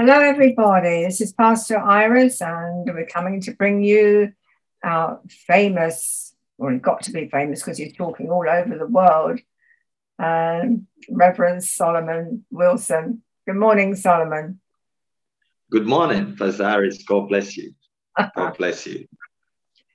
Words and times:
Hello, 0.00 0.20
everybody. 0.20 1.02
This 1.02 1.20
is 1.20 1.32
Pastor 1.32 1.76
Iris, 1.76 2.40
and 2.40 2.88
we're 2.88 3.04
coming 3.04 3.40
to 3.40 3.50
bring 3.50 3.82
you 3.82 4.32
our 4.84 5.20
famous, 5.28 6.36
well, 6.56 6.72
he 6.72 6.78
got 6.78 7.02
to 7.02 7.10
be 7.10 7.26
famous 7.26 7.60
because 7.60 7.78
he's 7.78 7.96
talking 7.96 8.30
all 8.30 8.48
over 8.48 8.78
the 8.78 8.86
world, 8.86 9.40
um, 10.20 10.86
Reverend 11.10 11.64
Solomon 11.64 12.44
Wilson. 12.48 13.24
Good 13.44 13.56
morning, 13.56 13.96
Solomon. 13.96 14.60
Good 15.72 15.88
morning, 15.88 16.36
Pastor 16.36 16.62
Iris. 16.62 17.02
God 17.02 17.28
bless 17.28 17.56
you. 17.56 17.74
God 18.36 18.56
bless 18.56 18.86
you. 18.86 19.08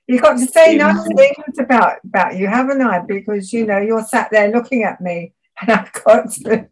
You've 0.06 0.20
got 0.20 0.36
to 0.36 0.46
say 0.46 0.76
nice 0.76 1.02
things 1.16 1.58
about, 1.58 2.00
about 2.04 2.36
you, 2.36 2.46
haven't 2.46 2.82
I? 2.82 2.98
Because, 2.98 3.54
you 3.54 3.64
know, 3.64 3.78
you're 3.78 4.04
sat 4.04 4.30
there 4.30 4.50
looking 4.50 4.82
at 4.82 5.00
me, 5.00 5.32
and 5.62 5.70
I've 5.70 5.92
got 5.94 6.30
to. 6.30 6.68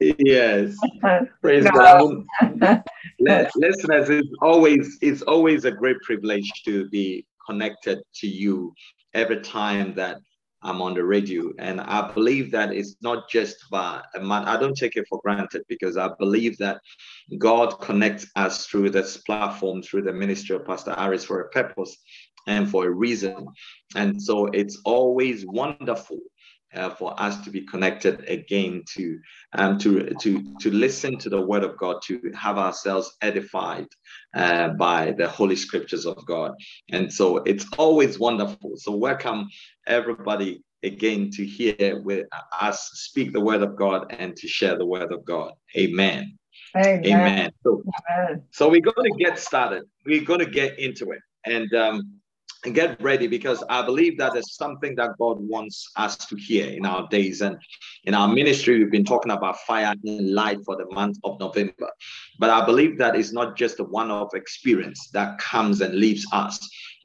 Yes. 0.00 0.76
Praise 1.42 1.64
god. 1.70 2.24
Listeners 3.20 4.10
it's 4.10 4.28
always 4.40 4.98
it's 5.00 5.22
always 5.22 5.64
a 5.64 5.70
great 5.70 6.00
privilege 6.02 6.50
to 6.64 6.88
be 6.88 7.26
connected 7.46 8.00
to 8.14 8.28
you 8.28 8.72
every 9.14 9.40
time 9.40 9.94
that 9.94 10.18
i'm 10.62 10.82
on 10.82 10.94
the 10.94 11.04
radio. 11.04 11.50
And 11.58 11.80
i 11.80 12.12
believe 12.12 12.50
that 12.52 12.72
it's 12.72 12.96
not 13.02 13.28
just 13.28 13.56
about 13.68 14.04
a 14.14 14.20
man 14.20 14.44
i 14.44 14.58
don't 14.58 14.76
take 14.76 14.96
it 14.96 15.06
for 15.08 15.20
granted 15.22 15.62
because 15.68 15.96
i 15.96 16.10
believe 16.18 16.58
that 16.58 16.80
god 17.38 17.80
connects 17.80 18.26
us 18.36 18.66
through 18.66 18.90
this 18.90 19.16
platform 19.18 19.82
through 19.82 20.02
the 20.02 20.12
ministry 20.12 20.56
of 20.56 20.66
pastor 20.66 20.94
Iris 20.96 21.24
for 21.24 21.40
a 21.40 21.48
purpose 21.50 21.96
and 22.48 22.68
for 22.68 22.86
a 22.86 22.90
reason. 22.90 23.46
And 23.94 24.20
so 24.20 24.46
it's 24.46 24.80
always 24.84 25.46
wonderful 25.46 26.18
uh, 26.74 26.90
for 26.90 27.20
us 27.20 27.42
to 27.44 27.50
be 27.50 27.62
connected 27.62 28.24
again 28.28 28.82
to 28.94 29.18
um, 29.54 29.78
to 29.78 30.14
to 30.16 30.56
to 30.58 30.70
listen 30.70 31.16
to 31.18 31.28
the 31.28 31.40
word 31.40 31.64
of 31.64 31.76
God 31.76 32.02
to 32.06 32.20
have 32.36 32.58
ourselves 32.58 33.16
edified 33.22 33.86
uh, 34.34 34.68
by 34.70 35.12
the 35.12 35.28
holy 35.28 35.56
scriptures 35.56 36.06
of 36.06 36.24
God. 36.26 36.52
And 36.90 37.12
so 37.12 37.38
it's 37.38 37.66
always 37.78 38.18
wonderful. 38.18 38.72
So 38.76 38.92
welcome 38.96 39.48
everybody 39.86 40.62
again 40.82 41.30
to 41.30 41.44
hear 41.44 42.00
with 42.02 42.26
us 42.60 42.90
speak 42.94 43.32
the 43.32 43.40
word 43.40 43.62
of 43.62 43.76
God 43.76 44.06
and 44.10 44.36
to 44.36 44.46
share 44.46 44.76
the 44.76 44.86
word 44.86 45.12
of 45.12 45.24
God. 45.24 45.52
Amen. 45.76 46.38
Amen, 46.76 47.04
amen. 47.04 47.52
So, 47.62 47.82
amen. 48.10 48.42
so 48.50 48.68
we're 48.68 48.80
going 48.80 49.10
to 49.10 49.18
get 49.18 49.38
started. 49.38 49.84
We're 50.04 50.24
going 50.24 50.40
to 50.40 50.50
get 50.50 50.78
into 50.78 51.12
it. 51.12 51.20
And 51.46 51.72
um, 51.74 52.20
and 52.64 52.74
get 52.74 53.00
ready 53.00 53.26
because 53.26 53.62
I 53.68 53.82
believe 53.82 54.18
that 54.18 54.36
is 54.36 54.56
something 54.56 54.96
that 54.96 55.16
God 55.18 55.38
wants 55.40 55.90
us 55.96 56.16
to 56.16 56.36
hear 56.36 56.66
in 56.66 56.84
our 56.84 57.06
days. 57.08 57.40
And 57.40 57.56
in 58.04 58.14
our 58.14 58.28
ministry, 58.28 58.78
we've 58.78 58.90
been 58.90 59.04
talking 59.04 59.30
about 59.30 59.60
fire 59.60 59.94
and 60.04 60.34
light 60.34 60.58
for 60.64 60.76
the 60.76 60.86
month 60.92 61.18
of 61.22 61.38
November. 61.38 61.88
But 62.38 62.50
I 62.50 62.64
believe 62.64 62.98
that 62.98 63.14
is 63.14 63.32
not 63.32 63.56
just 63.56 63.78
a 63.78 63.84
one 63.84 64.10
off 64.10 64.34
experience 64.34 65.08
that 65.10 65.38
comes 65.38 65.80
and 65.80 65.94
leaves 65.94 66.26
us, 66.32 66.58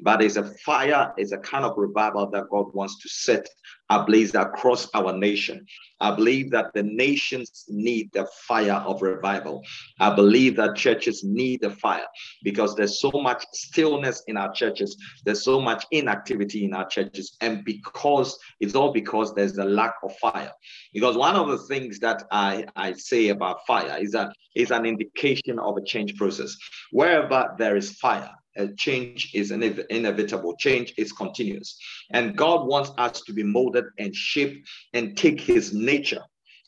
but 0.03 0.21
it's 0.21 0.35
a 0.35 0.43
fire, 0.65 1.13
it's 1.17 1.31
a 1.31 1.37
kind 1.37 1.65
of 1.65 1.77
revival 1.77 2.29
that 2.31 2.49
God 2.49 2.73
wants 2.73 2.99
to 3.01 3.09
set 3.09 3.47
ablaze 3.89 4.33
across 4.35 4.89
our 4.93 5.15
nation. 5.17 5.65
I 5.99 6.15
believe 6.15 6.51
that 6.51 6.73
the 6.73 6.83
nations 6.83 7.65
need 7.67 8.11
the 8.13 8.27
fire 8.47 8.81
of 8.85 9.01
revival. 9.01 9.63
I 9.99 10.13
believe 10.15 10.55
that 10.57 10.75
churches 10.75 11.23
need 11.23 11.61
the 11.61 11.69
fire 11.69 12.07
because 12.43 12.75
there's 12.75 12.99
so 12.99 13.11
much 13.11 13.43
stillness 13.53 14.23
in 14.27 14.37
our 14.37 14.51
churches, 14.53 14.97
there's 15.25 15.43
so 15.43 15.61
much 15.61 15.85
inactivity 15.91 16.65
in 16.65 16.73
our 16.73 16.87
churches, 16.87 17.37
and 17.41 17.63
because 17.63 18.37
it's 18.59 18.75
all 18.75 18.91
because 18.91 19.33
there's 19.33 19.57
a 19.57 19.65
lack 19.65 19.95
of 20.03 20.15
fire. 20.17 20.51
Because 20.93 21.17
one 21.17 21.35
of 21.35 21.47
the 21.49 21.59
things 21.59 21.99
that 21.99 22.23
I, 22.31 22.65
I 22.75 22.93
say 22.93 23.29
about 23.29 23.65
fire 23.65 23.97
is 23.99 24.11
that 24.11 24.35
it's 24.55 24.71
an 24.71 24.85
indication 24.85 25.59
of 25.59 25.77
a 25.77 25.83
change 25.83 26.15
process. 26.15 26.55
Wherever 26.91 27.55
there 27.57 27.75
is 27.75 27.97
fire, 27.97 28.31
a 28.57 28.67
change 28.77 29.31
is 29.33 29.51
an 29.51 29.63
inevitable. 29.89 30.55
Change 30.57 30.93
is 30.97 31.11
continuous. 31.11 31.77
And 32.11 32.37
God 32.37 32.67
wants 32.67 32.91
us 32.97 33.21
to 33.21 33.33
be 33.33 33.43
molded 33.43 33.85
and 33.99 34.15
shaped 34.15 34.67
and 34.93 35.17
take 35.17 35.39
his 35.39 35.73
nature. 35.73 36.21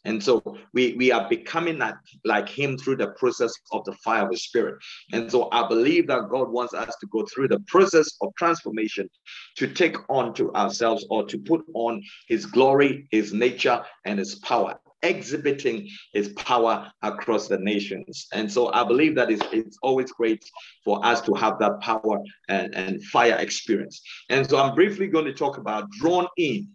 And 0.06 0.24
so 0.24 0.42
we, 0.74 0.94
we 0.94 1.12
are 1.12 1.28
becoming 1.28 1.80
like, 1.80 1.96
like 2.24 2.48
him 2.48 2.78
through 2.78 2.98
the 2.98 3.08
process 3.18 3.52
of 3.72 3.84
the 3.86 3.94
fire 4.04 4.24
of 4.26 4.32
the 4.32 4.38
spirit. 4.38 4.76
And 5.12 5.32
so 5.32 5.50
I 5.52 5.68
believe 5.68 6.06
that 6.08 6.30
God 6.30 6.52
wants 6.52 6.76
us 6.76 6.96
to 7.02 7.08
go 7.08 7.26
through 7.26 7.48
the 7.48 7.60
process 7.68 8.16
of 8.22 8.32
transformation 8.38 9.10
to 9.58 9.68
take 9.68 9.98
on 10.10 10.36
to 10.36 10.54
ourselves 10.54 11.06
or 11.10 11.26
to 11.26 11.40
put 11.40 11.66
on 11.74 12.04
his 12.28 12.46
glory, 12.46 13.08
his 13.10 13.34
nature, 13.34 13.84
and 14.06 14.20
his 14.20 14.36
power 14.36 14.80
exhibiting 15.10 15.88
his 16.14 16.30
power 16.30 16.92
across 17.02 17.48
the 17.48 17.58
nations. 17.58 18.28
And 18.34 18.52
so 18.52 18.72
I 18.74 18.84
believe 18.84 19.16
that 19.16 19.32
it's, 19.32 19.46
it's 19.52 19.78
always 19.82 20.12
great 20.12 20.44
for 20.84 21.06
us 21.06 21.22
to 21.22 21.34
have 21.34 21.60
that 21.60 21.80
power 21.82 22.20
and, 22.50 22.76
and 22.76 23.04
fire 23.06 23.38
experience. 23.38 24.02
And 24.30 24.50
so 24.50 24.58
I'm 24.58 24.76
briefly 24.76 25.08
going 25.08 25.26
to 25.26 25.34
talk 25.34 25.58
about 25.58 25.90
drawn 25.92 26.28
in 26.38 26.70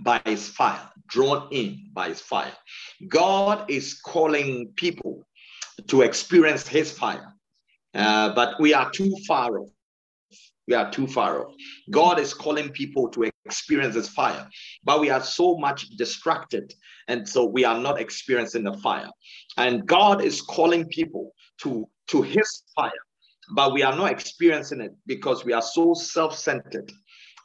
by 0.00 0.20
his 0.24 0.48
fire, 0.48 0.90
drawn 1.08 1.48
in 1.52 1.90
by 1.92 2.08
his 2.08 2.20
fire. 2.20 2.52
God 3.08 3.70
is 3.70 4.00
calling 4.00 4.72
people 4.76 5.26
to 5.88 6.02
experience 6.02 6.66
his 6.66 6.90
fire, 6.90 7.32
uh, 7.94 8.34
but 8.34 8.60
we 8.60 8.74
are 8.74 8.90
too 8.90 9.14
far 9.26 9.58
off. 9.58 9.68
We 10.66 10.74
are 10.74 10.90
too 10.90 11.06
far 11.06 11.44
off. 11.44 11.54
God 11.90 12.18
is 12.18 12.32
calling 12.32 12.70
people 12.70 13.08
to 13.10 13.30
experience 13.44 13.94
His 13.94 14.08
fire, 14.08 14.48
but 14.84 15.00
we 15.00 15.10
are 15.10 15.22
so 15.22 15.56
much 15.56 15.88
distracted. 15.90 16.72
And 17.08 17.28
so 17.28 17.44
we 17.44 17.64
are 17.64 17.78
not 17.78 18.00
experiencing 18.00 18.64
the 18.64 18.74
fire. 18.78 19.10
And 19.56 19.86
God 19.86 20.22
is 20.22 20.40
calling 20.40 20.86
people 20.88 21.32
to, 21.62 21.88
to 22.08 22.22
His 22.22 22.62
fire, 22.74 22.90
but 23.54 23.72
we 23.72 23.82
are 23.82 23.96
not 23.96 24.10
experiencing 24.10 24.80
it 24.80 24.92
because 25.06 25.44
we 25.44 25.52
are 25.52 25.62
so 25.62 25.94
self 25.94 26.36
centered. 26.36 26.90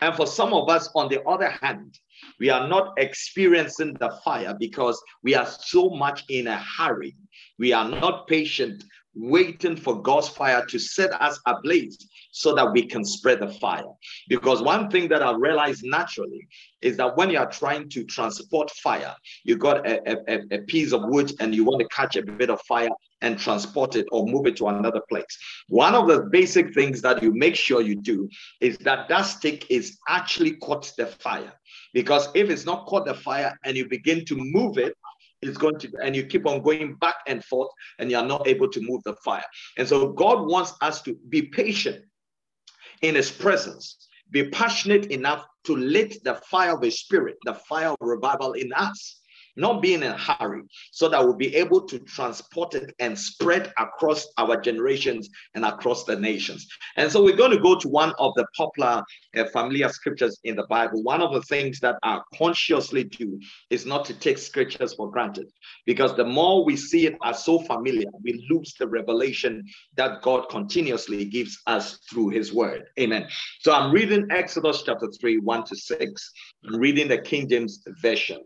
And 0.01 0.15
for 0.15 0.25
some 0.25 0.53
of 0.53 0.69
us, 0.69 0.89
on 0.95 1.09
the 1.09 1.21
other 1.23 1.49
hand, 1.49 1.99
we 2.39 2.49
are 2.49 2.67
not 2.67 2.93
experiencing 2.97 3.95
the 3.99 4.11
fire 4.23 4.55
because 4.57 5.01
we 5.23 5.35
are 5.35 5.45
so 5.45 5.89
much 5.89 6.23
in 6.29 6.47
a 6.47 6.57
hurry. 6.57 7.15
We 7.57 7.73
are 7.73 7.87
not 7.87 8.27
patient 8.27 8.83
waiting 9.15 9.75
for 9.75 10.01
God's 10.01 10.29
fire 10.29 10.65
to 10.67 10.79
set 10.79 11.11
us 11.21 11.39
ablaze 11.45 11.97
so 12.31 12.53
that 12.55 12.71
we 12.71 12.85
can 12.85 13.03
spread 13.03 13.39
the 13.39 13.47
fire. 13.47 13.83
Because 14.27 14.61
one 14.61 14.89
thing 14.89 15.07
that 15.09 15.23
I 15.23 15.33
realized 15.33 15.83
naturally 15.83 16.47
is 16.81 16.97
that 16.97 17.17
when 17.17 17.29
you 17.29 17.37
are 17.39 17.49
trying 17.49 17.89
to 17.89 18.03
transport 18.05 18.69
fire, 18.71 19.15
you 19.43 19.57
got 19.57 19.87
a, 19.87 19.99
a, 20.31 20.39
a 20.51 20.61
piece 20.63 20.93
of 20.93 21.03
wood 21.05 21.31
and 21.39 21.53
you 21.53 21.63
want 21.63 21.81
to 21.81 21.87
catch 21.87 22.15
a 22.15 22.21
bit 22.21 22.49
of 22.49 22.61
fire 22.61 22.89
and 23.21 23.37
transport 23.37 23.95
it 23.95 24.05
or 24.11 24.25
move 24.25 24.47
it 24.47 24.55
to 24.57 24.67
another 24.67 25.01
place. 25.09 25.37
One 25.67 25.95
of 25.95 26.07
the 26.07 26.21
basic 26.31 26.73
things 26.73 27.01
that 27.01 27.21
you 27.21 27.33
make 27.33 27.55
sure 27.55 27.81
you 27.81 27.95
do 27.95 28.29
is 28.61 28.77
that 28.79 29.09
that 29.09 29.23
stick 29.23 29.69
is 29.69 29.97
actually 30.07 30.53
caught 30.57 30.91
the 30.97 31.07
fire. 31.07 31.51
Because 31.93 32.29
if 32.35 32.49
it's 32.49 32.65
not 32.65 32.85
caught 32.85 33.05
the 33.05 33.15
fire 33.15 33.57
and 33.65 33.75
you 33.75 33.89
begin 33.89 34.23
to 34.25 34.35
move 34.37 34.77
it, 34.77 34.93
it's 35.41 35.57
going 35.57 35.79
to, 35.79 35.89
and 36.03 36.15
you 36.15 36.25
keep 36.25 36.45
on 36.45 36.61
going 36.61 36.95
back 36.95 37.15
and 37.25 37.43
forth, 37.45 37.71
and 37.97 38.11
you're 38.11 38.25
not 38.25 38.45
able 38.45 38.69
to 38.69 38.81
move 38.81 39.01
the 39.03 39.15
fire. 39.23 39.45
And 39.77 39.87
so 39.87 40.09
God 40.09 40.47
wants 40.47 40.73
us 40.81 41.01
to 41.03 41.15
be 41.29 41.43
patient 41.43 42.03
in 43.01 43.15
His 43.15 43.31
presence, 43.31 44.07
be 44.31 44.49
passionate 44.49 45.07
enough 45.07 45.45
to 45.65 45.75
lit 45.75 46.23
the 46.23 46.35
fire 46.35 46.75
of 46.75 46.83
His 46.83 46.99
Spirit, 46.99 47.37
the 47.45 47.53
fire 47.53 47.89
of 47.89 47.97
revival 48.01 48.53
in 48.53 48.71
us 48.73 49.19
not 49.59 49.81
being 49.81 50.03
in 50.03 50.11
a 50.11 50.17
hurry, 50.17 50.63
so 50.91 51.09
that 51.09 51.23
we'll 51.23 51.35
be 51.35 51.55
able 51.55 51.81
to 51.81 51.99
transport 51.99 52.73
it 52.75 52.93
and 52.99 53.17
spread 53.17 53.73
across 53.77 54.27
our 54.37 54.59
generations 54.59 55.29
and 55.55 55.65
across 55.65 56.05
the 56.05 56.15
nations. 56.15 56.67
And 56.95 57.11
so 57.11 57.23
we're 57.23 57.35
going 57.35 57.51
to 57.51 57.59
go 57.59 57.75
to 57.75 57.87
one 57.87 58.13
of 58.17 58.33
the 58.35 58.45
popular 58.55 59.03
uh, 59.35 59.45
familiar 59.45 59.89
scriptures 59.89 60.39
in 60.43 60.55
the 60.55 60.65
Bible. 60.67 61.03
One 61.03 61.21
of 61.21 61.33
the 61.33 61.41
things 61.43 61.79
that 61.81 61.97
I 62.03 62.19
consciously 62.35 63.03
do 63.03 63.39
is 63.69 63.85
not 63.85 64.05
to 64.05 64.13
take 64.13 64.37
scriptures 64.37 64.93
for 64.93 65.11
granted, 65.11 65.47
because 65.85 66.15
the 66.15 66.25
more 66.25 66.63
we 66.63 66.75
see 66.75 67.05
it 67.05 67.17
as 67.23 67.43
so 67.43 67.59
familiar, 67.59 68.07
we 68.23 68.47
lose 68.49 68.73
the 68.79 68.87
revelation 68.87 69.65
that 69.95 70.21
God 70.21 70.49
continuously 70.49 71.25
gives 71.25 71.59
us 71.67 71.99
through 72.09 72.29
his 72.29 72.53
word. 72.53 72.85
Amen. 72.99 73.27
So 73.61 73.73
I'm 73.73 73.91
reading 73.91 74.27
Exodus 74.31 74.83
chapter 74.83 75.09
3, 75.19 75.39
1 75.39 75.63
to 75.65 75.75
6. 75.75 76.31
I'm 76.65 76.79
reading 76.79 77.07
the 77.07 77.17
King 77.17 77.49
James 77.49 77.83
Version. 78.01 78.41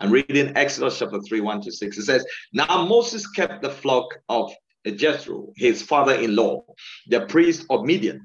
I'm 0.00 0.10
reading 0.10 0.56
Exodus 0.58 0.98
chapter 0.98 1.20
3, 1.20 1.40
1 1.40 1.60
to 1.62 1.72
6. 1.72 1.98
It 1.98 2.02
says, 2.02 2.26
Now 2.52 2.84
Moses 2.84 3.26
kept 3.28 3.62
the 3.62 3.70
flock 3.70 4.18
of 4.28 4.52
Jethro, 4.96 5.52
his 5.56 5.82
father 5.82 6.14
in 6.14 6.34
law, 6.34 6.64
the 7.06 7.26
priest 7.26 7.64
of 7.70 7.84
Midian. 7.84 8.20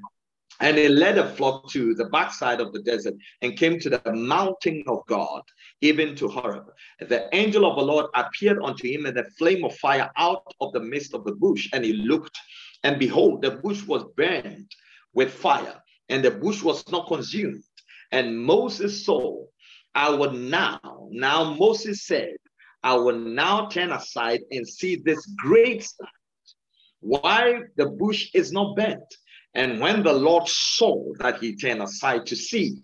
And 0.59 0.77
he 0.77 0.87
led 0.87 1.19
a 1.19 1.29
flock 1.35 1.69
to 1.71 1.93
the 1.93 2.05
backside 2.05 2.59
of 2.59 2.73
the 2.73 2.81
desert 2.81 3.15
and 3.41 3.57
came 3.57 3.79
to 3.79 3.89
the 3.89 4.13
mountain 4.13 4.83
of 4.87 5.05
God, 5.07 5.43
even 5.81 6.15
to 6.15 6.27
Horeb. 6.27 6.71
The 6.99 7.29
angel 7.35 7.69
of 7.69 7.75
the 7.75 7.83
Lord 7.83 8.07
appeared 8.15 8.59
unto 8.63 8.87
him 8.87 9.05
in 9.05 9.17
a 9.17 9.23
flame 9.37 9.63
of 9.63 9.75
fire 9.77 10.09
out 10.17 10.53
of 10.59 10.73
the 10.73 10.79
midst 10.79 11.13
of 11.13 11.25
the 11.25 11.33
bush. 11.33 11.69
And 11.71 11.85
he 11.85 11.93
looked, 11.93 12.37
and 12.83 12.97
behold, 12.97 13.43
the 13.43 13.51
bush 13.51 13.85
was 13.85 14.05
burned 14.17 14.71
with 15.13 15.31
fire, 15.31 15.81
and 16.09 16.23
the 16.23 16.31
bush 16.31 16.63
was 16.63 16.89
not 16.91 17.07
consumed. 17.07 17.63
And 18.11 18.39
Moses 18.39 19.05
saw 19.05 19.45
I 19.95 20.09
will 20.09 20.31
now, 20.31 20.79
now 21.11 21.53
Moses 21.53 22.05
said, 22.05 22.35
I 22.83 22.95
will 22.95 23.17
now 23.17 23.67
turn 23.67 23.91
aside 23.91 24.41
and 24.51 24.67
see 24.67 24.95
this 24.95 25.25
great 25.37 25.83
sight, 25.83 26.09
why 26.99 27.61
the 27.77 27.85
bush 27.85 28.29
is 28.33 28.51
not 28.51 28.75
bent. 28.75 29.03
And 29.55 29.79
when 29.79 30.01
the 30.01 30.13
Lord 30.13 30.47
saw 30.47 31.13
that 31.19 31.39
he 31.39 31.55
turned 31.55 31.83
aside 31.83 32.25
to 32.27 32.35
see, 32.35 32.81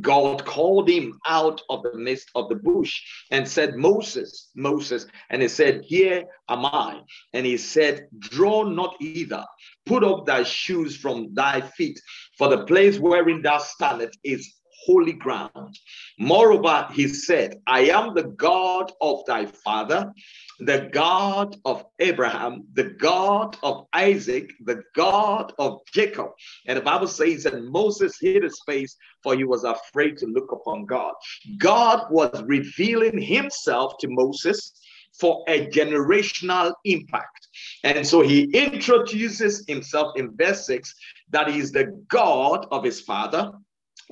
God 0.00 0.44
called 0.44 0.88
him 0.88 1.18
out 1.26 1.60
of 1.68 1.82
the 1.82 1.96
midst 1.96 2.30
of 2.36 2.48
the 2.48 2.54
bush 2.54 3.02
and 3.30 3.46
said, 3.46 3.74
Moses, 3.74 4.48
Moses. 4.54 5.06
And 5.30 5.42
he 5.42 5.48
said, 5.48 5.82
Here 5.84 6.24
am 6.48 6.64
I. 6.64 7.00
And 7.32 7.44
he 7.44 7.56
said, 7.56 8.06
Draw 8.18 8.68
not 8.70 8.94
either, 9.00 9.44
put 9.84 10.04
off 10.04 10.24
thy 10.24 10.44
shoes 10.44 10.96
from 10.96 11.34
thy 11.34 11.60
feet, 11.60 12.00
for 12.38 12.48
the 12.48 12.64
place 12.66 12.98
wherein 12.98 13.42
thou 13.42 13.58
standest 13.58 14.18
is 14.22 14.54
holy 14.84 15.12
ground. 15.12 15.78
Moreover, 16.18 16.88
he 16.92 17.08
said, 17.08 17.60
I 17.66 17.80
am 17.86 18.14
the 18.14 18.24
God 18.24 18.92
of 19.00 19.24
thy 19.26 19.46
father, 19.46 20.12
the 20.60 20.88
God 20.92 21.56
of 21.64 21.84
Abraham, 21.98 22.64
the 22.74 22.84
God 22.84 23.56
of 23.62 23.86
Isaac, 23.92 24.50
the 24.64 24.82
God 24.94 25.52
of 25.58 25.80
Jacob. 25.92 26.30
And 26.66 26.78
the 26.78 26.82
Bible 26.82 27.08
says 27.08 27.44
that 27.44 27.62
Moses 27.64 28.18
hid 28.20 28.42
his 28.42 28.60
face 28.66 28.96
for 29.22 29.34
he 29.34 29.44
was 29.44 29.64
afraid 29.64 30.18
to 30.18 30.26
look 30.26 30.52
upon 30.52 30.84
God. 30.84 31.14
God 31.58 32.06
was 32.10 32.42
revealing 32.46 33.20
himself 33.20 33.94
to 34.00 34.08
Moses 34.08 34.72
for 35.18 35.44
a 35.48 35.66
generational 35.66 36.72
impact. 36.84 37.48
And 37.84 38.06
so 38.06 38.22
he 38.22 38.44
introduces 38.52 39.64
himself 39.68 40.12
in 40.16 40.34
verse 40.36 40.66
6 40.66 40.94
that 41.30 41.50
he 41.50 41.58
is 41.58 41.72
the 41.72 42.04
God 42.08 42.66
of 42.70 42.84
his 42.84 43.00
father, 43.00 43.52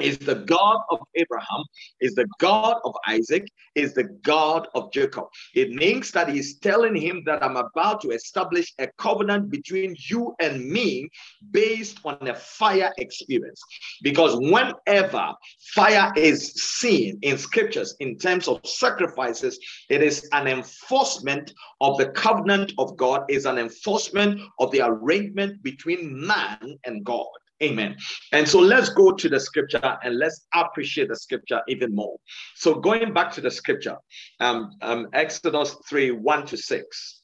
is 0.00 0.19
the 0.19 0.35
God 0.35 0.79
of 0.91 0.99
Abraham, 1.15 1.65
is 2.00 2.15
the 2.15 2.27
God 2.38 2.81
of 2.85 2.94
Isaac, 3.06 3.47
is 3.75 3.94
the 3.94 4.05
God 4.23 4.69
of 4.75 4.93
Jacob. 4.93 5.25
It 5.55 5.71
means 5.71 6.11
that 6.12 6.29
he's 6.29 6.59
telling 6.59 6.94
him 6.94 7.23
that 7.27 7.43
I'm 7.43 7.56
about 7.56 8.00
to 8.03 8.11
establish 8.11 8.73
a 8.79 8.88
covenant 8.99 9.50
between 9.50 9.97
you 10.09 10.35
and 10.41 10.69
me 10.69 11.09
based 11.50 11.99
on 12.05 12.29
a 12.29 12.35
fire 12.35 12.93
experience. 12.99 13.61
Because 14.03 14.37
whenever 14.37 15.35
fire 15.75 16.12
is 16.17 16.53
seen 16.55 17.19
in 17.23 17.38
scriptures 17.38 17.94
in 18.00 18.19
terms 18.19 18.49
of 18.49 18.61
sacrifices, 18.65 19.59
it 19.88 20.03
is 20.03 20.29
an 20.32 20.47
enforcement 20.47 21.53
of 21.81 21.99
the 21.99 22.09
covenant 22.11 22.73
of 22.79 22.97
God, 22.97 23.25
is 23.29 23.47
an 23.47 23.59
enforcement 23.59 24.41
of 24.59 24.71
the 24.71 24.81
arrangement 24.82 25.62
between 25.62 26.27
man 26.27 26.79
and 26.85 27.05
God. 27.05 27.27
Amen. 27.62 27.97
And 28.33 28.49
so 28.49 28.59
let's 28.59 28.89
go 28.89 29.12
to 29.12 29.29
the 29.29 29.39
scripture 29.39 29.99
and 30.03 30.19
let's 30.19 30.47
appreciate 30.55 31.09
the 31.09 31.17
scripture 31.17 31.61
even 31.69 31.95
more. 31.95 32.17
So 32.57 32.75
going 32.75 33.12
back 33.12 33.31
to 33.33 33.43
the 33.43 33.51
scripture, 33.51 33.97
um, 34.41 34.73
um, 34.81 35.09
Exodus 35.12 35.77
3 35.89 36.12
1 36.12 36.47
to 36.47 36.57
6. 36.57 37.23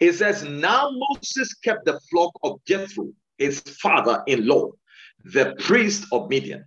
It 0.00 0.12
says, 0.12 0.44
Now 0.44 0.90
Moses 0.92 1.54
kept 1.54 1.86
the 1.86 2.00
flock 2.10 2.32
of 2.44 2.60
Jethro, 2.66 3.08
his 3.38 3.60
father 3.60 4.22
in 4.26 4.46
law, 4.46 4.70
the 5.24 5.54
priest 5.58 6.06
of 6.12 6.28
Midian. 6.28 6.64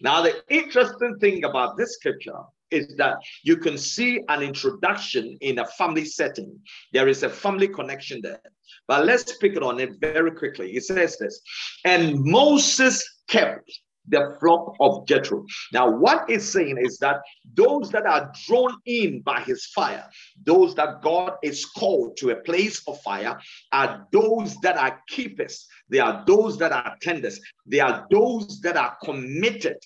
Now, 0.00 0.22
the 0.22 0.42
interesting 0.48 1.16
thing 1.18 1.44
about 1.44 1.76
this 1.76 1.94
scripture 1.94 2.40
is 2.74 2.96
that 2.96 3.16
you 3.42 3.56
can 3.56 3.78
see 3.78 4.20
an 4.28 4.42
introduction 4.42 5.36
in 5.40 5.58
a 5.60 5.66
family 5.66 6.04
setting. 6.04 6.58
There 6.92 7.08
is 7.08 7.22
a 7.22 7.28
family 7.28 7.68
connection 7.68 8.20
there. 8.22 8.40
But 8.86 9.06
let's 9.06 9.36
pick 9.38 9.56
it 9.56 9.62
on 9.62 9.80
it 9.80 9.92
very 10.00 10.32
quickly. 10.32 10.72
He 10.72 10.80
says 10.80 11.16
this, 11.18 11.40
and 11.84 12.20
Moses 12.20 13.02
kept 13.28 13.70
the 14.08 14.36
flock 14.38 14.74
of 14.80 15.06
Jethro. 15.06 15.44
Now, 15.72 15.90
what 15.90 16.28
it's 16.28 16.44
saying 16.44 16.78
is 16.78 16.98
that 16.98 17.20
those 17.54 17.90
that 17.90 18.06
are 18.06 18.30
drawn 18.46 18.76
in 18.84 19.22
by 19.22 19.40
his 19.40 19.66
fire, 19.66 20.04
those 20.44 20.74
that 20.74 21.00
God 21.02 21.34
is 21.42 21.64
called 21.64 22.16
to 22.18 22.30
a 22.30 22.36
place 22.36 22.82
of 22.86 23.00
fire, 23.00 23.38
are 23.72 24.06
those 24.12 24.56
that 24.56 24.76
are 24.76 25.00
keepers. 25.08 25.66
They 25.88 26.00
are 26.00 26.22
those 26.26 26.58
that 26.58 26.72
are 26.72 26.96
tenders. 27.00 27.40
They 27.66 27.80
are 27.80 28.06
those 28.10 28.60
that 28.60 28.76
are 28.76 28.96
committed 29.02 29.78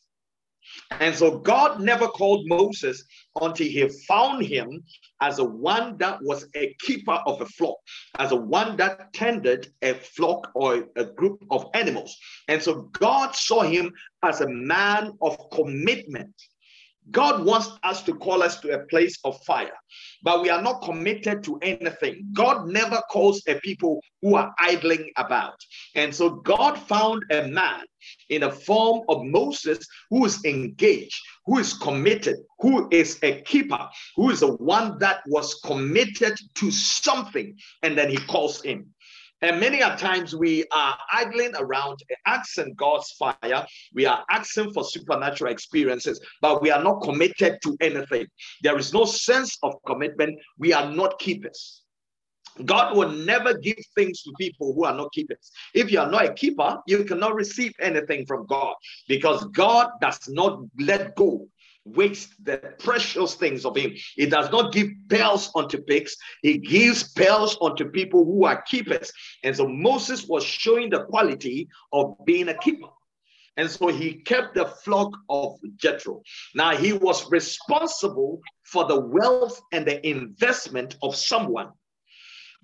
and 0.91 1.15
so 1.15 1.39
God 1.39 1.81
never 1.81 2.09
called 2.09 2.47
Moses 2.47 3.05
until 3.41 3.67
he 3.67 3.89
found 4.07 4.45
him 4.45 4.83
as 5.21 5.39
a 5.39 5.45
one 5.45 5.97
that 5.99 6.19
was 6.23 6.47
a 6.57 6.75
keeper 6.81 7.21
of 7.27 7.41
a 7.41 7.47
flock, 7.47 7.77
as 8.19 8.33
a 8.33 8.37
one 8.37 8.77
that 8.77 9.13
tended 9.13 9.73
a 9.83 9.95
flock 9.95 10.51
or 10.55 10.89
a 10.97 11.05
group 11.05 11.45
of 11.51 11.67
animals. 11.75 12.17
And 12.49 12.63
so 12.63 12.83
God 12.93 13.35
saw 13.35 13.63
him 13.63 13.93
as 14.23 14.41
a 14.41 14.49
man 14.49 15.13
of 15.21 15.39
commitment. 15.51 16.35
God 17.11 17.45
wants 17.45 17.71
us 17.83 18.03
to 18.05 18.15
call 18.15 18.43
us 18.43 18.61
to 18.61 18.75
a 18.75 18.85
place 18.87 19.19
of 19.25 19.43
fire, 19.45 19.77
but 20.23 20.43
we 20.43 20.51
are 20.51 20.61
not 20.61 20.83
committed 20.83 21.43
to 21.45 21.59
anything. 21.63 22.29
God 22.33 22.69
never 22.69 23.01
calls 23.11 23.43
a 23.49 23.55
people 23.61 24.03
who 24.23 24.35
are 24.35 24.53
idling 24.59 25.11
about. 25.17 25.57
And 25.95 26.15
so 26.15 26.31
God 26.31 26.79
found 26.79 27.25
a 27.31 27.47
man 27.49 27.85
in 28.29 28.43
the 28.43 28.51
form 28.51 29.03
of 29.09 29.25
Moses 29.25 29.87
who 30.11 30.25
is 30.25 30.45
engaged, 30.45 31.21
who 31.47 31.59
is 31.59 31.73
committed, 31.73 32.37
who 32.59 32.89
is 32.91 33.19
a 33.23 33.41
keeper, 33.43 33.89
who 34.17 34.31
is 34.31 34.41
the 34.41 34.55
one 34.57 34.99
that 34.99 35.21
was 35.27 35.61
committed 35.65 36.39
to 36.57 36.71
something, 36.71 37.57
and 37.83 37.97
then 37.97 38.11
he 38.11 38.19
calls 38.19 38.63
him. 38.63 38.93
And 39.41 39.61
many 39.61 39.81
a 39.81 39.97
times 39.97 40.35
we 40.35 40.65
are 40.73 40.99
idling 41.13 41.53
around 41.59 42.03
asking 42.27 42.75
God's 42.75 43.13
fire. 43.13 43.67
We 43.95 44.05
are 44.05 44.25
asking 44.31 44.73
for 44.73 44.83
supernatural 44.85 45.53
experiences, 45.53 46.21
but 46.41 46.61
we 46.61 46.71
are 46.71 46.83
not 46.83 47.03
committed 47.03 47.59
to 47.63 47.77
anything. 47.81 48.27
There 48.63 48.77
is 48.77 48.93
no 48.93 49.05
sense 49.05 49.57
of 49.63 49.75
commitment. 49.87 50.41
We 50.59 50.73
are 50.73 50.91
not 50.91 51.19
keepers. 51.21 51.83
God 52.65 52.97
will 52.97 53.11
never 53.11 53.55
give 53.55 53.79
things 53.95 54.23
to 54.23 54.33
people 54.39 54.75
who 54.75 54.85
are 54.85 54.95
not 54.95 55.13
keepers. 55.13 55.53
If 55.75 55.93
you 55.93 56.01
are 56.01 56.11
not 56.11 56.25
a 56.25 56.35
keeper, 56.35 56.79
you 56.89 57.05
cannot 57.05 57.37
receive 57.37 57.73
anything 57.81 58.27
from 58.27 58.47
God 58.47 58.75
because 59.07 59.45
God 59.47 59.91
does 60.01 60.29
not 60.29 60.61
let 60.81 61.15
go 61.15 61.47
waste 61.95 62.33
the 62.45 62.59
precious 62.79 63.35
things 63.35 63.65
of 63.65 63.77
him. 63.77 63.93
He 64.17 64.27
does 64.27 64.51
not 64.51 64.73
give 64.73 64.89
pearls 65.09 65.51
unto 65.55 65.79
pigs, 65.79 66.17
he 66.43 66.59
gives 66.59 67.13
pearls 67.13 67.57
unto 67.61 67.91
people 67.91 68.25
who 68.25 68.45
are 68.45 68.63
keepers. 68.63 69.13
And 69.45 69.57
so 69.57 69.67
Moses 69.67 70.27
was 70.27 70.45
showing 70.45 70.91
the 70.91 71.05
quality 71.05 71.69
of 71.93 72.17
being 72.25 72.49
a 72.49 72.59
keeper. 72.59 72.89
And 73.57 73.69
so 73.69 73.89
he 73.89 74.15
kept 74.15 74.55
the 74.55 74.67
flock 74.67 75.13
of 75.29 75.59
Jethro. 75.77 76.23
Now 76.55 76.77
he 76.77 76.93
was 76.93 77.29
responsible 77.31 78.41
for 78.63 78.87
the 78.87 79.01
wealth 79.01 79.61
and 79.73 79.85
the 79.85 80.07
investment 80.09 80.97
of 81.03 81.17
someone. 81.17 81.71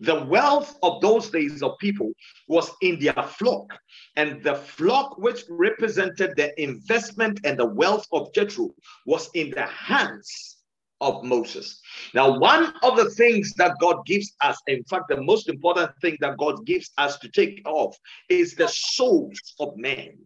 The 0.00 0.24
wealth 0.24 0.76
of 0.82 1.00
those 1.00 1.30
days 1.30 1.62
of 1.62 1.78
people 1.78 2.10
was 2.48 2.70
in 2.82 2.98
their 2.98 3.12
flock, 3.12 3.72
and 4.16 4.42
the 4.42 4.56
flock 4.56 5.18
which 5.18 5.44
represented 5.48 6.34
the 6.36 6.60
investment 6.60 7.40
and 7.44 7.58
the 7.58 7.66
wealth 7.66 8.06
of 8.12 8.32
Jethro 8.34 8.74
was 9.06 9.30
in 9.34 9.50
the 9.50 9.66
hands 9.66 10.58
of 11.00 11.22
Moses. 11.22 11.80
Now, 12.12 12.38
one 12.38 12.74
of 12.82 12.96
the 12.96 13.10
things 13.10 13.54
that 13.54 13.76
God 13.80 14.04
gives 14.06 14.34
us, 14.42 14.58
in 14.66 14.82
fact, 14.84 15.08
the 15.08 15.20
most 15.20 15.48
important 15.48 15.90
thing 16.00 16.16
that 16.20 16.38
God 16.38 16.64
gives 16.66 16.90
us 16.98 17.18
to 17.18 17.28
take 17.28 17.60
off 17.64 17.96
is 18.28 18.54
the 18.54 18.68
souls 18.68 19.54
of 19.60 19.76
men. 19.76 20.18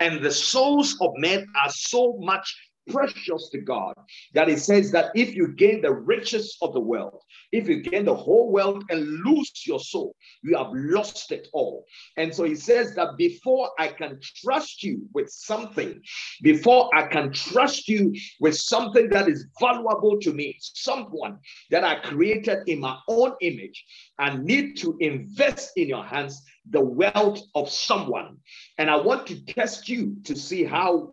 And 0.00 0.22
the 0.22 0.30
souls 0.30 0.96
of 1.00 1.10
men 1.16 1.46
are 1.62 1.70
so 1.70 2.16
much 2.20 2.56
precious 2.90 3.48
to 3.50 3.60
God 3.60 3.94
that 4.34 4.48
it 4.48 4.60
says 4.60 4.90
that 4.92 5.10
if 5.14 5.34
you 5.34 5.48
gain 5.48 5.82
the 5.82 5.92
riches 5.92 6.56
of 6.62 6.72
the 6.72 6.80
world, 6.80 7.20
if 7.52 7.68
you 7.68 7.82
gain 7.82 8.04
the 8.04 8.14
whole 8.14 8.50
world 8.50 8.84
and 8.90 9.22
lose 9.24 9.52
your 9.66 9.80
soul, 9.80 10.14
you 10.42 10.56
have 10.56 10.70
lost 10.72 11.32
it 11.32 11.48
all. 11.52 11.84
And 12.16 12.34
so 12.34 12.44
he 12.44 12.54
says 12.54 12.94
that 12.94 13.16
before 13.16 13.70
I 13.78 13.88
can 13.88 14.18
trust 14.42 14.82
you 14.82 15.08
with 15.12 15.30
something, 15.30 16.00
before 16.42 16.90
I 16.94 17.06
can 17.06 17.32
trust 17.32 17.88
you 17.88 18.14
with 18.40 18.56
something 18.56 19.08
that 19.10 19.28
is 19.28 19.46
valuable 19.60 20.18
to 20.20 20.32
me, 20.32 20.56
someone 20.60 21.38
that 21.70 21.84
I 21.84 21.96
created 21.96 22.58
in 22.66 22.80
my 22.80 22.98
own 23.08 23.32
image, 23.40 23.84
I 24.18 24.36
need 24.36 24.76
to 24.78 24.96
invest 25.00 25.72
in 25.76 25.88
your 25.88 26.04
hands 26.04 26.42
the 26.70 26.80
wealth 26.80 27.40
of 27.54 27.68
someone. 27.68 28.36
And 28.78 28.90
I 28.90 28.96
want 28.96 29.26
to 29.28 29.44
test 29.44 29.88
you 29.88 30.16
to 30.24 30.36
see 30.36 30.64
how 30.64 31.12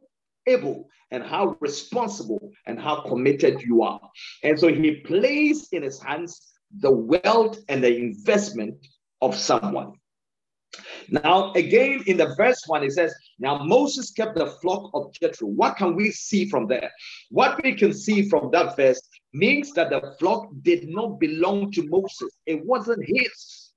able 0.50 0.88
and 1.12 1.24
how 1.24 1.58
responsible 1.60 2.52
and 2.66 2.80
how 2.80 3.02
committed 3.02 3.62
you 3.62 3.82
are. 3.84 4.02
And 4.44 4.60
so 4.60 4.68
he 4.68 5.02
placed 5.02 5.74
in 5.74 5.84
his 5.84 6.02
hands 6.02 6.52
the 6.78 6.92
wealth 6.92 7.58
and 7.68 7.84
the 7.84 7.96
investment 7.96 8.76
of 9.22 9.36
someone. 9.36 9.94
Now, 11.10 11.52
again, 11.54 12.04
in 12.06 12.18
the 12.18 12.36
verse 12.36 12.62
one, 12.68 12.84
it 12.84 12.92
says, 12.92 13.14
Now 13.40 13.64
Moses 13.64 14.12
kept 14.12 14.36
the 14.36 14.52
flock 14.62 14.92
of 14.94 15.12
Jethro. 15.14 15.48
What 15.48 15.78
can 15.78 15.96
we 15.96 16.12
see 16.12 16.48
from 16.48 16.68
there? 16.68 16.92
What 17.32 17.62
we 17.64 17.74
can 17.74 17.94
see 17.94 18.30
from 18.30 18.52
that 18.52 18.76
verse 18.76 19.02
means 19.34 19.72
that 19.74 19.90
the 19.90 20.16
flock 20.20 20.48
did 20.62 20.88
not 20.88 21.20
belong 21.20 21.72
to 21.72 21.88
Moses, 21.88 22.38
it 22.46 22.64
wasn't 22.66 23.04
his. 23.06 23.69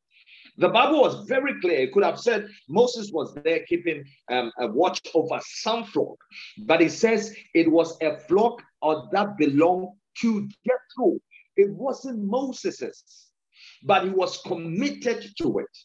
The 0.58 0.68
Bible 0.68 1.00
was 1.00 1.26
very 1.26 1.60
clear. 1.60 1.80
It 1.80 1.92
could 1.92 2.04
have 2.04 2.20
said 2.20 2.48
Moses 2.68 3.10
was 3.10 3.34
there 3.42 3.60
keeping 3.66 4.04
um, 4.30 4.52
a 4.58 4.66
watch 4.66 5.00
over 5.14 5.40
some 5.42 5.84
flock, 5.84 6.18
but 6.66 6.82
it 6.82 6.92
says 6.92 7.34
it 7.54 7.70
was 7.70 7.96
a 8.02 8.18
flock 8.18 8.62
or 8.82 9.08
that 9.12 9.38
belonged 9.38 9.88
to 10.20 10.48
Jethro. 10.66 11.18
it 11.56 11.70
wasn't 11.70 12.22
Moses's, 12.22 13.30
but 13.82 14.04
he 14.04 14.10
was 14.10 14.42
committed 14.42 15.24
to 15.38 15.58
it. 15.58 15.78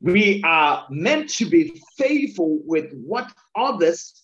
We 0.00 0.42
are 0.44 0.86
meant 0.90 1.28
to 1.34 1.44
be 1.44 1.80
faithful 1.96 2.58
with 2.64 2.92
what 2.92 3.32
others 3.54 4.21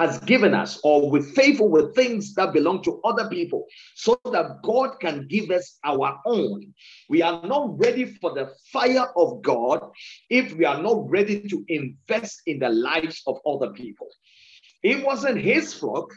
has 0.00 0.18
given 0.20 0.54
us, 0.54 0.80
or 0.82 1.10
with 1.10 1.34
faithful 1.34 1.68
with 1.68 1.94
things 1.94 2.32
that 2.34 2.54
belong 2.54 2.82
to 2.82 3.02
other 3.04 3.28
people, 3.28 3.66
so 3.94 4.18
that 4.32 4.62
God 4.62 4.98
can 4.98 5.26
give 5.28 5.50
us 5.50 5.78
our 5.84 6.18
own. 6.24 6.72
We 7.10 7.20
are 7.20 7.46
not 7.46 7.78
ready 7.78 8.06
for 8.06 8.32
the 8.32 8.48
fire 8.72 9.08
of 9.14 9.42
God 9.42 9.80
if 10.30 10.54
we 10.54 10.64
are 10.64 10.82
not 10.82 11.10
ready 11.10 11.46
to 11.48 11.62
invest 11.68 12.40
in 12.46 12.58
the 12.60 12.70
lives 12.70 13.20
of 13.26 13.40
other 13.46 13.72
people. 13.74 14.08
It 14.82 15.04
wasn't 15.04 15.36
his 15.36 15.74
flock, 15.74 16.10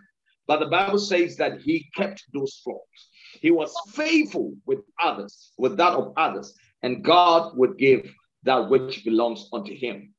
but 0.48 0.62
the 0.62 0.68
Bible 0.68 1.00
says 1.00 1.36
that 1.36 1.60
he 1.60 1.90
kept 1.94 2.24
those 2.34 2.62
flocks. 2.64 3.10
He 3.42 3.52
was 3.52 3.76
faithful 3.92 4.54
with 4.66 4.80
others, 5.04 5.52
with 5.58 5.76
that 5.76 5.92
of 5.92 6.14
others, 6.16 6.54
and 6.84 7.04
God 7.04 7.58
would 7.58 7.78
give 7.78 8.10
that 8.44 8.70
which 8.70 9.04
belongs 9.04 9.50
unto 9.52 9.76
him. 9.76 10.14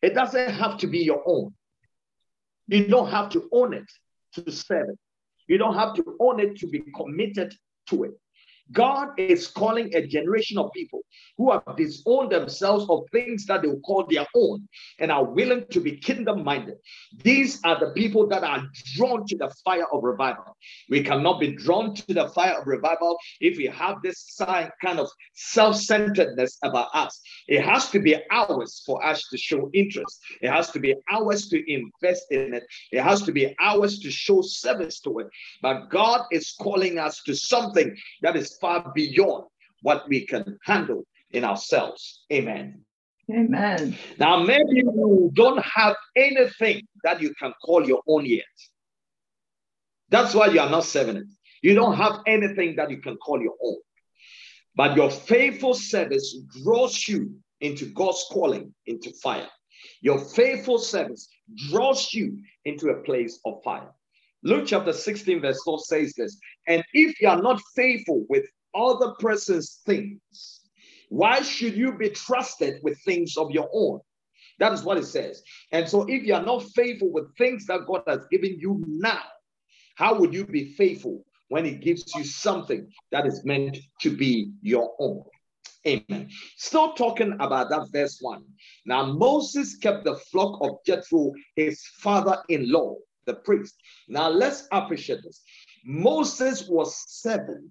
It 0.00 0.14
doesn't 0.14 0.54
have 0.54 0.78
to 0.78 0.86
be 0.86 1.00
your 1.00 1.22
own. 1.26 1.52
You 2.68 2.86
don't 2.86 3.10
have 3.10 3.30
to 3.30 3.48
own 3.52 3.74
it 3.74 3.90
to 4.34 4.50
serve 4.50 4.88
it. 4.90 4.98
You 5.48 5.58
don't 5.58 5.74
have 5.74 5.94
to 5.94 6.16
own 6.20 6.40
it 6.40 6.56
to 6.58 6.66
be 6.66 6.80
committed 6.96 7.54
to 7.90 8.04
it. 8.04 8.12
God 8.72 9.08
is 9.18 9.46
calling 9.46 9.94
a 9.94 10.06
generation 10.06 10.58
of 10.58 10.72
people 10.72 11.00
who 11.36 11.52
have 11.52 11.76
disowned 11.76 12.32
themselves 12.32 12.86
of 12.88 13.02
things 13.12 13.44
that 13.46 13.62
they 13.62 13.68
will 13.68 13.80
call 13.80 14.06
their 14.08 14.26
own 14.34 14.66
and 14.98 15.10
are 15.10 15.24
willing 15.24 15.66
to 15.70 15.80
be 15.80 15.96
kingdom 15.96 16.44
minded. 16.44 16.76
These 17.22 17.60
are 17.64 17.78
the 17.78 17.90
people 17.90 18.26
that 18.28 18.42
are 18.42 18.62
drawn 18.94 19.26
to 19.26 19.36
the 19.36 19.52
fire 19.64 19.86
of 19.92 20.02
revival. 20.02 20.56
We 20.88 21.02
cannot 21.02 21.40
be 21.40 21.54
drawn 21.54 21.94
to 21.94 22.14
the 22.14 22.28
fire 22.28 22.60
of 22.60 22.66
revival 22.66 23.16
if 23.40 23.56
we 23.58 23.66
have 23.66 23.96
this 24.02 24.38
kind 24.38 24.98
of 24.98 25.08
self 25.34 25.76
centeredness 25.76 26.58
about 26.62 26.88
us. 26.94 27.20
It 27.48 27.62
has 27.64 27.90
to 27.90 28.00
be 28.00 28.16
ours 28.30 28.82
for 28.86 29.04
us 29.04 29.28
to 29.30 29.36
show 29.36 29.70
interest, 29.74 30.20
it 30.40 30.50
has 30.50 30.70
to 30.70 30.80
be 30.80 30.94
ours 31.10 31.48
to 31.48 31.72
invest 31.72 32.26
in 32.30 32.54
it, 32.54 32.64
it 32.92 33.02
has 33.02 33.22
to 33.22 33.32
be 33.32 33.54
ours 33.60 33.98
to 34.00 34.10
show 34.10 34.40
service 34.42 35.00
to 35.00 35.18
it. 35.18 35.26
But 35.60 35.90
God 35.90 36.22
is 36.32 36.54
calling 36.58 36.98
us 36.98 37.22
to 37.24 37.34
something 37.34 37.94
that 38.22 38.36
is 38.36 38.53
far 38.60 38.92
beyond 38.94 39.44
what 39.82 40.08
we 40.08 40.26
can 40.26 40.58
handle 40.64 41.04
in 41.30 41.44
ourselves. 41.44 42.24
Amen. 42.32 42.84
Amen. 43.30 43.96
Now, 44.18 44.42
maybe 44.42 44.76
you 44.76 45.30
don't 45.34 45.62
have 45.64 45.96
anything 46.14 46.82
that 47.04 47.22
you 47.22 47.34
can 47.34 47.52
call 47.64 47.86
your 47.86 48.02
own 48.06 48.26
yet. 48.26 48.44
That's 50.10 50.34
why 50.34 50.48
you 50.48 50.60
are 50.60 50.70
not 50.70 50.84
serving 50.84 51.16
it. 51.16 51.26
You 51.62 51.74
don't 51.74 51.96
have 51.96 52.20
anything 52.26 52.76
that 52.76 52.90
you 52.90 52.98
can 52.98 53.16
call 53.16 53.40
your 53.40 53.54
own. 53.62 53.78
But 54.76 54.96
your 54.96 55.10
faithful 55.10 55.74
service 55.74 56.36
draws 56.62 57.08
you 57.08 57.36
into 57.60 57.86
God's 57.86 58.26
calling 58.30 58.74
into 58.86 59.10
fire. 59.22 59.48
Your 60.02 60.18
faithful 60.18 60.78
service 60.78 61.28
draws 61.70 62.12
you 62.12 62.38
into 62.64 62.90
a 62.90 63.02
place 63.02 63.40
of 63.46 63.62
fire. 63.64 63.90
Luke 64.46 64.66
chapter 64.66 64.92
16, 64.92 65.40
verse 65.40 65.62
4 65.64 65.78
says 65.80 66.12
this 66.14 66.38
And 66.68 66.84
if 66.92 67.18
you 67.20 67.28
are 67.28 67.40
not 67.40 67.60
faithful 67.74 68.26
with 68.28 68.44
other 68.74 69.12
person's 69.18 69.80
things, 69.86 70.60
why 71.08 71.40
should 71.40 71.74
you 71.74 71.96
be 71.96 72.10
trusted 72.10 72.80
with 72.82 73.00
things 73.04 73.38
of 73.38 73.50
your 73.50 73.70
own? 73.72 74.00
That 74.58 74.72
is 74.74 74.82
what 74.82 74.98
it 74.98 75.06
says. 75.06 75.42
And 75.72 75.88
so, 75.88 76.02
if 76.02 76.24
you 76.24 76.34
are 76.34 76.42
not 76.42 76.62
faithful 76.74 77.10
with 77.10 77.34
things 77.36 77.66
that 77.66 77.86
God 77.86 78.02
has 78.06 78.26
given 78.30 78.58
you 78.60 78.84
now, 78.86 79.22
how 79.96 80.18
would 80.18 80.34
you 80.34 80.46
be 80.46 80.74
faithful 80.74 81.24
when 81.48 81.64
He 81.64 81.72
gives 81.72 82.14
you 82.14 82.22
something 82.22 82.86
that 83.12 83.26
is 83.26 83.44
meant 83.44 83.78
to 84.02 84.14
be 84.14 84.50
your 84.60 84.94
own? 84.98 85.24
Amen. 85.86 86.28
Still 86.56 86.92
talking 86.92 87.32
about 87.40 87.70
that 87.70 87.88
verse 87.92 88.18
one. 88.20 88.44
Now, 88.84 89.06
Moses 89.06 89.76
kept 89.76 90.04
the 90.04 90.16
flock 90.16 90.58
of 90.62 90.78
Jethro, 90.86 91.32
his 91.56 91.82
father 91.98 92.42
in 92.48 92.70
law, 92.70 92.96
the 93.26 93.34
priest. 93.34 93.74
Now 94.08 94.28
let's 94.28 94.66
appreciate 94.72 95.20
this. 95.22 95.42
Moses 95.84 96.68
was 96.68 96.96
seven. 97.06 97.70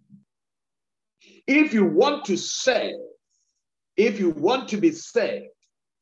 If 1.48 1.74
you 1.74 1.86
want 1.86 2.26
to 2.26 2.38
serve, 2.38 2.94
if 3.96 4.20
you 4.20 4.32
want 4.32 4.70
to 4.70 4.78
be 4.78 4.92
saved, 4.92 5.48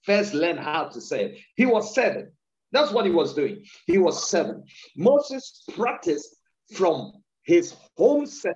first 0.03 0.33
learn 0.33 0.57
how 0.57 0.85
to 0.85 1.01
serve. 1.01 1.31
He 1.55 1.65
was 1.65 1.93
seven. 1.93 2.31
That's 2.71 2.91
what 2.91 3.05
he 3.05 3.11
was 3.11 3.33
doing. 3.33 3.63
He 3.85 3.97
was 3.97 4.29
seven. 4.29 4.63
Moses 4.95 5.63
practiced 5.73 6.35
from 6.73 7.11
his 7.43 7.75
home 7.97 8.25
setting, 8.25 8.55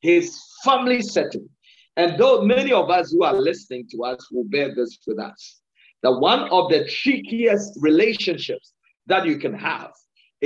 his 0.00 0.40
family 0.64 1.02
setting. 1.02 1.48
And 1.96 2.18
though 2.18 2.42
many 2.42 2.72
of 2.72 2.90
us 2.90 3.10
who 3.10 3.24
are 3.24 3.34
listening 3.34 3.86
to 3.90 4.04
us 4.04 4.30
will 4.30 4.44
bear 4.44 4.74
this 4.74 4.98
with 5.06 5.18
us, 5.18 5.60
that 6.02 6.12
one 6.12 6.48
of 6.50 6.70
the 6.70 6.86
trickiest 6.88 7.72
relationships 7.80 8.72
that 9.06 9.26
you 9.26 9.38
can 9.38 9.54
have 9.54 9.92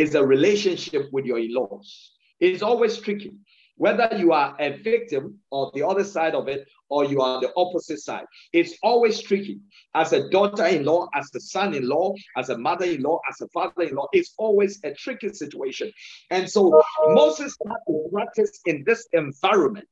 is 0.01 0.15
a 0.15 0.25
relationship 0.25 1.05
with 1.13 1.27
your 1.27 1.39
in-laws. 1.39 2.13
It's 2.41 2.63
always 2.63 2.97
tricky, 2.99 3.33
whether 3.77 4.09
you 4.17 4.33
are 4.33 4.57
a 4.59 4.79
victim 4.79 5.39
or 5.51 5.71
the 5.75 5.87
other 5.87 6.05
side 6.05 6.35
of 6.35 6.49
it 6.49 6.67
or 6.89 7.05
you 7.05 7.21
are 7.21 7.39
the 7.41 7.53
opposite 7.55 8.01
side. 8.01 8.25
It's 8.55 8.75
always 8.83 9.21
tricky. 9.21 9.61
As 9.95 10.15
a 10.15 10.31
daughter-in-law, 10.31 11.09
as 11.15 11.29
a 11.35 11.41
son-in-law, 11.41 12.15
as 12.39 12.49
a 12.49 12.57
mother-in-law, 12.57 13.21
as 13.29 13.43
a 13.43 13.49
father-in-law, 13.49 14.07
it's 14.13 14.33
always 14.39 14.81
a 14.85 14.95
tricky 14.95 15.35
situation. 15.35 15.93
And 16.31 16.49
so 16.49 16.83
Moses 17.09 17.55
had 17.67 17.77
to 17.89 18.09
practice 18.11 18.59
in 18.65 18.85
this 18.87 19.07
environment. 19.13 19.89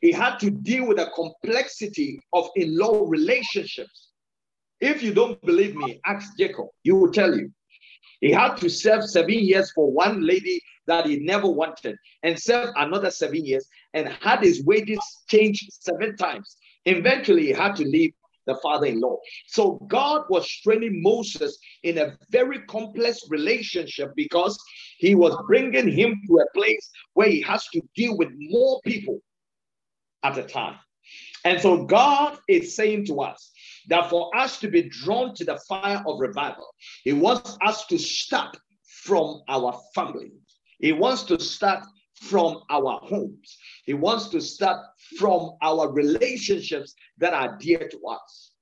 He 0.00 0.12
had 0.12 0.38
to 0.38 0.50
deal 0.50 0.86
with 0.88 0.96
the 0.96 1.10
complexity 1.14 2.22
of 2.32 2.48
in-law 2.56 3.04
relationships. 3.06 4.08
If 4.80 5.02
you 5.02 5.12
don't 5.12 5.38
believe 5.42 5.74
me, 5.76 6.00
ask 6.06 6.38
Jacob. 6.38 6.68
He 6.84 6.92
will 6.92 7.12
tell 7.12 7.36
you. 7.36 7.52
He 8.20 8.32
had 8.32 8.56
to 8.56 8.68
serve 8.68 9.08
seven 9.08 9.38
years 9.38 9.70
for 9.72 9.90
one 9.90 10.26
lady 10.26 10.60
that 10.86 11.06
he 11.06 11.18
never 11.20 11.48
wanted 11.48 11.96
and 12.22 12.38
serve 12.38 12.70
another 12.76 13.10
seven 13.10 13.44
years 13.44 13.66
and 13.94 14.08
had 14.08 14.42
his 14.42 14.64
wages 14.64 14.98
changed 15.28 15.70
seven 15.72 16.16
times. 16.16 16.56
Eventually, 16.84 17.46
he 17.46 17.52
had 17.52 17.76
to 17.76 17.84
leave 17.84 18.12
the 18.46 18.56
father 18.56 18.86
in 18.86 19.00
law. 19.00 19.18
So, 19.46 19.72
God 19.88 20.22
was 20.30 20.48
training 20.48 21.02
Moses 21.02 21.58
in 21.82 21.98
a 21.98 22.16
very 22.30 22.60
complex 22.62 23.20
relationship 23.28 24.12
because 24.16 24.58
he 24.98 25.14
was 25.14 25.36
bringing 25.46 25.88
him 25.88 26.20
to 26.26 26.38
a 26.38 26.58
place 26.58 26.90
where 27.12 27.28
he 27.28 27.42
has 27.42 27.66
to 27.68 27.82
deal 27.94 28.16
with 28.16 28.30
more 28.38 28.80
people 28.84 29.20
at 30.22 30.38
a 30.38 30.42
time. 30.42 30.76
And 31.44 31.60
so, 31.60 31.84
God 31.84 32.38
is 32.48 32.74
saying 32.74 33.06
to 33.06 33.20
us, 33.20 33.52
that 33.88 34.10
for 34.10 34.34
us 34.36 34.58
to 34.60 34.68
be 34.68 34.88
drawn 34.88 35.34
to 35.34 35.44
the 35.44 35.58
fire 35.68 36.02
of 36.06 36.20
revival, 36.20 36.74
He 37.04 37.12
wants 37.12 37.56
us 37.64 37.86
to 37.86 37.98
start 37.98 38.56
from 38.86 39.42
our 39.48 39.78
family. 39.94 40.32
He 40.78 40.92
wants 40.92 41.24
to 41.24 41.40
start 41.40 41.84
from 42.14 42.60
our 42.70 43.00
homes. 43.02 43.58
He 43.84 43.94
wants 43.94 44.28
to 44.28 44.40
start 44.40 44.84
from 45.18 45.56
our 45.62 45.90
relationships 45.90 46.94
that 47.18 47.32
are 47.32 47.56
dear 47.58 47.88
to 47.88 48.00
us. 48.06 48.52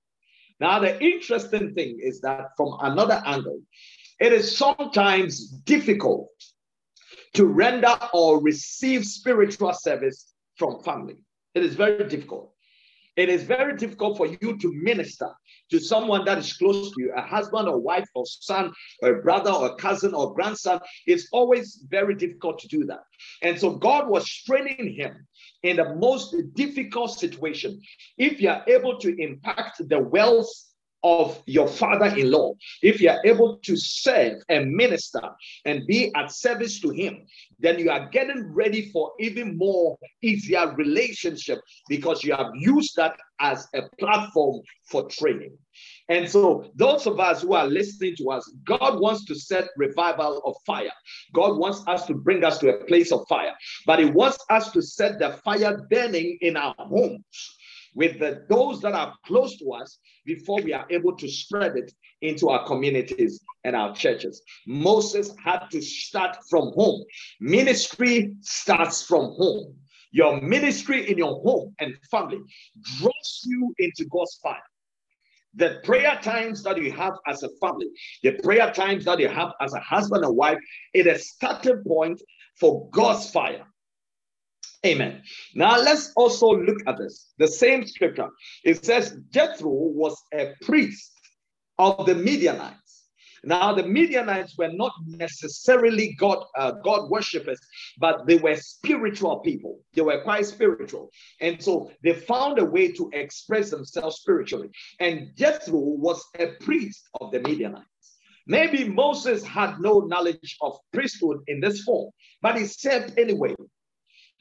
Now, 0.60 0.78
the 0.78 1.02
interesting 1.02 1.74
thing 1.74 1.98
is 2.00 2.20
that 2.22 2.48
from 2.56 2.76
another 2.80 3.22
angle, 3.26 3.60
it 4.20 4.32
is 4.32 4.56
sometimes 4.56 5.48
difficult 5.48 6.30
to 7.34 7.46
render 7.46 7.98
or 8.14 8.40
receive 8.40 9.04
spiritual 9.04 9.72
service 9.74 10.32
from 10.56 10.82
family. 10.82 11.16
It 11.54 11.62
is 11.62 11.74
very 11.74 12.08
difficult. 12.08 12.52
It 13.16 13.28
is 13.28 13.44
very 13.44 13.76
difficult 13.76 14.16
for 14.16 14.26
you 14.26 14.58
to 14.58 14.72
minister 14.74 15.30
to 15.70 15.80
someone 15.80 16.24
that 16.26 16.38
is 16.38 16.52
close 16.52 16.90
to 16.92 17.02
you, 17.02 17.12
a 17.16 17.22
husband 17.22 17.68
or 17.68 17.78
wife 17.78 18.08
or 18.14 18.24
son 18.26 18.72
or 19.02 19.22
brother 19.22 19.50
or 19.50 19.74
cousin 19.76 20.14
or 20.14 20.34
grandson. 20.34 20.80
It's 21.06 21.28
always 21.32 21.82
very 21.88 22.14
difficult 22.14 22.58
to 22.60 22.68
do 22.68 22.84
that. 22.86 23.00
And 23.42 23.58
so 23.58 23.70
God 23.70 24.08
was 24.08 24.28
training 24.28 24.94
him 24.94 25.26
in 25.62 25.76
the 25.76 25.94
most 25.96 26.34
difficult 26.54 27.10
situation. 27.18 27.80
If 28.18 28.40
you 28.40 28.50
are 28.50 28.62
able 28.66 28.98
to 28.98 29.16
impact 29.20 29.88
the 29.88 29.98
wealth 29.98 30.50
of 31.06 31.40
your 31.46 31.68
father 31.68 32.06
in 32.16 32.32
law, 32.32 32.52
if 32.82 33.00
you 33.00 33.08
are 33.08 33.20
able 33.24 33.58
to 33.58 33.76
serve 33.76 34.42
and 34.48 34.72
minister 34.72 35.22
and 35.64 35.86
be 35.86 36.12
at 36.16 36.32
service 36.32 36.80
to 36.80 36.90
him, 36.90 37.24
then 37.60 37.78
you 37.78 37.90
are 37.90 38.08
getting 38.08 38.52
ready 38.52 38.90
for 38.90 39.12
even 39.20 39.56
more 39.56 39.96
easier 40.22 40.74
relationship 40.74 41.60
because 41.88 42.24
you 42.24 42.34
have 42.34 42.50
used 42.56 42.96
that 42.96 43.16
as 43.38 43.68
a 43.74 43.82
platform 44.00 44.60
for 44.90 45.08
training. 45.08 45.56
And 46.08 46.28
so, 46.28 46.70
those 46.74 47.06
of 47.06 47.20
us 47.20 47.42
who 47.42 47.54
are 47.54 47.66
listening 47.66 48.16
to 48.16 48.30
us, 48.30 48.50
God 48.64 49.00
wants 49.00 49.24
to 49.26 49.34
set 49.34 49.68
revival 49.76 50.40
of 50.44 50.56
fire. 50.64 50.96
God 51.34 51.58
wants 51.58 51.82
us 51.86 52.06
to 52.06 52.14
bring 52.14 52.44
us 52.44 52.58
to 52.58 52.70
a 52.70 52.84
place 52.84 53.12
of 53.12 53.26
fire, 53.28 53.52
but 53.86 53.98
He 53.98 54.06
wants 54.06 54.38
us 54.50 54.70
to 54.72 54.82
set 54.82 55.18
the 55.18 55.38
fire 55.44 55.86
burning 55.90 56.38
in 56.40 56.56
our 56.56 56.74
homes 56.78 57.55
with 57.96 58.20
the, 58.20 58.44
those 58.48 58.80
that 58.82 58.92
are 58.92 59.14
close 59.24 59.56
to 59.56 59.72
us 59.72 59.98
before 60.24 60.60
we 60.62 60.72
are 60.72 60.86
able 60.90 61.16
to 61.16 61.26
spread 61.26 61.76
it 61.76 61.92
into 62.20 62.50
our 62.50 62.64
communities 62.66 63.40
and 63.64 63.74
our 63.74 63.94
churches. 63.94 64.42
Moses 64.66 65.34
had 65.42 65.66
to 65.72 65.80
start 65.80 66.36
from 66.48 66.72
home. 66.74 67.02
Ministry 67.40 68.34
starts 68.42 69.02
from 69.02 69.32
home. 69.32 69.74
Your 70.12 70.40
ministry 70.40 71.10
in 71.10 71.18
your 71.18 71.40
home 71.40 71.74
and 71.80 71.96
family 72.10 72.40
draws 72.98 73.42
you 73.44 73.74
into 73.78 74.04
God's 74.04 74.38
fire. 74.42 74.62
The 75.54 75.80
prayer 75.82 76.18
times 76.22 76.62
that 76.64 76.80
you 76.80 76.92
have 76.92 77.14
as 77.26 77.42
a 77.42 77.48
family, 77.60 77.88
the 78.22 78.32
prayer 78.32 78.70
times 78.72 79.06
that 79.06 79.18
you 79.18 79.28
have 79.28 79.52
as 79.60 79.72
a 79.72 79.80
husband 79.80 80.22
and 80.22 80.36
wife, 80.36 80.58
is 80.92 81.06
a 81.06 81.18
starting 81.18 81.82
point 81.86 82.20
for 82.60 82.88
God's 82.90 83.30
fire. 83.30 83.66
Amen. 84.84 85.22
Now 85.54 85.78
let's 85.78 86.12
also 86.16 86.48
look 86.48 86.78
at 86.86 86.98
this. 86.98 87.32
The 87.38 87.48
same 87.48 87.86
scripture. 87.86 88.28
It 88.64 88.84
says 88.84 89.18
Jethro 89.30 89.70
was 89.70 90.16
a 90.32 90.54
priest 90.62 91.12
of 91.78 92.06
the 92.06 92.14
Midianites. 92.14 92.86
Now, 93.44 93.72
the 93.72 93.86
Midianites 93.86 94.58
were 94.58 94.72
not 94.72 94.92
necessarily 95.06 96.16
God, 96.18 96.44
uh, 96.58 96.72
God 96.84 97.08
worshippers, 97.10 97.60
but 97.96 98.26
they 98.26 98.38
were 98.38 98.56
spiritual 98.56 99.38
people. 99.38 99.78
They 99.94 100.02
were 100.02 100.20
quite 100.22 100.46
spiritual. 100.46 101.10
And 101.40 101.62
so 101.62 101.92
they 102.02 102.14
found 102.14 102.58
a 102.58 102.64
way 102.64 102.90
to 102.92 103.08
express 103.12 103.70
themselves 103.70 104.16
spiritually. 104.16 104.70
And 104.98 105.30
Jethro 105.36 105.78
was 105.78 106.24
a 106.40 106.48
priest 106.60 107.08
of 107.20 107.30
the 107.30 107.38
Midianites. 107.38 107.86
Maybe 108.48 108.88
Moses 108.88 109.44
had 109.44 109.80
no 109.80 110.00
knowledge 110.00 110.56
of 110.60 110.78
priesthood 110.92 111.38
in 111.46 111.60
this 111.60 111.82
form, 111.82 112.10
but 112.42 112.58
he 112.58 112.64
said 112.64 113.14
anyway, 113.16 113.54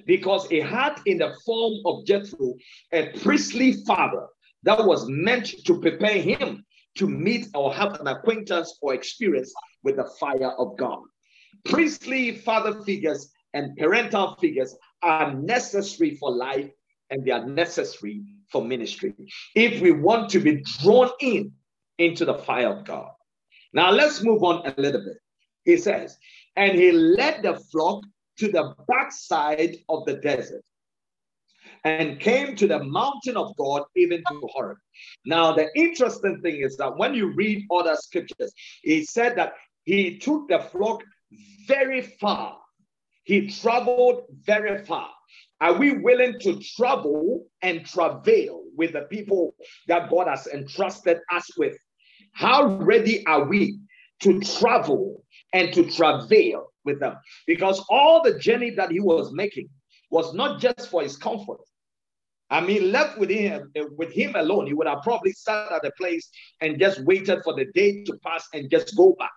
because 0.05 0.47
he 0.47 0.59
had 0.59 0.99
in 1.05 1.17
the 1.17 1.33
form 1.45 1.73
of 1.85 2.05
Jethro 2.05 2.55
a 2.91 3.07
priestly 3.19 3.73
father 3.85 4.27
that 4.63 4.85
was 4.85 5.07
meant 5.07 5.47
to 5.65 5.79
prepare 5.79 6.21
him 6.21 6.65
to 6.95 7.07
meet 7.07 7.47
or 7.53 7.73
have 7.73 7.99
an 7.99 8.07
acquaintance 8.07 8.77
or 8.81 8.93
experience 8.93 9.53
with 9.83 9.97
the 9.97 10.09
fire 10.19 10.51
of 10.57 10.77
God. 10.77 11.01
Priestly 11.65 12.37
father 12.37 12.83
figures 12.83 13.31
and 13.53 13.75
parental 13.77 14.35
figures 14.35 14.75
are 15.01 15.33
necessary 15.33 16.15
for 16.15 16.31
life 16.31 16.69
and 17.09 17.23
they 17.23 17.31
are 17.31 17.45
necessary 17.45 18.23
for 18.51 18.63
ministry 18.63 19.13
if 19.55 19.81
we 19.81 19.91
want 19.91 20.29
to 20.29 20.39
be 20.39 20.63
drawn 20.81 21.09
in 21.19 21.51
into 21.97 22.25
the 22.25 22.33
fire 22.33 22.69
of 22.69 22.85
God. 22.85 23.11
Now 23.73 23.91
let's 23.91 24.23
move 24.23 24.43
on 24.43 24.65
a 24.65 24.81
little 24.81 25.01
bit. 25.03 25.17
He 25.63 25.77
says, 25.77 26.17
and 26.55 26.77
he 26.77 26.91
led 26.91 27.43
the 27.43 27.55
flock 27.71 28.03
to 28.37 28.51
the 28.51 28.75
backside 28.87 29.77
of 29.89 30.05
the 30.05 30.15
desert 30.15 30.63
and 31.83 32.19
came 32.19 32.55
to 32.55 32.67
the 32.67 32.83
mountain 32.83 33.37
of 33.37 33.55
God, 33.57 33.83
even 33.95 34.17
to 34.17 34.41
Horeb. 34.53 34.77
Now, 35.25 35.53
the 35.53 35.67
interesting 35.75 36.41
thing 36.41 36.61
is 36.61 36.77
that 36.77 36.97
when 36.97 37.13
you 37.13 37.33
read 37.33 37.65
other 37.71 37.95
scriptures, 37.95 38.51
he 38.81 39.05
said 39.05 39.37
that 39.37 39.53
he 39.83 40.17
took 40.17 40.47
the 40.47 40.59
flock 40.59 41.03
very 41.67 42.01
far. 42.01 42.57
He 43.23 43.47
traveled 43.47 44.23
very 44.45 44.83
far. 44.85 45.09
Are 45.61 45.73
we 45.73 45.97
willing 45.97 46.39
to 46.41 46.59
travel 46.75 47.45
and 47.61 47.85
travail 47.85 48.63
with 48.75 48.93
the 48.93 49.01
people 49.01 49.55
that 49.87 50.09
God 50.09 50.27
has 50.27 50.47
entrusted 50.47 51.19
us 51.31 51.45
with? 51.57 51.77
How 52.33 52.65
ready 52.77 53.25
are 53.25 53.45
we 53.45 53.79
to 54.21 54.39
travel 54.41 55.24
and 55.55 55.73
to 55.73 55.89
travail 55.89 56.67
with 56.83 56.99
them? 56.99 57.15
Because 57.47 57.83
all 57.89 58.21
the 58.21 58.37
journey 58.37 58.71
that 58.71 58.91
he 58.91 58.99
was 58.99 59.31
making 59.31 59.69
was 60.11 60.33
not 60.33 60.59
just 60.59 60.89
for 60.89 61.01
his 61.01 61.15
comfort, 61.15 61.61
I 62.49 62.61
mean, 62.61 62.91
left 62.91 63.17
with 63.17 63.29
him, 63.29 63.71
with 63.97 64.11
him 64.11 64.35
alone, 64.35 64.67
he 64.67 64.73
would 64.73 64.85
have 64.85 65.01
probably 65.01 65.31
sat 65.31 65.71
at 65.71 65.85
a 65.85 65.91
place 65.97 66.29
and 66.61 66.79
just 66.79 67.03
waited 67.05 67.41
for 67.43 67.55
the 67.55 67.65
day 67.73 68.03
to 68.03 68.19
pass 68.23 68.47
and 68.53 68.69
just 68.69 68.95
go 68.95 69.15
back. 69.17 69.31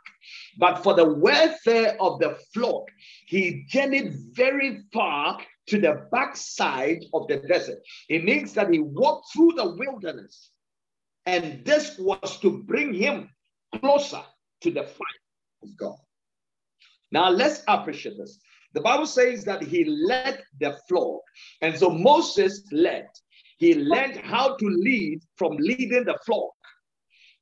But 0.58 0.82
for 0.82 0.92
the 0.92 1.14
welfare 1.14 1.96
of 2.00 2.18
the 2.18 2.36
flock, 2.52 2.82
he 3.26 3.64
journeyed 3.68 4.14
very 4.32 4.82
far 4.92 5.38
to 5.68 5.80
the 5.80 6.06
backside 6.12 7.04
of 7.14 7.28
the 7.28 7.38
desert. 7.38 7.78
It 8.08 8.24
means 8.24 8.52
that 8.54 8.70
he 8.70 8.80
walked 8.80 9.32
through 9.32 9.52
the 9.56 9.74
wilderness, 9.76 10.50
and 11.24 11.64
this 11.64 11.96
was 11.98 12.38
to 12.40 12.62
bring 12.64 12.92
him 12.92 13.30
closer 13.80 14.22
to 14.62 14.70
the 14.70 14.82
fire 14.82 15.22
of 15.62 15.76
God. 15.76 15.96
Now, 17.10 17.30
let's 17.30 17.62
appreciate 17.68 18.18
this. 18.18 18.38
The 18.74 18.80
Bible 18.80 19.06
says 19.06 19.44
that 19.44 19.62
he 19.62 19.84
led 19.84 20.42
the 20.60 20.76
flock. 20.88 21.22
And 21.62 21.76
so 21.76 21.90
Moses 21.90 22.62
led. 22.70 23.08
He 23.58 23.74
learned 23.74 24.16
how 24.16 24.56
to 24.56 24.66
lead 24.66 25.20
from 25.36 25.56
leading 25.56 26.04
the 26.04 26.18
flock 26.24 26.52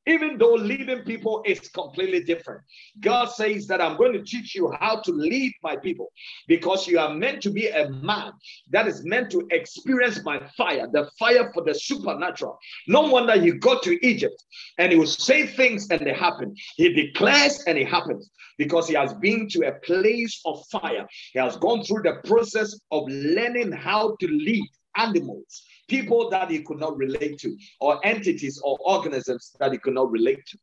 even 0.07 0.39
though 0.39 0.55
leading 0.55 1.01
people 1.01 1.43
is 1.45 1.61
completely 1.69 2.23
different. 2.23 2.63
God 3.01 3.27
says 3.27 3.67
that 3.67 3.81
I'm 3.81 3.97
going 3.97 4.13
to 4.13 4.23
teach 4.23 4.55
you 4.55 4.73
how 4.81 5.01
to 5.01 5.13
lead 5.13 5.53
my 5.63 5.77
people 5.77 6.13
because 6.47 6.87
you 6.87 6.99
are 6.99 7.13
meant 7.13 7.43
to 7.43 7.51
be 7.51 7.69
a 7.69 7.89
man 7.91 8.33
that 8.71 8.87
is 8.87 9.05
meant 9.05 9.31
to 9.33 9.47
experience 9.51 10.23
my 10.25 10.41
fire, 10.57 10.87
the 10.93 11.11
fire 11.19 11.51
for 11.53 11.65
the 11.65 11.75
supernatural. 11.75 12.59
No 12.87 13.03
wonder 13.03 13.39
he 13.39 13.53
got 13.53 13.83
to 13.83 14.07
Egypt 14.07 14.43
and 14.79 14.93
he 14.93 14.99
will 14.99 15.07
say 15.07 15.47
things 15.47 15.89
and 15.91 16.01
they 16.07 16.15
happen. 16.15 16.55
He 16.77 16.93
declares 16.93 17.65
and 17.67 17.77
it 17.77 17.89
happens 17.89 18.31
because 18.59 18.89
he 18.89 18.95
has 18.95 19.13
been 19.15 19.49
to 19.49 19.67
a 19.67 19.73
place 19.81 20.41
of 20.45 20.65
fire. 20.71 21.07
He 21.33 21.39
has 21.39 21.57
gone 21.57 21.83
through 21.83 22.03
the 22.03 22.21
process 22.25 22.79
of 22.91 23.05
learning 23.09 23.73
how 23.73 24.17
to 24.21 24.27
lead 24.29 24.67
animals 24.97 25.63
people 25.89 26.31
that 26.31 26.51
he 26.51 26.63
could 26.63 26.79
not 26.79 26.97
relate 26.97 27.39
to, 27.39 27.57
or 27.81 28.05
entities 28.05 28.61
or 28.63 28.77
organisms 28.81 29.55
that 29.61 29.73
he 29.73 29.79
could 29.79 29.95
not 29.95 30.11
relate 30.11 30.45
to. 30.47 30.59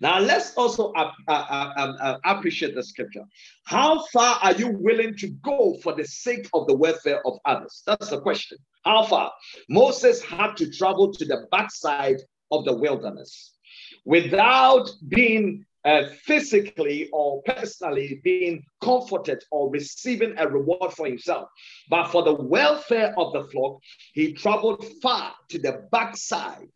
Now, 0.00 0.18
let's 0.18 0.54
also 0.54 0.92
uh, 0.92 1.12
uh, 1.28 1.72
um, 1.76 1.96
uh, 2.00 2.18
appreciate 2.24 2.74
the 2.74 2.82
scripture. 2.82 3.24
How 3.64 4.04
far 4.12 4.38
are 4.42 4.52
you 4.52 4.68
willing 4.68 5.16
to 5.18 5.28
go 5.42 5.78
for 5.82 5.94
the 5.94 6.04
sake 6.04 6.48
of 6.52 6.66
the 6.66 6.74
welfare 6.74 7.24
of 7.26 7.38
others? 7.44 7.82
That's 7.86 8.10
the 8.10 8.20
question. 8.20 8.58
How 8.84 9.04
far? 9.04 9.32
Moses 9.68 10.22
had 10.22 10.56
to 10.56 10.70
travel 10.70 11.12
to 11.12 11.24
the 11.24 11.46
backside 11.50 12.20
of 12.50 12.64
the 12.64 12.74
wilderness 12.74 13.54
without 14.04 14.90
being 15.08 15.64
uh, 15.84 16.04
physically 16.24 17.08
or 17.12 17.42
personally 17.42 18.20
being 18.24 18.64
comforted 18.82 19.42
or 19.50 19.70
receiving 19.70 20.34
a 20.38 20.48
reward 20.48 20.92
for 20.92 21.06
himself. 21.06 21.48
But 21.90 22.08
for 22.08 22.22
the 22.22 22.34
welfare 22.34 23.14
of 23.18 23.32
the 23.32 23.44
flock, 23.44 23.80
he 24.12 24.32
traveled 24.32 24.86
far 25.02 25.32
to 25.50 25.58
the 25.58 25.86
backside 25.92 26.70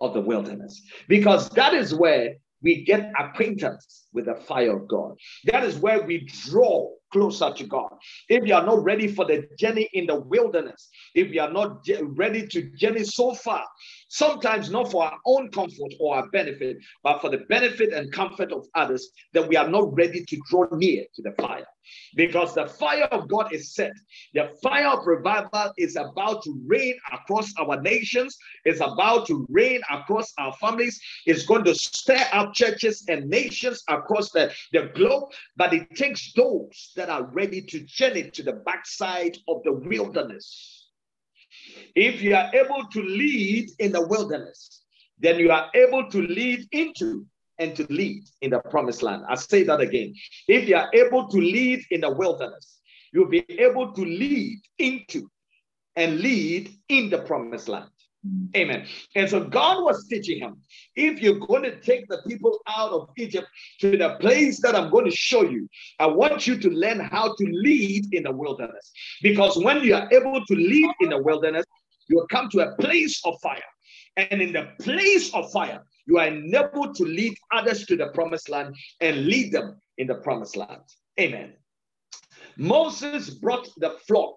of 0.00 0.14
the 0.14 0.20
wilderness 0.20 0.82
because 1.08 1.48
that 1.50 1.74
is 1.74 1.94
where 1.94 2.36
we 2.62 2.84
get 2.84 3.12
acquaintance 3.18 4.06
with 4.12 4.26
the 4.26 4.34
fire 4.34 4.76
of 4.76 4.88
God. 4.88 5.16
That 5.44 5.64
is 5.64 5.78
where 5.78 6.02
we 6.02 6.26
draw 6.26 6.90
closer 7.12 7.52
to 7.52 7.64
God. 7.64 7.92
If 8.28 8.46
you 8.46 8.54
are 8.54 8.64
not 8.64 8.82
ready 8.82 9.08
for 9.08 9.24
the 9.24 9.48
journey 9.58 9.88
in 9.92 10.06
the 10.06 10.20
wilderness, 10.20 10.88
if 11.14 11.32
you 11.32 11.40
are 11.40 11.52
not 11.52 11.86
ready 12.02 12.46
to 12.48 12.70
journey 12.76 13.04
so 13.04 13.34
far, 13.34 13.64
sometimes 14.08 14.70
not 14.70 14.90
for 14.90 15.04
our 15.04 15.18
own 15.26 15.50
comfort 15.50 15.94
or 16.00 16.16
our 16.16 16.28
benefit, 16.30 16.76
but 17.02 17.20
for 17.20 17.30
the 17.30 17.38
benefit 17.48 17.92
and 17.92 18.12
comfort 18.12 18.52
of 18.52 18.66
others, 18.74 19.10
that 19.32 19.46
we 19.46 19.56
are 19.56 19.68
not 19.68 19.94
ready 19.94 20.24
to 20.24 20.40
draw 20.50 20.66
near 20.72 21.04
to 21.14 21.22
the 21.22 21.32
fire 21.40 21.66
because 22.14 22.54
the 22.54 22.66
fire 22.66 23.04
of 23.04 23.28
God 23.28 23.52
is 23.52 23.74
set. 23.74 23.92
The 24.34 24.50
fire 24.62 24.88
of 24.88 25.06
revival 25.06 25.72
is 25.78 25.96
about 25.96 26.42
to 26.44 26.60
reign 26.66 26.96
across 27.12 27.52
our 27.58 27.80
nations, 27.80 28.36
it's 28.64 28.80
about 28.80 29.26
to 29.28 29.46
reign 29.48 29.80
across 29.90 30.32
our 30.38 30.52
families, 30.54 31.00
it's 31.26 31.44
going 31.44 31.64
to 31.64 31.74
stir 31.74 32.24
up 32.32 32.54
churches 32.54 33.04
and 33.08 33.28
nations 33.28 33.82
across 33.88 34.30
the, 34.30 34.52
the 34.72 34.90
globe. 34.94 35.30
But 35.56 35.72
it 35.72 35.94
takes 35.94 36.32
those 36.32 36.92
that 36.96 37.08
are 37.08 37.24
ready 37.24 37.62
to 37.62 37.80
journey 37.80 38.30
to 38.30 38.42
the 38.42 38.52
backside 38.52 39.38
of 39.48 39.62
the 39.64 39.72
wilderness. 39.72 40.88
If 41.94 42.20
you 42.20 42.34
are 42.34 42.50
able 42.54 42.86
to 42.92 43.02
lead 43.02 43.70
in 43.78 43.92
the 43.92 44.06
wilderness, 44.06 44.82
then 45.18 45.38
you 45.38 45.50
are 45.50 45.70
able 45.74 46.10
to 46.10 46.22
lead 46.22 46.66
into 46.72 47.26
and 47.58 47.74
to 47.76 47.86
lead 47.90 48.24
in 48.42 48.50
the 48.50 48.58
promised 48.58 49.02
land. 49.02 49.24
I 49.28 49.34
say 49.36 49.62
that 49.62 49.80
again. 49.80 50.14
If 50.46 50.68
you 50.68 50.76
are 50.76 50.90
able 50.92 51.28
to 51.28 51.38
lead 51.38 51.84
in 51.90 52.02
the 52.02 52.10
wilderness, 52.10 52.80
you'll 53.12 53.28
be 53.28 53.44
able 53.48 53.92
to 53.92 54.02
lead 54.02 54.60
into 54.78 55.30
and 55.94 56.20
lead 56.20 56.74
in 56.88 57.08
the 57.08 57.18
promised 57.18 57.68
land. 57.68 57.90
Amen. 58.56 58.86
And 59.14 59.28
so 59.28 59.44
God 59.44 59.84
was 59.84 60.06
teaching 60.08 60.40
him 60.40 60.56
if 60.94 61.20
you're 61.20 61.38
going 61.38 61.62
to 61.62 61.80
take 61.80 62.08
the 62.08 62.22
people 62.26 62.58
out 62.66 62.90
of 62.90 63.08
Egypt 63.16 63.46
to 63.80 63.96
the 63.96 64.16
place 64.20 64.60
that 64.62 64.74
I'm 64.74 64.90
going 64.90 65.04
to 65.04 65.16
show 65.16 65.42
you, 65.42 65.68
I 65.98 66.06
want 66.06 66.46
you 66.46 66.58
to 66.58 66.70
learn 66.70 67.00
how 67.00 67.34
to 67.36 67.44
lead 67.44 68.12
in 68.12 68.24
the 68.24 68.32
wilderness. 68.32 68.92
Because 69.22 69.56
when 69.62 69.82
you 69.84 69.94
are 69.94 70.08
able 70.12 70.44
to 70.44 70.54
lead 70.54 70.90
in 71.00 71.10
the 71.10 71.22
wilderness, 71.22 71.64
you 72.08 72.16
will 72.16 72.26
come 72.28 72.48
to 72.50 72.60
a 72.60 72.76
place 72.76 73.20
of 73.24 73.38
fire. 73.42 73.62
And 74.16 74.40
in 74.40 74.52
the 74.52 74.70
place 74.80 75.32
of 75.34 75.50
fire, 75.52 75.84
you 76.06 76.18
are 76.18 76.26
enabled 76.26 76.94
to 76.96 77.04
lead 77.04 77.36
others 77.52 77.84
to 77.86 77.96
the 77.96 78.08
promised 78.08 78.48
land 78.48 78.74
and 79.00 79.26
lead 79.26 79.52
them 79.52 79.80
in 79.98 80.06
the 80.06 80.16
promised 80.16 80.56
land. 80.56 80.82
Amen. 81.20 81.52
Moses 82.56 83.30
brought 83.30 83.68
the 83.76 83.90
flock 84.06 84.36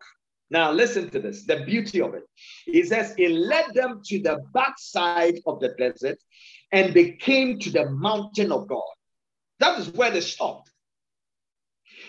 Now, 0.51 0.71
listen 0.71 1.09
to 1.11 1.19
this 1.19 1.45
the 1.45 1.63
beauty 1.63 2.01
of 2.01 2.13
it. 2.13 2.23
He 2.65 2.83
says, 2.83 3.13
He 3.15 3.27
led 3.27 3.73
them 3.73 4.01
to 4.05 4.21
the 4.21 4.39
backside 4.53 5.39
of 5.45 5.59
the 5.59 5.69
desert 5.77 6.17
and 6.71 6.93
they 6.93 7.11
came 7.11 7.59
to 7.59 7.71
the 7.71 7.89
mountain 7.89 8.51
of 8.51 8.67
God. 8.67 8.83
That 9.59 9.79
is 9.79 9.89
where 9.89 10.11
they 10.11 10.21
stopped. 10.21 10.71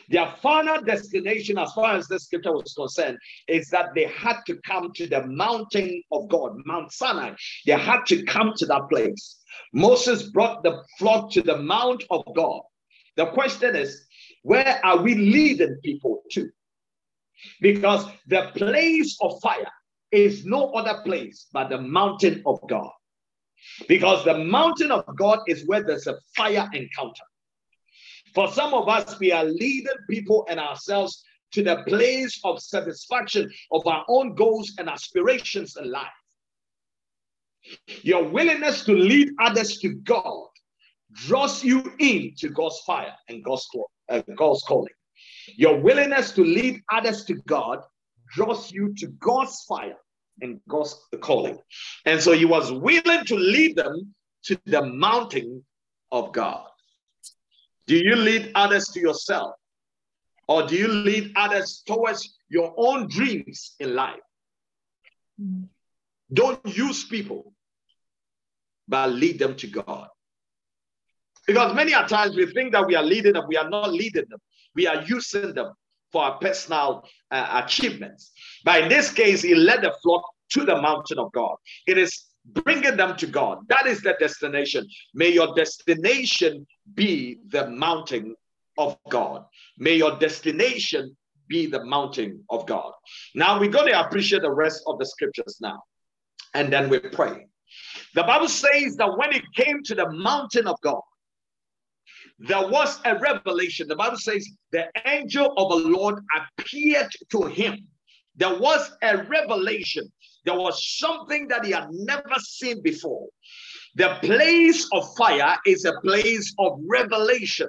Their 0.09 0.35
final 0.43 0.81
destination, 0.83 1.59
as 1.59 1.73
far 1.73 1.95
as 1.97 2.09
the 2.09 2.19
scripture 2.19 2.53
was 2.53 2.75
concerned, 2.75 3.19
is 3.49 3.69
that 3.71 3.95
they 3.95 4.05
had 4.05 4.39
to 4.47 4.57
come 4.67 4.93
to 4.95 5.07
the 5.07 5.27
mountain 5.27 6.03
of 6.11 6.29
God, 6.29 6.57
Mount 6.65 6.93
Sinai. 6.93 7.35
They 7.67 7.73
had 7.73 8.05
to 8.07 8.25
come 8.25 8.53
to 8.57 8.67
that 8.67 8.89
place. 8.89 9.41
Moses 9.73 10.25
brought 10.25 10.63
the 10.63 10.83
flock 10.99 11.31
to 11.33 11.43
the 11.43 11.59
mount 11.59 12.05
of 12.11 12.25
God. 12.35 12.63
The 13.17 13.27
question 13.27 13.77
is, 13.77 14.07
where 14.43 14.81
are 14.85 15.01
we 15.03 15.15
leading 15.15 15.77
people 15.85 16.23
to? 16.33 16.51
Because 17.61 18.07
the 18.27 18.51
place 18.55 19.17
of 19.21 19.41
fire 19.41 19.71
is 20.11 20.45
no 20.45 20.73
other 20.73 21.03
place 21.03 21.47
but 21.53 21.69
the 21.69 21.81
mountain 21.81 22.43
of 22.47 22.61
God. 22.69 22.91
Because 23.89 24.25
the 24.25 24.39
mountain 24.39 24.91
of 24.91 25.05
God 25.17 25.41
is 25.47 25.67
where 25.67 25.83
there's 25.83 26.07
a 26.07 26.19
fire 26.37 26.69
encounter. 26.73 27.25
For 28.35 28.51
some 28.53 28.75
of 28.75 28.89
us, 28.89 29.19
we 29.19 29.33
are 29.33 29.45
leading 29.45 29.93
people 30.09 30.47
and 30.49 30.59
ourselves 30.61 31.25
to 31.53 31.63
the 31.63 31.83
place 31.87 32.41
of 32.45 32.61
satisfaction 32.61 33.51
of 33.73 33.87
our 33.87 34.05
own 34.09 34.35
goals 34.35 34.73
and 34.79 34.89
aspirations 34.89 35.77
in 35.77 35.91
life. 35.91 36.07
Your 38.03 38.25
willingness 38.25 38.85
to 38.85 38.93
lead 38.93 39.31
others 39.41 39.79
to 39.79 39.95
God 39.95 40.47
draws 41.13 41.65
you 41.65 41.93
into 41.99 42.51
God's 42.51 42.79
fire 42.87 43.15
and 43.29 43.43
God's, 43.45 43.69
uh, 44.09 44.23
God's 44.37 44.63
calling. 44.63 44.93
Your 45.57 45.81
willingness 45.81 46.33
to 46.33 46.43
lead 46.43 46.83
others 46.93 47.25
to 47.25 47.35
God 47.47 47.83
draws 48.35 48.73
you 48.73 48.95
to 48.99 49.09
God's 49.09 49.65
fire 49.69 49.97
and 50.41 50.61
God's 50.69 50.97
calling. 51.21 51.59
And 52.07 52.21
so 52.21 52.33
he 52.33 52.45
was 52.45 52.73
willing 52.73 53.25
to 53.27 53.37
lead 53.37 53.77
them 53.77 54.15
to 54.45 54.59
the 54.67 54.85
mountain 54.85 55.65
of 56.13 56.33
God. 56.33 56.67
Do 57.87 57.97
you 57.97 58.17
lead 58.17 58.53
others 58.55 58.89
to 58.89 59.01
yourself? 59.01 59.55
Or 60.49 60.67
do 60.67 60.77
you 60.77 60.89
lead 60.89 61.33
others 61.37 61.83
towards 61.87 62.37
your 62.49 62.75
own 62.77 63.09
dreams 63.09 63.75
in 63.79 63.95
life? 63.95 64.21
Don't 66.33 66.61
use 66.65 67.05
people, 67.05 67.53
but 68.89 69.11
lead 69.11 69.39
them 69.39 69.57
to 69.57 69.67
God. 69.67 70.09
Because 71.47 71.75
many 71.75 71.93
a 71.93 72.07
times 72.07 72.37
we 72.37 72.47
think 72.47 72.73
that 72.73 72.87
we 72.87 72.95
are 72.95 73.03
leading 73.03 73.33
them, 73.33 73.45
we 73.49 73.57
are 73.57 73.69
not 73.69 73.93
leading 73.93 74.25
them. 74.29 74.39
We 74.75 74.87
are 74.87 75.03
using 75.03 75.55
them 75.55 75.73
for 76.13 76.25
our 76.25 76.39
personal 76.39 77.05
uh, 77.31 77.63
achievements. 77.65 78.33
But 78.65 78.83
in 78.83 78.89
this 78.89 79.13
case, 79.13 79.43
he 79.43 79.55
led 79.55 79.83
the 79.83 79.95
flock 80.03 80.23
to 80.51 80.65
the 80.65 80.81
mountain 80.81 81.19
of 81.19 81.31
God. 81.33 81.57
It 81.87 81.99
is 81.99 82.27
bringing 82.45 82.97
them 82.97 83.17
to 83.17 83.27
God. 83.27 83.59
That 83.69 83.87
is 83.87 84.01
the 84.01 84.15
destination. 84.19 84.87
May 85.15 85.29
your 85.29 85.55
destination 85.55 86.67
be 86.95 87.39
the 87.49 87.69
mountain 87.69 88.35
of 88.79 88.97
God. 89.09 89.45
May 89.79 89.97
your 89.97 90.19
destination 90.19 91.17
be 91.49 91.67
the 91.67 91.85
mountain 91.85 92.43
of 92.49 92.67
God. 92.67 92.93
Now 93.35 93.61
we're 93.61 93.71
going 93.71 93.93
to 93.93 94.01
appreciate 94.01 94.43
the 94.43 94.53
rest 94.53 94.83
of 94.87 94.99
the 94.99 95.07
scriptures 95.07 95.59
now. 95.61 95.83
And 96.55 96.73
then 96.73 96.89
we 96.89 96.99
pray. 96.99 97.47
The 98.15 98.23
Bible 98.25 98.49
says 98.49 98.97
that 98.97 99.17
when 99.17 99.33
it 99.33 99.45
came 99.55 99.83
to 99.85 99.95
the 99.95 100.11
mountain 100.11 100.67
of 100.67 100.81
God, 100.83 101.01
there 102.41 102.67
was 102.67 103.01
a 103.05 103.19
revelation. 103.19 103.87
The 103.87 103.97
Bible 103.97 104.17
says 104.17 104.49
the 104.73 104.89
angel 105.07 105.53
of 105.59 105.69
the 105.71 105.89
Lord 105.89 106.25
appeared 106.59 107.13
to 107.33 107.45
him. 107.45 107.87
There 108.37 108.59
was 108.59 108.91
a 109.03 109.19
revelation. 109.25 110.11
There 110.47 110.57
was 110.59 110.97
something 110.99 111.49
that 111.49 111.67
he 111.67 111.73
had 111.73 111.89
never 111.91 112.35
seen 112.39 112.81
before. 112.83 113.29
The 113.97 114.17
place 114.23 114.89
of 114.93 115.15
fire 115.17 115.59
is 115.67 115.85
a 115.85 116.01
place 116.01 116.55
of 116.59 116.81
revelation. 116.89 117.69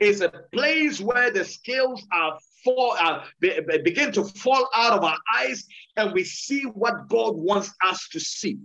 It's 0.00 0.22
a 0.22 0.32
place 0.52 1.00
where 1.00 1.30
the 1.30 1.44
scales 1.44 2.02
are 2.12 2.36
fall, 2.64 2.96
uh, 2.98 3.24
be, 3.38 3.60
begin 3.84 4.10
to 4.12 4.24
fall 4.24 4.68
out 4.74 4.94
of 4.94 5.04
our 5.04 5.18
eyes, 5.38 5.64
and 5.96 6.12
we 6.12 6.24
see 6.24 6.62
what 6.62 7.08
God 7.08 7.36
wants 7.36 7.72
us 7.86 8.08
to 8.12 8.18
see. 8.18 8.58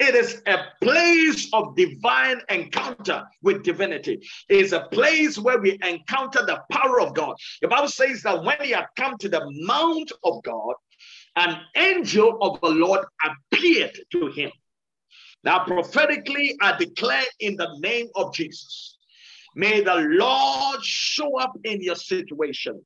It 0.00 0.14
is 0.14 0.42
a 0.46 0.58
place 0.82 1.48
of 1.52 1.76
divine 1.76 2.40
encounter 2.48 3.24
with 3.42 3.62
divinity. 3.62 4.20
It 4.48 4.56
is 4.56 4.72
a 4.72 4.88
place 4.92 5.38
where 5.38 5.58
we 5.58 5.78
encounter 5.82 6.44
the 6.44 6.62
power 6.70 7.00
of 7.00 7.14
God. 7.14 7.36
The 7.62 7.68
Bible 7.68 7.88
says 7.88 8.22
that 8.22 8.42
when 8.42 8.56
he 8.60 8.70
had 8.70 8.86
come 8.96 9.16
to 9.18 9.28
the 9.28 9.44
mount 9.66 10.10
of 10.24 10.42
God, 10.42 10.74
an 11.36 11.60
angel 11.76 12.38
of 12.40 12.60
the 12.60 12.68
Lord 12.68 13.04
appeared 13.24 13.98
to 14.12 14.26
him. 14.28 14.50
Now, 15.42 15.64
prophetically, 15.64 16.56
I 16.60 16.76
declare 16.76 17.24
in 17.40 17.56
the 17.56 17.76
name 17.80 18.08
of 18.14 18.34
Jesus 18.34 18.93
May 19.54 19.80
the 19.80 19.94
Lord 19.96 20.84
show 20.84 21.38
up 21.38 21.56
in 21.64 21.80
your 21.80 21.94
situation. 21.94 22.84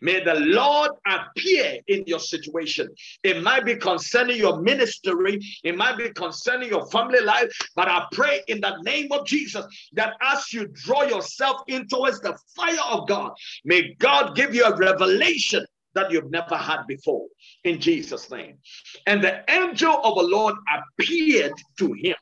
May 0.00 0.22
the 0.22 0.34
Lord 0.34 0.90
appear 1.06 1.78
in 1.88 2.04
your 2.06 2.18
situation. 2.18 2.88
It 3.22 3.42
might 3.42 3.64
be 3.64 3.76
concerning 3.76 4.38
your 4.38 4.60
ministry, 4.60 5.40
it 5.64 5.76
might 5.76 5.98
be 5.98 6.10
concerning 6.10 6.70
your 6.70 6.86
family 6.90 7.20
life, 7.20 7.50
but 7.76 7.88
I 7.88 8.06
pray 8.12 8.40
in 8.48 8.60
the 8.60 8.76
name 8.82 9.12
of 9.12 9.26
Jesus 9.26 9.64
that 9.92 10.14
as 10.22 10.52
you 10.52 10.68
draw 10.68 11.02
yourself 11.02 11.62
in 11.68 11.86
towards 11.88 12.20
the 12.20 12.36
fire 12.56 12.78
of 12.90 13.08
God, 13.08 13.32
may 13.64 13.94
God 13.98 14.36
give 14.36 14.54
you 14.54 14.64
a 14.64 14.76
revelation 14.76 15.64
that 15.94 16.10
you've 16.10 16.30
never 16.30 16.56
had 16.56 16.86
before 16.86 17.26
in 17.64 17.80
Jesus' 17.80 18.30
name. 18.30 18.58
And 19.06 19.22
the 19.22 19.42
angel 19.50 20.00
of 20.02 20.14
the 20.16 20.22
Lord 20.22 20.54
appeared 20.98 21.52
to 21.78 21.92
him 21.92 22.16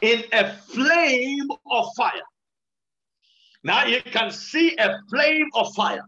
in 0.00 0.24
a 0.32 0.52
flame 0.54 1.48
of 1.70 1.86
fire. 1.96 2.12
Now 3.64 3.84
you 3.84 4.00
can 4.02 4.30
see 4.30 4.76
a 4.76 4.98
flame 5.10 5.48
of 5.54 5.74
fire 5.74 6.04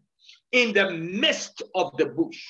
in 0.53 0.73
the 0.73 0.91
midst 0.91 1.63
of 1.75 1.97
the 1.97 2.07
bush, 2.07 2.43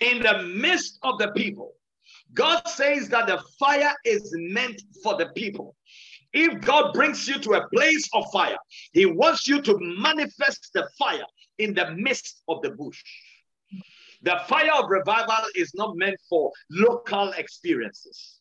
in 0.00 0.22
the 0.22 0.42
midst 0.42 0.98
of 1.02 1.18
the 1.18 1.28
people. 1.32 1.74
God 2.34 2.62
says 2.66 3.08
that 3.08 3.26
the 3.26 3.42
fire 3.58 3.94
is 4.04 4.30
meant 4.36 4.82
for 5.02 5.16
the 5.16 5.26
people. 5.26 5.76
If 6.32 6.60
God 6.60 6.92
brings 6.92 7.26
you 7.26 7.38
to 7.38 7.54
a 7.54 7.68
place 7.68 8.08
of 8.12 8.24
fire, 8.32 8.58
He 8.92 9.06
wants 9.06 9.48
you 9.48 9.62
to 9.62 9.78
manifest 9.80 10.70
the 10.74 10.88
fire 10.98 11.24
in 11.58 11.74
the 11.74 11.92
midst 11.92 12.42
of 12.48 12.60
the 12.62 12.70
bush. 12.70 13.02
The 14.22 14.40
fire 14.48 14.72
of 14.74 14.90
revival 14.90 15.44
is 15.54 15.72
not 15.74 15.96
meant 15.96 16.20
for 16.28 16.52
local 16.70 17.30
experiences. 17.32 18.37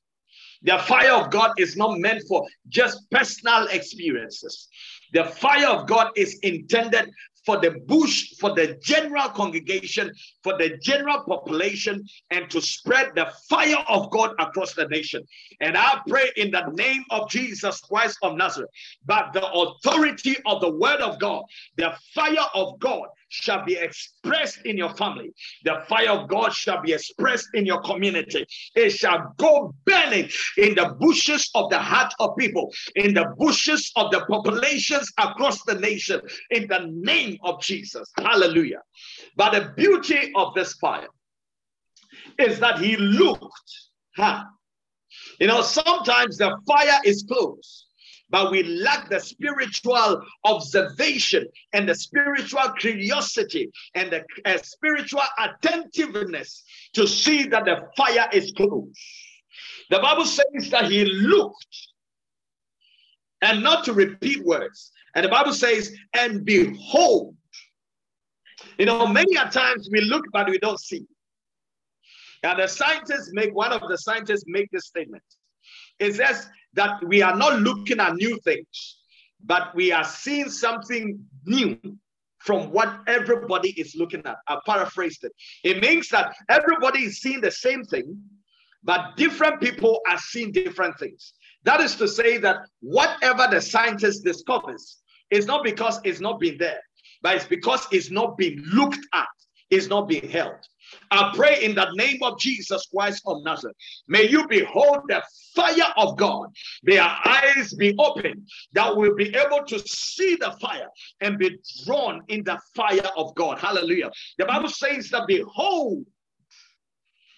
The 0.63 0.77
fire 0.79 1.13
of 1.13 1.29
God 1.31 1.51
is 1.57 1.77
not 1.77 1.99
meant 1.99 2.23
for 2.27 2.45
just 2.67 3.09
personal 3.11 3.67
experiences. 3.67 4.67
The 5.13 5.25
fire 5.25 5.67
of 5.67 5.87
God 5.87 6.11
is 6.15 6.39
intended 6.43 7.09
for 7.47 7.57
the 7.61 7.71
bush, 7.87 8.33
for 8.41 8.53
the 8.53 8.77
general 8.83 9.29
congregation, 9.29 10.11
for 10.43 10.57
the 10.57 10.77
general 10.81 11.23
population, 11.23 12.05
and 12.29 12.49
to 12.49 12.59
spread 12.59 13.11
the 13.15 13.31
fire 13.49 13.83
of 13.87 14.11
God 14.11 14.35
across 14.37 14.73
the 14.73 14.85
nation. 14.89 15.23
And 15.61 15.77
I 15.77 16.01
pray 16.09 16.29
in 16.35 16.51
the 16.51 16.65
name 16.73 17.05
of 17.09 17.29
Jesus 17.29 17.79
Christ 17.79 18.17
of 18.21 18.35
Nazareth, 18.35 18.69
but 19.05 19.31
the 19.31 19.47
authority 19.49 20.35
of 20.45 20.59
the 20.59 20.71
word 20.71 20.99
of 20.99 21.21
God, 21.21 21.43
the 21.77 21.95
fire 22.13 22.47
of 22.53 22.77
God 22.79 23.07
shall 23.29 23.63
be 23.65 23.75
expressed 23.75 24.59
in 24.65 24.77
your 24.77 24.93
family. 24.95 25.31
The 25.63 25.83
fire 25.87 26.11
of 26.11 26.29
God 26.29 26.53
shall 26.53 26.81
be 26.81 26.93
expressed 26.93 27.49
in 27.53 27.65
your 27.65 27.81
community. 27.81 28.45
It 28.75 28.91
shall 28.91 29.33
go 29.37 29.73
burning 29.85 30.29
in 30.57 30.75
the 30.75 30.95
bushes 30.99 31.49
of 31.55 31.69
the 31.69 31.79
heart 31.79 32.13
of 32.19 32.37
people, 32.37 32.71
in 32.95 33.13
the 33.13 33.33
bushes 33.37 33.91
of 33.95 34.11
the 34.11 34.25
populations 34.29 35.11
across 35.17 35.63
the 35.63 35.75
nation, 35.75 36.21
in 36.51 36.67
the 36.67 36.89
name 36.91 37.36
of 37.43 37.61
Jesus. 37.61 38.11
Hallelujah. 38.17 38.81
But 39.35 39.51
the 39.51 39.73
beauty 39.75 40.31
of 40.35 40.53
this 40.53 40.73
fire 40.73 41.07
is 42.39 42.59
that 42.59 42.79
he 42.79 42.97
looked. 42.97 43.71
Huh? 44.15 44.43
You 45.39 45.47
know, 45.47 45.61
sometimes 45.61 46.37
the 46.37 46.57
fire 46.67 46.99
is 47.03 47.23
close 47.27 47.87
but 48.29 48.51
we 48.51 48.63
lack 48.63 49.09
the 49.09 49.19
spiritual 49.19 50.21
observation 50.43 51.45
and 51.73 51.87
the 51.87 51.95
spiritual 51.95 52.69
curiosity 52.77 53.71
and 53.95 54.11
the 54.11 54.23
uh, 54.45 54.57
spiritual 54.57 55.21
attentiveness 55.39 56.63
to 56.93 57.07
see 57.07 57.47
that 57.47 57.65
the 57.65 57.87
fire 57.95 58.27
is 58.33 58.51
close. 58.51 58.93
The 59.89 59.99
Bible 59.99 60.25
says 60.25 60.69
that 60.71 60.91
he 60.91 61.05
looked 61.05 61.87
and 63.41 63.63
not 63.63 63.85
to 63.85 63.93
repeat 63.93 64.43
words. 64.43 64.91
And 65.17 65.23
the 65.23 65.29
Bible 65.29 65.51
says, 65.51 65.95
and 66.13 66.45
behold. 66.45 67.35
You 68.77 68.85
know, 68.85 69.07
many 69.07 69.35
a 69.35 69.49
times 69.49 69.89
we 69.91 70.01
look, 70.01 70.23
but 70.31 70.47
we 70.47 70.59
don't 70.59 70.79
see. 70.79 71.07
And 72.43 72.59
the 72.59 72.67
scientists 72.67 73.31
make 73.33 73.51
one 73.55 73.73
of 73.73 73.81
the 73.89 73.97
scientists 73.97 74.43
make 74.45 74.69
this 74.71 74.85
statement. 74.85 75.23
It 75.97 76.13
says 76.13 76.47
that 76.75 77.03
we 77.03 77.23
are 77.23 77.35
not 77.35 77.61
looking 77.61 77.99
at 77.99 78.13
new 78.13 78.39
things, 78.43 78.99
but 79.43 79.73
we 79.73 79.91
are 79.91 80.03
seeing 80.03 80.51
something 80.51 81.19
new 81.45 81.79
from 82.37 82.71
what 82.71 82.99
everybody 83.07 83.71
is 83.71 83.95
looking 83.95 84.23
at. 84.23 84.37
I 84.47 84.59
paraphrased 84.67 85.23
it. 85.23 85.31
It 85.63 85.81
means 85.81 86.09
that 86.09 86.35
everybody 86.47 87.05
is 87.05 87.21
seeing 87.21 87.41
the 87.41 87.49
same 87.49 87.83
thing, 87.85 88.21
but 88.83 89.17
different 89.17 89.61
people 89.61 89.99
are 90.07 90.19
seeing 90.19 90.51
different 90.51 90.99
things. 90.99 91.33
That 91.63 91.81
is 91.81 91.95
to 91.95 92.07
say 92.07 92.37
that 92.37 92.57
whatever 92.81 93.47
the 93.49 93.61
scientist 93.61 94.23
discovers 94.23 95.01
is 95.31 95.45
not 95.45 95.63
because 95.63 95.99
it's 96.03 96.19
not 96.19 96.39
been 96.39 96.57
there, 96.57 96.81
but 97.21 97.35
it's 97.35 97.45
because 97.45 97.87
it's 97.91 98.11
not 98.11 98.37
being 98.37 98.61
looked 98.73 99.05
at, 99.13 99.27
it's 99.69 99.87
not 99.87 100.07
being 100.07 100.29
held. 100.29 100.55
I 101.11 101.33
pray 101.35 101.63
in 101.63 101.75
the 101.75 101.91
name 101.95 102.19
of 102.23 102.39
Jesus 102.39 102.87
Christ 102.93 103.21
of 103.25 103.43
Nazareth. 103.43 103.75
May 104.07 104.29
you 104.29 104.47
behold 104.47 104.99
the 105.07 105.21
fire 105.53 105.93
of 105.97 106.17
God. 106.17 106.47
Their 106.83 107.03
eyes 107.03 107.73
be 107.73 107.93
open 107.99 108.45
that 108.73 108.95
will 108.95 109.15
be 109.15 109.35
able 109.35 109.65
to 109.65 109.79
see 109.79 110.37
the 110.39 110.55
fire 110.61 110.87
and 111.19 111.37
be 111.37 111.57
drawn 111.85 112.21
in 112.29 112.43
the 112.43 112.59
fire 112.75 113.09
of 113.17 113.35
God. 113.35 113.59
Hallelujah. 113.59 114.11
The 114.37 114.45
Bible 114.45 114.69
says 114.69 115.09
that 115.09 115.27
behold, 115.27 116.05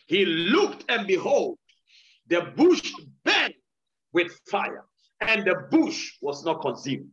he 0.06 0.26
looked 0.26 0.86
and 0.90 1.08
behold, 1.08 1.58
the 2.28 2.42
bush 2.56 2.92
burned 3.24 3.54
with 4.14 4.40
fire, 4.50 4.86
and 5.22 5.46
the 5.46 5.68
bush 5.72 6.14
was 6.22 6.46
not 6.46 6.62
consumed. 6.62 7.10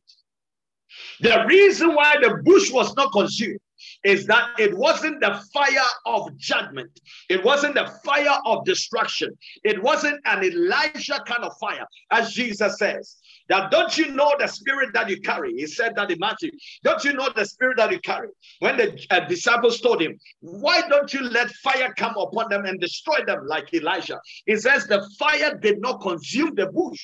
The 1.20 1.44
reason 1.46 1.94
why 1.94 2.16
the 2.20 2.42
bush 2.44 2.70
was 2.70 2.94
not 2.96 3.12
consumed 3.12 3.60
is 4.04 4.26
that 4.26 4.50
it 4.58 4.76
wasn't 4.76 5.20
the 5.20 5.42
fire 5.52 5.88
of 6.06 6.36
judgment, 6.36 7.00
it 7.28 7.44
wasn't 7.44 7.74
the 7.74 7.86
fire 8.04 8.38
of 8.44 8.64
destruction, 8.64 9.36
it 9.64 9.82
wasn't 9.82 10.20
an 10.24 10.44
Elijah 10.44 11.20
kind 11.26 11.44
of 11.44 11.56
fire, 11.58 11.86
as 12.10 12.32
Jesus 12.32 12.78
says. 12.78 13.16
That 13.48 13.70
don't 13.70 13.96
you 13.96 14.10
know 14.10 14.34
the 14.40 14.48
spirit 14.48 14.92
that 14.94 15.08
you 15.08 15.20
carry? 15.20 15.54
He 15.54 15.66
said 15.68 15.94
that 15.94 16.10
in 16.10 16.18
Matthew. 16.18 16.50
Don't 16.82 17.04
you 17.04 17.12
know 17.12 17.28
the 17.34 17.44
spirit 17.44 17.76
that 17.76 17.92
you 17.92 18.00
carry? 18.00 18.28
When 18.58 18.76
the 18.76 19.06
uh, 19.10 19.20
disciples 19.20 19.80
told 19.80 20.02
him, 20.02 20.18
Why 20.40 20.82
don't 20.88 21.12
you 21.14 21.20
let 21.20 21.50
fire 21.50 21.94
come 21.94 22.16
upon 22.16 22.48
them 22.48 22.64
and 22.64 22.80
destroy 22.80 23.24
them 23.24 23.46
like 23.46 23.72
Elijah? 23.72 24.20
He 24.46 24.56
says, 24.56 24.86
The 24.86 25.08
fire 25.16 25.56
did 25.56 25.80
not 25.80 26.00
consume 26.00 26.56
the 26.56 26.66
bush 26.66 27.00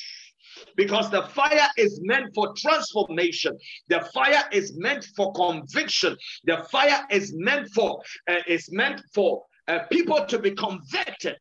because 0.77 1.11
the 1.11 1.23
fire 1.23 1.69
is 1.77 2.01
meant 2.03 2.35
for 2.35 2.55
transformation. 2.57 3.57
The 3.89 4.01
fire 4.15 4.45
is 4.53 4.75
meant 4.77 5.07
for 5.17 5.33
conviction. 5.33 6.17
The 6.45 6.67
fire 6.71 7.07
is 7.11 7.33
meant 7.35 7.69
for 7.75 8.01
uh, 8.29 8.37
is 8.47 8.71
meant 8.73 9.03
for 9.15 9.43
uh, 9.69 9.81
people 9.91 10.25
to 10.27 10.39
be 10.39 10.53
converted. 10.53 11.37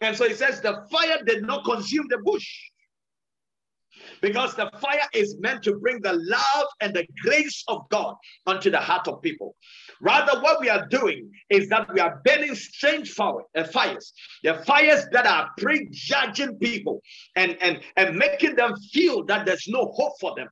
And 0.00 0.16
so 0.16 0.28
he 0.28 0.34
says 0.34 0.60
the 0.60 0.86
fire 0.90 1.22
did 1.24 1.42
not 1.44 1.64
consume 1.64 2.06
the 2.08 2.18
bush 2.18 2.46
because 4.24 4.54
the 4.54 4.70
fire 4.80 5.06
is 5.12 5.36
meant 5.38 5.62
to 5.62 5.74
bring 5.74 6.00
the 6.00 6.14
love 6.14 6.66
and 6.80 6.94
the 6.94 7.06
grace 7.20 7.62
of 7.68 7.86
God 7.90 8.14
onto 8.46 8.70
the 8.70 8.78
heart 8.78 9.06
of 9.06 9.20
people. 9.20 9.54
Rather, 10.00 10.40
what 10.40 10.62
we 10.62 10.70
are 10.70 10.86
doing 10.86 11.30
is 11.50 11.68
that 11.68 11.92
we 11.92 12.00
are 12.00 12.22
burning 12.24 12.54
strange 12.54 13.12
fire, 13.12 13.42
uh, 13.54 13.64
fires, 13.64 14.14
the 14.42 14.54
fires 14.66 15.04
that 15.12 15.26
are 15.26 15.50
prejudging 15.58 16.58
people 16.58 17.02
and, 17.36 17.58
and, 17.60 17.80
and 17.98 18.16
making 18.16 18.56
them 18.56 18.74
feel 18.94 19.26
that 19.26 19.44
there's 19.44 19.68
no 19.68 19.92
hope 19.94 20.14
for 20.18 20.34
them. 20.34 20.48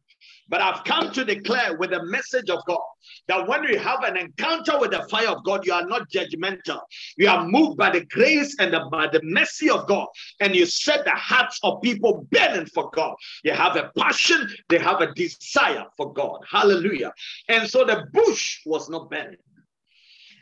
But 0.52 0.60
I've 0.60 0.84
come 0.84 1.10
to 1.12 1.24
declare 1.24 1.78
with 1.78 1.92
the 1.92 2.04
message 2.04 2.50
of 2.50 2.62
God 2.66 2.82
that 3.26 3.48
when 3.48 3.64
you 3.64 3.78
have 3.78 4.04
an 4.04 4.18
encounter 4.18 4.78
with 4.78 4.90
the 4.90 5.02
fire 5.08 5.28
of 5.28 5.42
God, 5.44 5.64
you 5.64 5.72
are 5.72 5.86
not 5.86 6.10
judgmental. 6.10 6.78
You 7.16 7.30
are 7.30 7.48
moved 7.48 7.78
by 7.78 7.88
the 7.88 8.04
grace 8.04 8.54
and 8.60 8.74
the, 8.74 8.86
by 8.92 9.06
the 9.06 9.22
mercy 9.22 9.70
of 9.70 9.86
God, 9.88 10.08
and 10.40 10.54
you 10.54 10.66
set 10.66 11.06
the 11.06 11.12
hearts 11.12 11.58
of 11.62 11.80
people 11.80 12.28
burning 12.30 12.66
for 12.66 12.90
God. 12.90 13.14
You 13.44 13.52
have 13.52 13.76
a 13.76 13.90
passion, 13.96 14.46
they 14.68 14.78
have 14.78 15.00
a 15.00 15.14
desire 15.14 15.86
for 15.96 16.12
God. 16.12 16.42
Hallelujah. 16.46 17.14
And 17.48 17.66
so 17.66 17.86
the 17.86 18.04
bush 18.12 18.60
was 18.66 18.90
not 18.90 19.10
burning. 19.10 19.38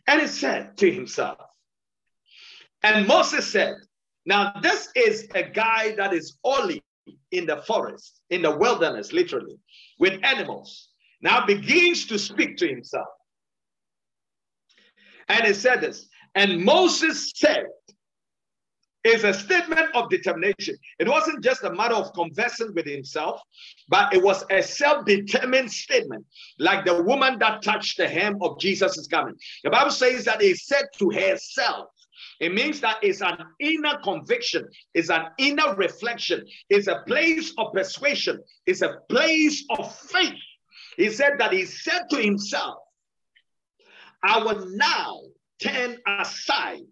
And 0.09 0.23
he 0.23 0.27
said 0.27 0.77
to 0.79 0.91
himself, 0.91 1.39
and 2.83 3.07
Moses 3.07 3.47
said, 3.47 3.77
Now 4.27 4.55
this 4.61 4.89
is 4.97 5.29
a 5.37 5.45
guy 5.45 5.95
that 5.95 6.13
is 6.13 6.37
only 6.43 6.83
in 7.31 7.47
the 7.47 7.59
forest, 7.59 8.21
in 8.31 8.43
the 8.43 8.57
wilderness, 8.57 9.13
literally 9.13 9.59
with 9.99 10.21
animals, 10.23 10.89
now 11.21 11.45
begins 11.47 12.07
to 12.07 12.19
speak 12.19 12.57
to 12.59 12.69
himself. 12.69 13.09
And 15.29 15.45
he 15.45 15.55
said 15.55 15.81
this, 15.81 16.09
and 16.35 16.65
Moses 16.65 17.33
said, 17.35 17.67
is 19.05 19.25
a 19.25 19.33
statement 19.33 19.89
of 19.95 20.11
determination. 20.11 20.77
It 20.99 21.09
wasn't 21.09 21.43
just 21.43 21.65
a 21.65 21.73
matter 21.73 21.95
of 21.95 22.13
conversing 22.13 22.75
with 22.75 22.87
himself, 22.87 23.41
but 23.89 24.13
it 24.13 24.23
was 24.23 24.45
a 24.51 24.63
self 24.63 25.07
determined 25.07 25.73
statement, 25.73 26.27
like 26.59 26.85
the 26.85 27.03
woman 27.03 27.39
that 27.39 27.63
touched 27.63 27.97
the 27.97 28.09
hem 28.09 28.39
of 28.43 28.61
Jesus' 28.61 29.07
garment. 29.07 29.39
The 29.65 29.71
Bible 29.71 29.91
says 29.91 30.25
that 30.27 30.43
he 30.43 30.55
said 30.55 30.85
to 30.99 31.11
herself, 31.11 31.89
it 32.41 32.55
means 32.55 32.81
that 32.81 32.97
it's 33.03 33.21
an 33.21 33.37
inner 33.59 33.99
conviction, 34.03 34.67
it's 34.95 35.11
an 35.11 35.27
inner 35.39 35.75
reflection, 35.75 36.45
it's 36.71 36.87
a 36.87 37.03
place 37.07 37.53
of 37.59 37.73
persuasion, 37.75 38.41
it's 38.67 38.81
a 38.81 38.97
place 39.11 39.65
of 39.79 39.95
faith. 39.95 40.35
He 40.97 41.11
said 41.11 41.35
that 41.39 41.53
he 41.53 41.67
said 41.67 42.09
to 42.11 42.17
himself, 42.17 42.79
I 44.23 44.39
will 44.39 44.67
now 44.71 45.21
turn 45.63 45.99
aside. 46.07 46.83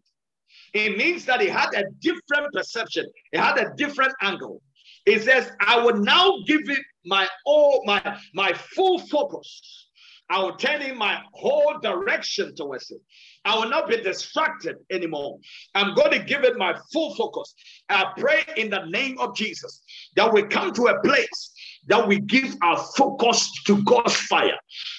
It 0.75 0.99
means 0.99 1.25
that 1.25 1.41
he 1.41 1.49
had 1.49 1.71
a 1.75 1.85
different 2.01 2.53
perception, 2.53 3.07
he 3.33 3.39
had 3.39 3.59
a 3.59 3.75
different 3.75 4.13
angle. 4.21 4.61
He 5.07 5.19
says, 5.19 5.51
I 5.61 5.79
will 5.79 5.97
now 5.97 6.35
give 6.47 6.69
it 6.69 6.85
my 7.07 7.27
all 7.47 7.83
my 7.87 8.19
my 8.35 8.53
full 8.53 8.99
focus. 8.99 9.87
I 10.31 10.43
will 10.43 10.57
turn 10.57 10.83
in 10.83 10.99
my 10.99 11.23
whole 11.33 11.79
direction 11.81 12.55
towards 12.55 12.91
it. 12.91 13.01
I 13.49 13.57
will 13.57 13.71
not 13.71 13.89
be 13.89 13.97
distracted 14.03 14.77
anymore. 14.91 15.39
I'm 15.75 15.95
going 15.95 16.11
to 16.11 16.19
give 16.19 16.45
it 16.45 16.59
my 16.59 16.79
full 16.93 17.15
focus. 17.15 17.55
I 17.89 18.13
pray 18.19 18.45
in 18.59 18.69
the 18.69 18.85
name 18.85 19.19
of 19.19 19.35
Jesus 19.35 19.81
that 20.17 20.31
we 20.31 20.43
come 20.43 20.71
to 20.75 20.89
a 20.89 21.01
place 21.01 21.53
that 21.87 22.07
we 22.07 22.21
give 22.21 22.55
our 22.61 22.77
focus 22.95 23.51
to 23.65 23.83
God's 23.85 24.15
fire. 24.15 24.59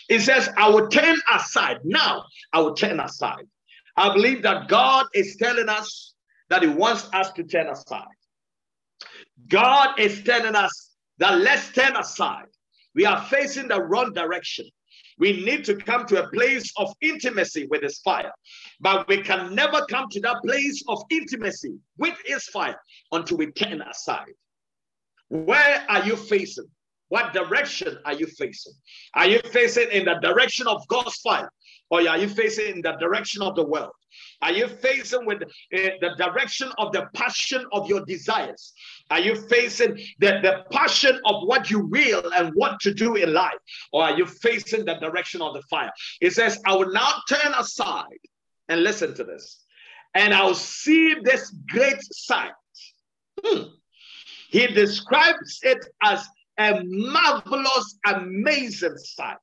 It 0.09 0.21
says, 0.21 0.49
I 0.57 0.67
will 0.67 0.87
turn 0.87 1.15
aside. 1.31 1.77
Now, 1.83 2.25
I 2.51 2.61
will 2.61 2.73
turn 2.73 2.99
aside. 2.99 3.45
I 3.95 4.11
believe 4.15 4.41
that 4.41 4.67
God 4.67 5.05
is 5.13 5.35
telling 5.35 5.69
us 5.69 6.15
that 6.49 6.63
He 6.63 6.69
wants 6.69 7.07
us 7.13 7.31
to 7.33 7.43
turn 7.43 7.67
aside. 7.67 8.07
God 9.47 9.99
is 9.99 10.23
telling 10.23 10.55
us 10.55 10.95
that 11.19 11.37
let's 11.37 11.71
turn 11.71 11.95
aside. 11.95 12.47
We 12.95 13.05
are 13.05 13.21
facing 13.25 13.67
the 13.67 13.79
wrong 13.79 14.13
direction. 14.13 14.65
We 15.19 15.43
need 15.43 15.65
to 15.65 15.75
come 15.75 16.05
to 16.07 16.23
a 16.23 16.29
place 16.29 16.71
of 16.77 16.93
intimacy 17.01 17.67
with 17.67 17.83
His 17.83 17.99
fire. 17.99 18.31
But 18.79 19.07
we 19.07 19.21
can 19.21 19.53
never 19.53 19.85
come 19.85 20.09
to 20.11 20.21
that 20.21 20.37
place 20.45 20.83
of 20.87 21.03
intimacy 21.11 21.75
with 21.97 22.17
His 22.25 22.45
fire 22.45 22.79
until 23.11 23.37
we 23.37 23.51
turn 23.51 23.81
aside. 23.81 24.33
Where 25.27 25.85
are 25.89 26.05
you 26.05 26.15
facing? 26.15 26.69
What 27.09 27.33
direction 27.33 27.97
are 28.05 28.13
you 28.13 28.27
facing? 28.27 28.73
Are 29.15 29.27
you 29.27 29.39
facing 29.39 29.89
in 29.91 30.05
the 30.05 30.15
direction 30.15 30.67
of 30.67 30.87
God's 30.87 31.15
fire? 31.17 31.51
Or 31.91 32.07
are 32.07 32.17
you 32.17 32.29
facing 32.29 32.75
in 32.75 32.81
the 32.81 32.93
direction 32.93 33.41
of 33.41 33.55
the 33.55 33.65
world? 33.65 33.91
Are 34.41 34.51
you 34.51 34.67
facing 34.67 35.25
with 35.25 35.41
uh, 35.41 35.47
the 35.71 36.11
direction 36.17 36.71
of 36.77 36.91
the 36.91 37.07
passion 37.13 37.65
of 37.71 37.89
your 37.89 38.05
desires? 38.05 38.73
Are 39.09 39.19
you 39.19 39.35
facing 39.35 39.95
the, 40.19 40.39
the 40.41 40.63
passion 40.71 41.19
of 41.25 41.47
what 41.47 41.69
you 41.69 41.79
will 41.85 42.31
and 42.35 42.53
want 42.55 42.79
to 42.81 42.93
do 42.93 43.15
in 43.15 43.33
life? 43.33 43.57
Or 43.91 44.03
are 44.03 44.17
you 44.17 44.25
facing 44.25 44.85
the 44.85 44.95
direction 44.95 45.41
of 45.41 45.53
the 45.53 45.61
fire? 45.63 45.91
It 46.21 46.31
says, 46.33 46.59
I 46.65 46.75
will 46.75 46.91
now 46.91 47.11
turn 47.27 47.53
aside 47.57 48.19
and 48.67 48.83
listen 48.83 49.15
to 49.15 49.23
this, 49.23 49.63
and 50.13 50.31
I'll 50.31 50.53
see 50.53 51.15
this 51.23 51.49
great 51.69 52.01
sight. 52.01 52.51
Hmm. 53.43 53.63
He 54.49 54.67
describes 54.67 55.59
it 55.63 55.85
as 56.03 56.27
a 56.59 56.81
marvelous, 56.83 57.97
amazing 58.05 58.97
sight. 58.97 59.37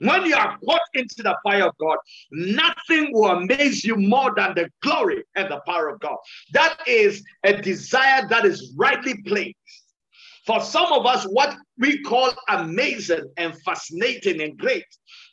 When 0.00 0.26
you 0.26 0.34
are 0.34 0.58
caught 0.64 0.80
into 0.94 1.22
the 1.22 1.36
fire 1.44 1.68
of 1.68 1.76
God, 1.78 1.98
nothing 2.32 3.12
will 3.12 3.30
amaze 3.30 3.84
you 3.84 3.94
more 3.94 4.32
than 4.36 4.54
the 4.54 4.68
glory 4.82 5.22
and 5.36 5.48
the 5.48 5.60
power 5.64 5.90
of 5.90 6.00
God. 6.00 6.16
That 6.52 6.78
is 6.88 7.22
a 7.44 7.60
desire 7.60 8.26
that 8.28 8.44
is 8.44 8.74
rightly 8.76 9.22
placed. 9.22 9.56
For 10.44 10.60
some 10.60 10.92
of 10.92 11.06
us, 11.06 11.24
what 11.24 11.56
we 11.78 12.02
call 12.02 12.32
amazing 12.48 13.30
and 13.36 13.54
fascinating 13.62 14.42
and 14.42 14.58
great 14.58 14.86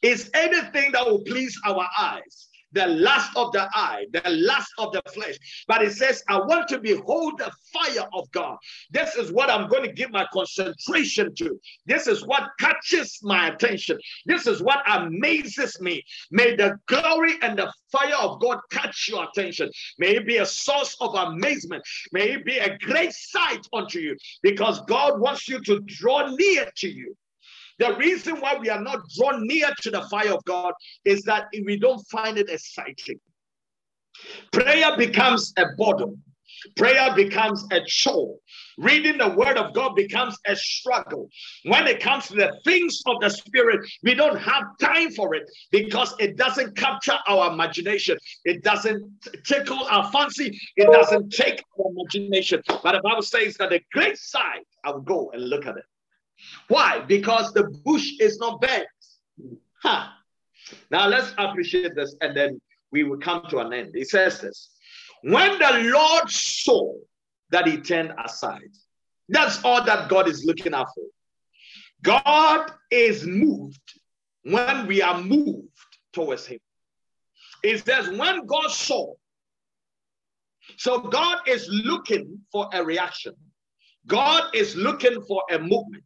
is 0.04 0.30
anything 0.36 0.92
that 0.92 1.06
will 1.06 1.24
please 1.24 1.60
our 1.66 1.88
eyes 1.98 2.49
the 2.74 2.88
lust 2.88 3.32
of 3.36 3.52
the 3.52 3.68
eye, 3.74 4.06
the 4.12 4.30
lust 4.30 4.72
of 4.78 4.92
the 4.94 5.02
flesh. 5.14 5.38
But 5.68 5.84
it 5.84 5.94
says, 5.94 6.24
I 6.28 6.38
want 6.40 6.68
to 6.70 6.80
behold 6.80 7.40
the 7.40 7.52
fire 7.74 8.08
of 8.14 8.30
God. 8.32 8.58
This 8.92 9.16
is 9.16 9.32
what 9.32 9.50
I'm 9.50 9.68
going 9.70 9.84
to 9.84 9.92
give 9.92 10.12
my 10.12 10.26
concentration 10.34 11.34
to. 11.36 11.60
This 11.86 12.08
is 12.08 12.26
what 12.26 12.44
catches 12.60 13.20
my 13.24 13.50
attention. 13.50 14.00
This 14.26 14.48
is 14.48 14.62
what 14.62 14.84
amazes 14.88 15.80
me. 15.82 16.04
May 16.32 16.56
the 16.56 16.78
glory 16.88 17.36
and 17.42 17.58
the 17.58 17.72
fire 17.92 18.16
of 18.20 18.40
God 18.42 18.60
catch 18.72 19.08
your 19.10 19.26
attention. 19.26 19.70
May 19.98 20.16
it 20.16 20.28
be 20.28 20.38
a 20.38 20.46
source 20.46 20.96
of 21.02 21.16
amazement. 21.16 21.84
May 22.12 22.32
it 22.32 22.46
be 22.46 22.58
a 22.58 22.78
great 22.80 23.14
sight 23.14 23.66
unto 23.74 24.00
you 24.00 24.16
because 24.42 24.82
God 24.82 25.20
wants 25.20 25.48
you 25.48 25.62
to 25.62 25.80
draw 25.82 26.30
near 26.36 26.70
to 26.78 26.90
you. 26.90 27.16
The 27.80 27.96
reason 27.96 28.40
why 28.42 28.58
we 28.58 28.70
are 28.70 28.82
not 28.82 29.00
drawn 29.18 29.48
near 29.48 29.70
to 29.82 29.92
the 29.92 30.02
fire 30.10 30.34
of 30.34 30.44
God 30.46 30.74
is 31.06 31.24
that 31.24 31.48
we 31.66 31.78
don't 31.78 32.06
find 32.10 32.38
it 32.38 32.50
exciting. 32.50 33.20
Prayer 34.52 34.98
becomes 34.98 35.54
a 35.58 35.66
boredom. 35.78 36.22
Prayer 36.76 37.14
becomes 37.16 37.66
a 37.72 37.80
chore. 37.86 38.36
Reading 38.78 39.18
the 39.18 39.30
word 39.30 39.58
of 39.58 39.74
God 39.74 39.96
becomes 39.96 40.38
a 40.46 40.56
struggle. 40.56 41.30
When 41.64 41.88
it 41.88 42.02
comes 42.02 42.28
to 42.28 42.36
the 42.36 42.60
things 42.66 43.02
of 43.06 43.22
the 43.22 43.30
spirit, 43.30 43.90
we 44.04 44.14
don't 44.14 44.38
have 44.38 44.64
time 44.82 45.12
for 45.12 45.36
it 45.36 45.44
because 45.72 46.14
it 46.20 46.36
doesn't 46.36 46.76
capture 46.76 47.18
our 47.28 47.54
imagination. 47.54 48.18
It 48.44 48.64
doesn't 48.64 49.10
tickle 49.46 49.86
our 49.90 50.12
fancy. 50.12 50.60
It 50.76 50.92
doesn't 50.92 51.32
take 51.32 51.64
our 51.78 51.92
imagination. 51.92 52.62
But 52.68 52.94
the 52.94 53.02
Bible 53.02 53.22
says 53.22 53.56
that 53.58 53.70
the 53.70 53.82
great 53.94 54.18
sight, 54.18 54.66
I 54.84 54.92
will 54.92 55.02
go 55.02 55.32
and 55.32 55.50
look 55.50 55.66
at 55.66 55.78
it. 55.78 55.84
Why? 56.68 57.00
Because 57.00 57.54
the 57.54 57.64
bush 57.86 58.12
is 58.20 58.38
not 58.40 58.62
bent. 58.62 58.88
Huh. 59.82 60.08
Now 60.92 61.08
let's 61.08 61.34
appreciate 61.38 61.96
this 61.96 62.16
and 62.22 62.36
then 62.36 62.62
we 62.92 63.04
will 63.04 63.18
come 63.18 63.44
to 63.50 63.60
an 63.60 63.74
end. 63.74 63.92
He 63.94 64.04
says 64.04 64.40
this 64.42 64.72
when 65.22 65.60
the 65.60 65.92
Lord 65.94 66.30
saw 66.30 66.94
that 67.52 67.68
he 67.68 67.78
turned 67.78 68.14
aside, 68.24 68.72
that's 69.28 69.64
all 69.64 69.84
that 69.84 70.10
God 70.10 70.28
is 70.28 70.46
looking 70.46 70.72
for. 70.72 70.86
God 72.02 72.72
is 72.90 73.26
moved 73.26 73.82
when 74.44 74.88
we 74.88 75.02
are 75.02 75.22
moved 75.22 75.68
towards 76.14 76.46
him. 76.46 76.60
It 77.64 77.86
says, 77.86 78.10
when 78.10 78.46
God 78.46 78.72
saw, 78.72 79.14
so 80.78 81.00
God 81.00 81.40
is 81.48 81.68
looking 81.70 82.40
for 82.52 82.70
a 82.74 82.84
reaction. 82.84 83.34
God 84.08 84.56
is 84.56 84.76
looking 84.76 85.22
for 85.24 85.44
a 85.52 85.60
movement. 85.60 86.06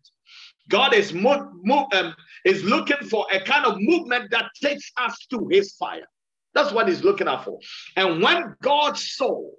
God 0.70 0.94
is 0.94 1.14
um, 1.14 2.16
is 2.46 2.64
looking 2.64 3.08
for 3.10 3.26
a 3.32 3.40
kind 3.42 3.66
of 3.66 3.78
movement 3.80 4.32
that 4.32 4.46
takes 4.62 4.92
us 4.98 5.18
to 5.30 5.48
his 5.52 5.74
fire. 5.74 6.08
That's 6.54 6.72
what 6.72 6.88
he's 6.88 7.04
looking 7.04 7.28
out 7.28 7.46
for. 7.46 7.60
And 7.96 8.22
when 8.22 8.56
God 8.62 8.98
saw 8.98 9.50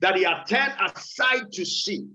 that 0.00 0.16
he 0.16 0.22
had 0.22 0.44
turned 0.44 0.72
aside 0.80 1.52
to 1.52 1.64
see, 1.64 2.06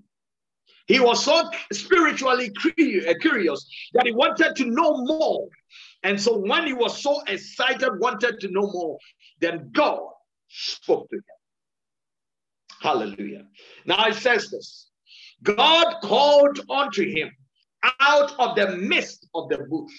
he 0.87 0.99
was 0.99 1.23
so 1.23 1.49
spiritually 1.71 2.51
uh, 2.65 3.13
curious 3.21 3.65
that 3.93 4.05
he 4.05 4.11
wanted 4.11 4.55
to 4.55 4.65
know 4.65 5.05
more. 5.05 5.47
And 6.03 6.19
so 6.19 6.37
when 6.37 6.65
he 6.65 6.73
was 6.73 7.01
so 7.01 7.21
excited, 7.27 7.99
wanted 7.99 8.39
to 8.39 8.49
know 8.49 8.69
more, 8.71 8.97
then 9.39 9.69
God 9.71 10.01
spoke 10.47 11.09
to 11.09 11.17
him. 11.17 11.23
Hallelujah. 12.81 13.45
Now 13.85 14.07
it 14.07 14.15
says 14.15 14.49
this 14.49 14.89
God 15.43 15.95
called 16.01 16.59
unto 16.69 17.07
him 17.07 17.31
out 17.99 18.37
of 18.39 18.55
the 18.55 18.77
midst 18.77 19.27
of 19.33 19.49
the 19.49 19.59
bush. 19.59 19.93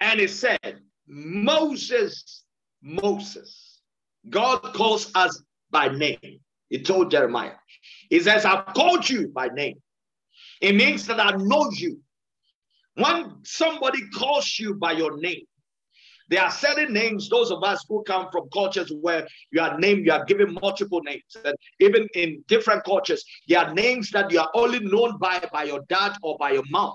And 0.00 0.20
he 0.20 0.26
said, 0.26 0.80
Moses, 1.06 2.44
Moses. 2.82 3.80
God 4.28 4.58
calls 4.74 5.10
us 5.14 5.42
by 5.70 5.88
name. 5.88 6.40
He 6.68 6.82
told 6.82 7.10
Jeremiah, 7.10 7.54
He 8.10 8.20
says, 8.20 8.44
I've 8.44 8.66
called 8.74 9.08
you 9.08 9.28
by 9.28 9.48
name. 9.48 9.80
It 10.60 10.74
means 10.74 11.06
that 11.06 11.20
I 11.20 11.36
know 11.36 11.70
you. 11.70 12.00
When 12.94 13.36
somebody 13.44 14.00
calls 14.10 14.58
you 14.58 14.74
by 14.74 14.92
your 14.92 15.18
name, 15.18 15.44
there 16.28 16.42
are 16.42 16.50
certain 16.50 16.92
names, 16.92 17.28
those 17.28 17.50
of 17.50 17.62
us 17.62 17.84
who 17.88 18.02
come 18.04 18.28
from 18.32 18.48
cultures 18.52 18.92
where 19.00 19.26
you 19.52 19.60
are 19.60 19.78
named, 19.78 20.06
you 20.06 20.12
are 20.12 20.24
given 20.24 20.58
multiple 20.60 21.00
names. 21.02 21.36
And 21.44 21.54
even 21.80 22.08
in 22.14 22.42
different 22.48 22.84
cultures, 22.84 23.24
there 23.48 23.60
are 23.60 23.74
names 23.74 24.10
that 24.10 24.30
you 24.30 24.40
are 24.40 24.50
only 24.54 24.80
known 24.80 25.18
by 25.18 25.40
by 25.52 25.64
your 25.64 25.82
dad 25.88 26.16
or 26.22 26.36
by 26.38 26.52
your 26.52 26.64
mom 26.70 26.94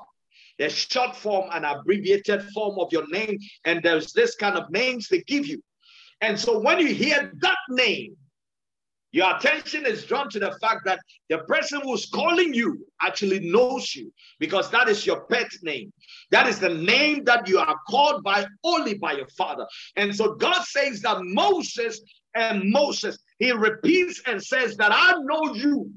the 0.62 0.70
short 0.70 1.16
form 1.16 1.50
and 1.54 1.66
abbreviated 1.66 2.44
form 2.54 2.78
of 2.78 2.92
your 2.92 3.08
name. 3.08 3.38
And 3.66 3.82
there's 3.82 4.14
this 4.14 4.36
kind 4.36 4.56
of 4.56 4.70
names 4.70 5.08
they 5.08 5.22
give 5.22 5.48
you. 5.48 5.62
And 6.22 6.40
so 6.40 6.60
when 6.60 6.80
you 6.80 6.94
hear 6.94 7.32
that 7.42 7.58
name, 7.70 8.16
your 9.12 9.36
attention 9.36 9.86
is 9.86 10.06
drawn 10.06 10.30
to 10.30 10.40
the 10.40 10.58
fact 10.62 10.82
that 10.86 11.00
the 11.30 11.40
person 11.40 11.82
who's 11.84 12.06
calling 12.06 12.54
you 12.54 12.86
actually 13.02 13.40
knows 13.40 13.94
you 13.94 14.12
because 14.40 14.72
that 14.72 14.88
is 14.88 15.06
your 15.06 15.26
pet 15.26 15.50
name. 15.64 15.92
That 16.32 16.48
is 16.48 16.60
the 16.60 16.74
name 16.74 17.24
that 17.26 17.48
you 17.48 17.60
are 17.60 17.76
called 17.90 18.24
by 18.24 18.46
only 18.64 18.94
by 18.94 19.14
your 19.14 19.28
father. 19.38 19.68
And 19.98 20.16
so 20.16 20.36
God 20.36 20.64
says 20.64 21.02
that 21.02 21.18
Moses 21.22 22.02
and 22.36 22.72
Moses, 22.72 23.18
he 23.40 23.52
repeats 23.52 24.22
and 24.26 24.42
says 24.42 24.78
that 24.78 24.92
I 24.94 25.14
know 25.24 25.54
you 25.54 25.92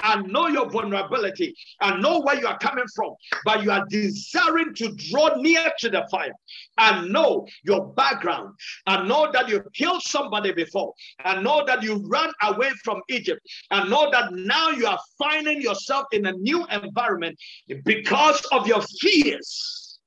I 0.00 0.20
know 0.22 0.48
your 0.48 0.68
vulnerability. 0.70 1.54
I 1.80 1.96
know 1.98 2.20
where 2.20 2.38
you 2.38 2.46
are 2.46 2.58
coming 2.58 2.84
from, 2.94 3.14
but 3.44 3.62
you 3.62 3.70
are 3.70 3.84
desiring 3.88 4.74
to 4.74 4.94
draw 5.10 5.36
near 5.36 5.72
to 5.80 5.90
the 5.90 6.06
fire. 6.10 6.34
I 6.76 7.06
know 7.06 7.46
your 7.64 7.88
background. 7.94 8.54
I 8.86 9.06
know 9.06 9.30
that 9.32 9.48
you 9.48 9.62
killed 9.74 10.02
somebody 10.02 10.52
before. 10.52 10.92
I 11.24 11.40
know 11.40 11.64
that 11.66 11.82
you 11.82 12.04
ran 12.08 12.30
away 12.42 12.70
from 12.84 13.00
Egypt. 13.08 13.40
I 13.70 13.88
know 13.88 14.10
that 14.10 14.32
now 14.32 14.70
you 14.70 14.86
are 14.86 14.98
finding 15.18 15.60
yourself 15.60 16.06
in 16.12 16.26
a 16.26 16.32
new 16.32 16.66
environment 16.66 17.38
because 17.84 18.44
of 18.52 18.66
your 18.66 18.82
fears. 19.00 19.98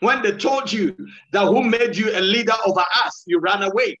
When 0.00 0.20
they 0.20 0.32
told 0.32 0.72
you 0.72 0.96
that 1.32 1.46
who 1.46 1.62
made 1.62 1.96
you 1.96 2.10
a 2.10 2.20
leader 2.20 2.54
over 2.66 2.84
us, 3.04 3.22
you 3.26 3.38
ran 3.38 3.62
away. 3.62 3.96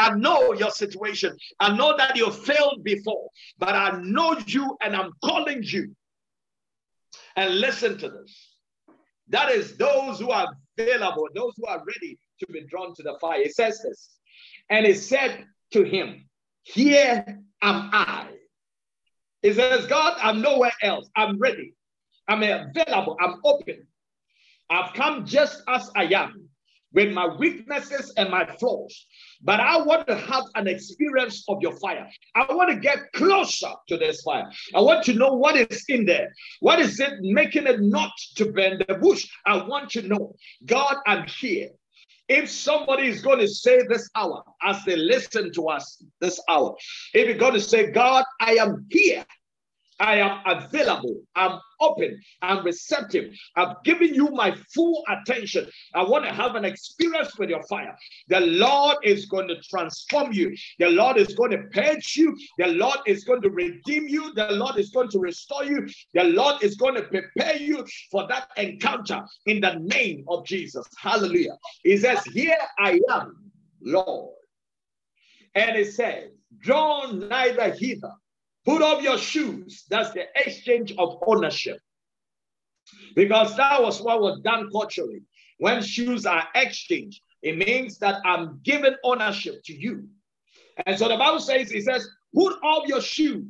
I 0.00 0.14
know 0.14 0.54
your 0.54 0.70
situation. 0.70 1.36
I 1.60 1.76
know 1.76 1.94
that 1.98 2.16
you 2.16 2.30
failed 2.30 2.82
before, 2.82 3.28
but 3.58 3.74
I 3.74 4.00
know 4.00 4.34
you 4.46 4.74
and 4.80 4.96
I'm 4.96 5.12
calling 5.22 5.62
you. 5.62 5.94
And 7.36 7.60
listen 7.60 7.98
to 7.98 8.08
this. 8.08 8.56
That 9.28 9.50
is 9.50 9.76
those 9.76 10.18
who 10.18 10.30
are 10.30 10.48
available, 10.78 11.28
those 11.34 11.52
who 11.58 11.66
are 11.66 11.84
ready 11.86 12.18
to 12.40 12.46
be 12.50 12.62
drawn 12.62 12.94
to 12.94 13.02
the 13.02 13.18
fire. 13.20 13.42
It 13.42 13.54
says 13.54 13.78
this. 13.82 14.08
And 14.70 14.86
he 14.86 14.94
said 14.94 15.44
to 15.72 15.84
him, 15.84 16.28
Here 16.62 17.38
am 17.62 17.90
I. 17.92 18.28
He 19.42 19.52
says, 19.52 19.86
God, 19.86 20.16
I'm 20.22 20.40
nowhere 20.40 20.72
else. 20.82 21.10
I'm 21.14 21.38
ready. 21.38 21.74
I'm 22.26 22.42
available. 22.42 23.18
I'm 23.20 23.40
open. 23.44 23.86
I've 24.70 24.94
come 24.94 25.26
just 25.26 25.62
as 25.68 25.90
I 25.94 26.04
am 26.04 26.48
with 26.92 27.12
my 27.12 27.26
weaknesses 27.26 28.12
and 28.16 28.30
my 28.30 28.46
flaws. 28.46 29.06
But 29.42 29.60
I 29.60 29.80
want 29.80 30.06
to 30.06 30.16
have 30.16 30.44
an 30.54 30.68
experience 30.68 31.44
of 31.48 31.62
your 31.62 31.72
fire. 31.78 32.08
I 32.34 32.52
want 32.52 32.70
to 32.70 32.76
get 32.76 33.12
closer 33.14 33.70
to 33.88 33.96
this 33.96 34.22
fire. 34.22 34.50
I 34.74 34.80
want 34.80 35.04
to 35.04 35.14
know 35.14 35.34
what 35.34 35.56
is 35.56 35.84
in 35.88 36.04
there. 36.04 36.32
What 36.60 36.78
is 36.78 37.00
it 37.00 37.14
making 37.20 37.66
it 37.66 37.80
not 37.80 38.12
to 38.36 38.52
burn 38.52 38.82
the 38.86 38.94
bush? 38.94 39.28
I 39.46 39.64
want 39.66 39.90
to 39.90 40.02
know. 40.02 40.34
God, 40.66 40.96
I'm 41.06 41.26
here. 41.26 41.70
If 42.28 42.48
somebody 42.48 43.08
is 43.08 43.22
going 43.22 43.40
to 43.40 43.48
say 43.48 43.80
this 43.88 44.08
hour, 44.14 44.44
as 44.62 44.84
they 44.84 44.94
listen 44.94 45.52
to 45.54 45.68
us 45.68 46.04
this 46.20 46.40
hour, 46.48 46.76
if 47.12 47.26
you're 47.26 47.38
going 47.38 47.54
to 47.54 47.60
say, 47.60 47.90
God, 47.90 48.24
I 48.40 48.52
am 48.54 48.86
here 48.88 49.24
I 50.00 50.16
am 50.16 50.40
available. 50.46 51.20
I'm 51.36 51.60
open. 51.80 52.18
I'm 52.40 52.64
receptive. 52.64 53.34
I've 53.56 53.76
given 53.84 54.14
you 54.14 54.30
my 54.30 54.56
full 54.74 55.04
attention. 55.08 55.68
I 55.94 56.02
want 56.02 56.24
to 56.24 56.32
have 56.32 56.54
an 56.54 56.64
experience 56.64 57.38
with 57.38 57.50
your 57.50 57.62
fire. 57.64 57.96
The 58.28 58.40
Lord 58.40 58.96
is 59.04 59.26
going 59.26 59.48
to 59.48 59.60
transform 59.68 60.32
you. 60.32 60.56
The 60.78 60.88
Lord 60.88 61.18
is 61.18 61.34
going 61.34 61.50
to 61.50 61.58
purge 61.72 62.16
you. 62.16 62.34
The 62.58 62.68
Lord 62.68 62.98
is 63.06 63.24
going 63.24 63.42
to 63.42 63.50
redeem 63.50 64.08
you. 64.08 64.32
The 64.34 64.52
Lord 64.52 64.78
is 64.78 64.90
going 64.90 65.10
to 65.10 65.18
restore 65.18 65.64
you. 65.64 65.86
The 66.14 66.24
Lord 66.24 66.62
is 66.62 66.76
going 66.76 66.94
to 66.94 67.02
prepare 67.02 67.56
you 67.56 67.86
for 68.10 68.26
that 68.28 68.48
encounter 68.56 69.22
in 69.46 69.60
the 69.60 69.74
name 69.80 70.24
of 70.28 70.46
Jesus. 70.46 70.86
Hallelujah. 70.98 71.58
He 71.82 71.98
says, 71.98 72.24
Here 72.24 72.58
I 72.78 73.00
am, 73.10 73.50
Lord. 73.82 74.34
And 75.54 75.76
it 75.76 75.92
says, 75.92 76.30
Draw 76.58 77.12
neither 77.12 77.74
hither 77.74 78.12
Put 78.70 78.82
off 78.82 79.02
your 79.02 79.18
shoes. 79.18 79.84
That's 79.90 80.12
the 80.12 80.26
exchange 80.36 80.94
of 80.96 81.18
ownership. 81.26 81.78
Because 83.16 83.56
that 83.56 83.82
was 83.82 84.00
what 84.00 84.20
was 84.20 84.40
done 84.42 84.70
culturally. 84.70 85.22
When 85.58 85.82
shoes 85.82 86.24
are 86.24 86.46
exchanged, 86.54 87.20
it 87.42 87.58
means 87.58 87.98
that 87.98 88.20
I'm 88.24 88.60
giving 88.62 88.94
ownership 89.02 89.62
to 89.64 89.72
you. 89.74 90.08
And 90.86 90.96
so 90.96 91.08
the 91.08 91.16
Bible 91.16 91.40
says, 91.40 91.72
it 91.72 91.82
says, 91.82 92.08
put 92.32 92.62
off 92.62 92.86
your 92.86 93.00
shoes, 93.00 93.44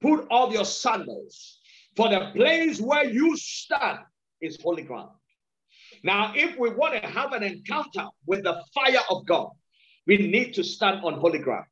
put 0.00 0.26
off 0.28 0.52
your 0.52 0.64
sandals, 0.64 1.60
for 1.94 2.08
the 2.08 2.32
place 2.34 2.80
where 2.80 3.04
you 3.04 3.36
stand 3.36 4.00
is 4.40 4.60
holy 4.60 4.82
ground. 4.82 5.10
Now, 6.02 6.32
if 6.34 6.58
we 6.58 6.70
want 6.70 7.00
to 7.00 7.08
have 7.08 7.32
an 7.32 7.44
encounter 7.44 8.08
with 8.26 8.42
the 8.42 8.60
fire 8.74 9.04
of 9.08 9.24
God, 9.24 9.50
we 10.06 10.16
need 10.18 10.54
to 10.54 10.64
stand 10.64 11.04
on 11.04 11.14
holy 11.14 11.38
ground. 11.38 11.66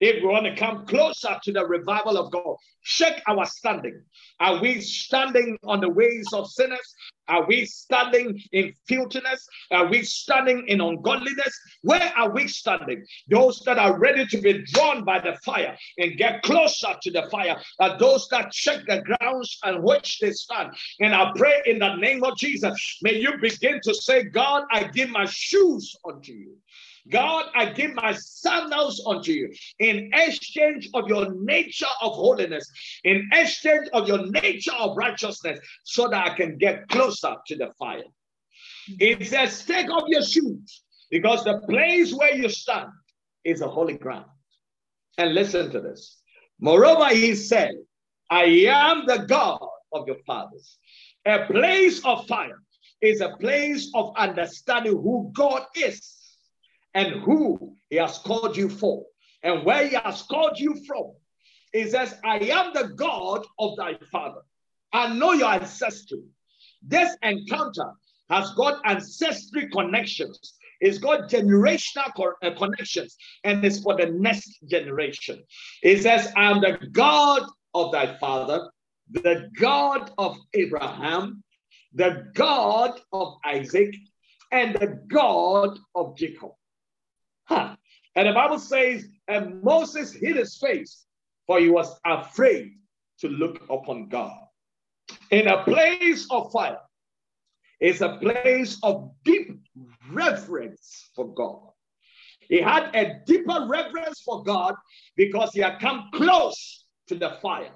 If 0.00 0.22
we 0.22 0.28
want 0.28 0.46
to 0.46 0.56
come 0.56 0.86
closer 0.86 1.36
to 1.42 1.52
the 1.52 1.66
revival 1.66 2.18
of 2.18 2.32
God, 2.32 2.56
check 2.82 3.22
our 3.26 3.46
standing. 3.46 4.02
Are 4.40 4.60
we 4.60 4.80
standing 4.80 5.56
on 5.64 5.80
the 5.80 5.88
ways 5.88 6.26
of 6.32 6.50
sinners? 6.50 6.94
Are 7.28 7.46
we 7.46 7.64
standing 7.64 8.38
in 8.52 8.74
filthiness? 8.86 9.48
Are 9.70 9.86
we 9.86 10.02
standing 10.02 10.66
in 10.68 10.80
ungodliness? 10.80 11.58
Where 11.82 12.12
are 12.16 12.30
we 12.30 12.48
standing? 12.48 13.04
Those 13.30 13.60
that 13.60 13.78
are 13.78 13.98
ready 13.98 14.26
to 14.26 14.40
be 14.40 14.64
drawn 14.72 15.04
by 15.04 15.20
the 15.20 15.36
fire 15.44 15.76
and 15.96 16.18
get 16.18 16.42
closer 16.42 16.94
to 17.00 17.10
the 17.10 17.28
fire 17.30 17.56
are 17.80 17.98
those 17.98 18.28
that 18.28 18.52
check 18.52 18.80
the 18.86 19.02
grounds 19.02 19.58
on 19.62 19.82
which 19.82 20.18
they 20.18 20.32
stand. 20.32 20.72
And 21.00 21.14
I 21.14 21.32
pray 21.34 21.62
in 21.66 21.78
the 21.78 21.96
name 21.96 22.24
of 22.24 22.36
Jesus, 22.36 22.98
may 23.00 23.18
you 23.18 23.38
begin 23.40 23.80
to 23.84 23.94
say, 23.94 24.24
God, 24.24 24.64
I 24.70 24.84
give 24.84 25.08
my 25.08 25.24
shoes 25.26 25.96
unto 26.06 26.32
you. 26.32 26.56
God, 27.10 27.46
I 27.54 27.66
give 27.66 27.94
my 27.94 28.12
sandals 28.14 29.02
unto 29.06 29.32
you 29.32 29.52
in 29.78 30.10
exchange 30.14 30.88
of 30.94 31.06
your 31.08 31.34
nature 31.34 31.86
of 32.00 32.12
holiness, 32.12 32.70
in 33.04 33.28
exchange 33.32 33.88
of 33.92 34.08
your 34.08 34.26
nature 34.26 34.72
of 34.72 34.96
righteousness, 34.96 35.58
so 35.84 36.08
that 36.08 36.26
I 36.26 36.34
can 36.34 36.56
get 36.56 36.88
closer 36.88 37.34
to 37.46 37.56
the 37.56 37.70
fire. 37.78 38.04
It 38.98 39.26
says, 39.26 39.64
Take 39.64 39.90
off 39.90 40.04
your 40.08 40.22
shoes, 40.22 40.82
because 41.10 41.44
the 41.44 41.60
place 41.68 42.14
where 42.14 42.34
you 42.34 42.48
stand 42.48 42.90
is 43.44 43.60
a 43.60 43.68
holy 43.68 43.98
ground. 43.98 44.26
And 45.18 45.34
listen 45.34 45.70
to 45.72 45.80
this. 45.80 46.22
Moreover, 46.58 47.08
he 47.08 47.34
said, 47.34 47.72
I 48.30 48.44
am 48.44 49.04
the 49.06 49.26
God 49.28 49.60
of 49.92 50.06
your 50.06 50.16
fathers. 50.26 50.78
A 51.26 51.46
place 51.46 52.04
of 52.04 52.26
fire 52.26 52.60
is 53.02 53.20
a 53.20 53.36
place 53.36 53.90
of 53.94 54.14
understanding 54.16 54.92
who 54.92 55.30
God 55.34 55.64
is 55.76 56.23
and 56.94 57.20
who 57.22 57.76
he 57.90 57.96
has 57.96 58.18
called 58.18 58.56
you 58.56 58.68
for 58.68 59.04
and 59.42 59.64
where 59.64 59.86
he 59.86 59.96
has 59.96 60.22
called 60.22 60.58
you 60.58 60.74
from. 60.86 61.12
He 61.72 61.88
says, 61.88 62.14
I 62.24 62.38
am 62.38 62.72
the 62.72 62.94
God 62.96 63.44
of 63.58 63.76
thy 63.76 63.94
father. 64.10 64.40
I 64.92 65.12
know 65.12 65.32
your 65.32 65.52
ancestry. 65.52 66.22
This 66.82 67.16
encounter 67.22 67.92
has 68.30 68.52
got 68.52 68.80
ancestry 68.84 69.68
connections. 69.70 70.54
It's 70.80 70.98
got 70.98 71.30
generational 71.30 72.32
uh, 72.42 72.50
connections, 72.56 73.16
and 73.42 73.64
it's 73.64 73.80
for 73.80 73.96
the 73.96 74.06
next 74.06 74.58
generation. 74.66 75.42
It 75.82 76.02
says, 76.02 76.32
I 76.36 76.50
am 76.50 76.60
the 76.60 76.78
God 76.92 77.42
of 77.74 77.92
thy 77.92 78.16
father, 78.18 78.70
the 79.10 79.48
God 79.58 80.12
of 80.18 80.36
Abraham, 80.52 81.42
the 81.94 82.26
God 82.34 83.00
of 83.12 83.34
Isaac, 83.44 83.94
and 84.52 84.74
the 84.76 85.00
God 85.08 85.78
of 85.94 86.16
Jacob. 86.16 86.52
Huh. 87.44 87.76
And 88.16 88.28
the 88.28 88.32
Bible 88.32 88.58
says, 88.58 89.06
and 89.28 89.62
Moses 89.62 90.12
hid 90.12 90.36
his 90.36 90.56
face, 90.58 91.06
for 91.46 91.58
he 91.58 91.68
was 91.68 91.98
afraid 92.06 92.72
to 93.20 93.28
look 93.28 93.62
upon 93.70 94.08
God. 94.08 94.36
In 95.30 95.48
a 95.48 95.64
place 95.64 96.26
of 96.30 96.50
fire 96.52 96.78
it's 97.84 98.00
a 98.00 98.16
place 98.16 98.78
of 98.82 99.10
deep 99.24 99.50
reverence 100.10 101.10
for 101.14 101.34
God. 101.34 101.60
He 102.40 102.58
had 102.58 102.94
a 102.94 103.20
deeper 103.26 103.66
reverence 103.68 104.22
for 104.22 104.42
God 104.42 104.74
because 105.16 105.50
he 105.52 105.60
had 105.60 105.80
come 105.80 106.08
close 106.14 106.86
to 107.08 107.14
the 107.14 107.36
fire. 107.42 107.72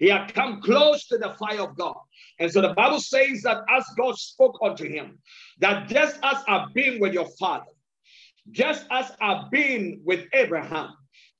He 0.00 0.08
had 0.08 0.34
come 0.34 0.60
close 0.60 1.06
to 1.06 1.18
the 1.18 1.34
fire 1.38 1.62
of 1.62 1.76
God. 1.76 1.96
And 2.38 2.50
so 2.50 2.60
the 2.60 2.74
Bible 2.74 3.00
says 3.00 3.42
that 3.42 3.62
as 3.68 3.84
God 3.96 4.16
spoke 4.16 4.58
unto 4.62 4.88
him, 4.88 5.18
that 5.58 5.88
just 5.88 6.18
as 6.22 6.42
I've 6.48 6.72
been 6.74 7.00
with 7.00 7.12
your 7.12 7.28
father, 7.38 7.70
just 8.50 8.86
as 8.90 9.12
I've 9.20 9.50
been 9.50 10.00
with 10.04 10.26
Abraham, 10.32 10.90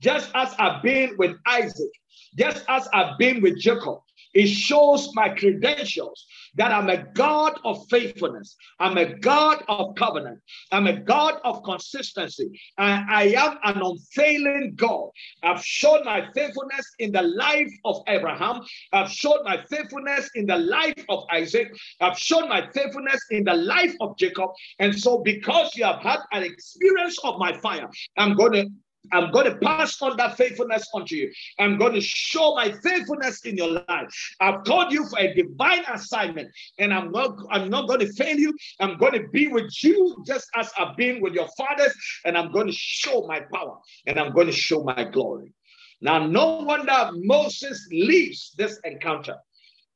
just 0.01 0.31
as 0.35 0.55
I've 0.59 0.83
been 0.83 1.15
with 1.19 1.37
Isaac, 1.47 1.91
just 2.39 2.65
as 2.69 2.89
I've 2.93 3.19
been 3.19 3.43
with 3.43 3.59
Jacob. 3.59 3.99
It 4.35 4.47
shows 4.47 5.11
my 5.15 5.31
credentials 5.31 6.27
that 6.57 6.73
I'm 6.73 6.89
a 6.91 7.05
God 7.15 7.59
of 7.65 7.87
faithfulness. 7.89 8.57
I'm 8.79 8.99
a 8.99 9.15
God 9.19 9.65
of 9.69 9.95
covenant. 9.97 10.41
I'm 10.73 10.87
a 10.87 11.01
God 11.01 11.35
of 11.45 11.63
consistency. 11.63 12.51
I, 12.77 13.05
I 13.09 13.23
am 13.37 13.59
an 13.65 13.83
unfailing 13.83 14.75
God. 14.77 15.11
I've 15.43 15.65
shown 15.65 16.05
my 16.05 16.29
faithfulness 16.35 16.87
in 16.99 17.13
the 17.13 17.23
life 17.23 17.73
of 17.85 18.03
Abraham. 18.09 18.61
I've 18.93 19.11
shown 19.11 19.45
my 19.45 19.65
faithfulness 19.71 20.31
in 20.35 20.47
the 20.47 20.59
life 20.59 21.05
of 21.09 21.25
Isaac. 21.33 21.69
I've 22.01 22.19
shown 22.19 22.49
my 22.49 22.69
faithfulness 22.73 23.25
in 23.31 23.45
the 23.45 23.55
life 23.55 23.95
of 24.01 24.17
Jacob. 24.19 24.51
And 24.79 24.99
so, 24.99 25.19
because 25.19 25.75
you 25.77 25.85
have 25.85 26.03
had 26.03 26.21
an 26.33 26.43
experience 26.43 27.19
of 27.25 27.39
my 27.39 27.57
fire, 27.59 27.89
I'm 28.17 28.35
going 28.35 28.53
to 28.53 28.69
I'm 29.13 29.31
going 29.31 29.47
to 29.47 29.57
pass 29.57 30.01
on 30.03 30.17
that 30.17 30.37
faithfulness 30.37 30.87
unto 30.95 31.17
you. 31.17 31.33
I'm 31.59 31.79
going 31.79 31.95
to 31.95 32.01
show 32.01 32.55
my 32.55 32.73
faithfulness 32.83 33.45
in 33.45 33.57
your 33.57 33.83
life. 33.89 34.35
I've 34.41 34.65
called 34.65 34.93
you 34.93 35.09
for 35.09 35.19
a 35.19 35.35
divine 35.35 35.85
assignment, 35.93 36.51
and 36.79 36.93
I'm 36.93 37.11
not, 37.11 37.37
I'm 37.51 37.71
not 37.71 37.89
going 37.89 38.01
to 38.01 38.13
fail 38.13 38.39
you. 38.39 38.55
I'm 38.81 38.99
going 38.99 39.15
to 39.15 39.29
be 39.29 39.49
with 39.49 39.73
you 39.83 40.23
just 40.27 40.49
as 40.55 40.71
I've 40.79 40.97
been 40.97 41.23
with 41.23 41.35
your 41.35 41.49
fathers, 41.57 41.95
and 42.25 42.37
I'm 42.37 42.53
going 42.53 42.67
to 42.67 42.73
show 42.73 43.27
my 43.27 43.41
power 43.53 43.79
and 44.07 44.19
I'm 44.19 44.33
going 44.33 44.47
to 44.47 44.53
show 44.53 44.83
my 44.83 45.05
glory. 45.05 45.53
Now, 46.01 46.27
no 46.27 46.61
wonder 46.61 47.11
Moses 47.15 47.89
leaves 47.91 48.55
this 48.57 48.79
encounter 48.85 49.37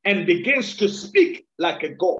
and 0.05 0.25
begins 0.25 0.75
to 0.77 0.89
speak 0.89 1.45
like 1.57 1.83
a 1.83 1.89
God 1.89 2.19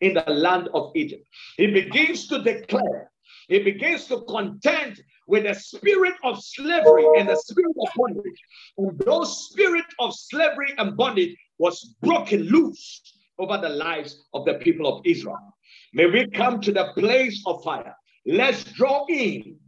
in 0.00 0.14
the 0.14 0.24
land 0.28 0.68
of 0.72 0.92
Egypt. 0.94 1.26
He 1.56 1.66
begins 1.66 2.26
to 2.28 2.42
declare, 2.42 3.10
he 3.48 3.58
begins 3.58 4.06
to 4.06 4.22
contend 4.22 5.00
with 5.28 5.44
the 5.44 5.54
spirit 5.54 6.14
of 6.24 6.42
slavery 6.42 7.06
and 7.18 7.28
the 7.28 7.36
spirit 7.36 7.76
of 7.78 7.88
bondage. 7.94 8.40
And 8.78 8.98
those 9.00 9.50
spirit 9.50 9.84
of 10.00 10.14
slavery 10.14 10.72
and 10.78 10.96
bondage 10.96 11.36
was 11.58 11.94
broken 12.00 12.40
loose 12.40 13.02
over 13.38 13.58
the 13.58 13.68
lives 13.68 14.24
of 14.32 14.46
the 14.46 14.54
people 14.54 14.86
of 14.88 15.02
Israel. 15.04 15.54
May 15.92 16.06
we 16.06 16.26
come 16.28 16.60
to 16.62 16.72
the 16.72 16.92
place 16.96 17.42
of 17.46 17.62
fire. 17.62 17.94
Let's 18.26 18.64
draw 18.64 19.04
in. 19.08 19.58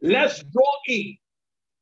Let's 0.00 0.42
draw 0.44 0.72
in 0.86 1.16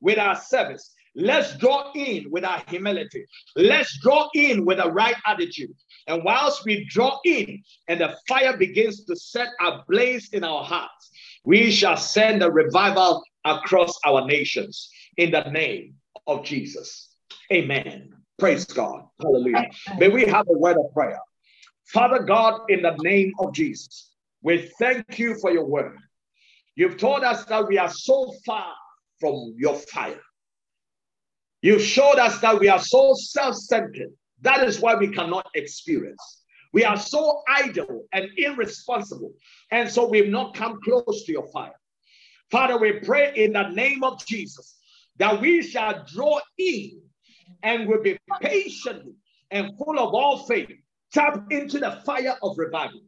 with 0.00 0.18
our 0.18 0.36
service. 0.36 0.92
Let's 1.14 1.56
draw 1.56 1.92
in 1.94 2.30
with 2.30 2.44
our 2.44 2.62
humility. 2.68 3.26
Let's 3.56 3.98
draw 4.00 4.28
in 4.34 4.64
with 4.64 4.78
a 4.78 4.90
right 4.90 5.16
attitude. 5.26 5.74
And 6.06 6.24
whilst 6.24 6.64
we 6.64 6.86
draw 6.88 7.18
in 7.24 7.62
and 7.88 8.00
the 8.00 8.16
fire 8.28 8.56
begins 8.56 9.04
to 9.04 9.16
set 9.16 9.48
ablaze 9.60 10.30
in 10.32 10.44
our 10.44 10.64
hearts, 10.64 11.10
we 11.44 11.70
shall 11.70 11.96
send 11.96 12.42
a 12.42 12.50
revival 12.50 13.22
across 13.44 13.98
our 14.06 14.26
nations 14.26 14.90
in 15.16 15.30
the 15.30 15.44
name 15.50 15.94
of 16.26 16.44
Jesus. 16.44 17.14
Amen. 17.52 18.12
Praise 18.38 18.64
God. 18.64 19.04
Hallelujah. 19.20 19.70
May 19.98 20.08
we 20.08 20.24
have 20.26 20.46
a 20.48 20.58
word 20.58 20.76
of 20.76 20.92
prayer. 20.92 21.18
Father 21.86 22.22
God, 22.22 22.60
in 22.68 22.82
the 22.82 22.96
name 23.02 23.32
of 23.38 23.52
Jesus, 23.52 24.10
we 24.42 24.70
thank 24.78 25.18
you 25.18 25.34
for 25.40 25.50
your 25.50 25.64
word. 25.64 25.98
You've 26.76 26.98
told 26.98 27.24
us 27.24 27.44
that 27.46 27.66
we 27.66 27.78
are 27.78 27.90
so 27.90 28.32
far 28.46 28.72
from 29.18 29.54
your 29.56 29.74
fire. 29.74 30.20
You 31.62 31.78
showed 31.78 32.18
us 32.18 32.40
that 32.40 32.58
we 32.58 32.68
are 32.68 32.78
so 32.78 33.14
self 33.14 33.56
centered. 33.56 34.12
That 34.42 34.66
is 34.66 34.80
why 34.80 34.94
we 34.94 35.08
cannot 35.08 35.46
experience. 35.54 36.42
We 36.72 36.84
are 36.84 36.96
so 36.96 37.42
idle 37.48 38.06
and 38.12 38.28
irresponsible. 38.36 39.32
And 39.70 39.90
so 39.90 40.08
we've 40.08 40.28
not 40.28 40.54
come 40.54 40.78
close 40.84 41.24
to 41.24 41.32
your 41.32 41.48
fire. 41.48 41.78
Father, 42.50 42.78
we 42.78 43.00
pray 43.00 43.32
in 43.34 43.52
the 43.54 43.68
name 43.68 44.04
of 44.04 44.24
Jesus 44.26 44.76
that 45.16 45.40
we 45.40 45.62
shall 45.62 46.04
draw 46.06 46.40
in 46.58 47.00
and 47.62 47.88
will 47.88 48.02
be 48.02 48.18
patient 48.40 49.02
and 49.50 49.76
full 49.76 49.98
of 49.98 50.14
all 50.14 50.46
faith, 50.46 50.70
tap 51.12 51.50
into 51.50 51.78
the 51.78 52.00
fire 52.04 52.36
of 52.42 52.56
revival. 52.58 53.00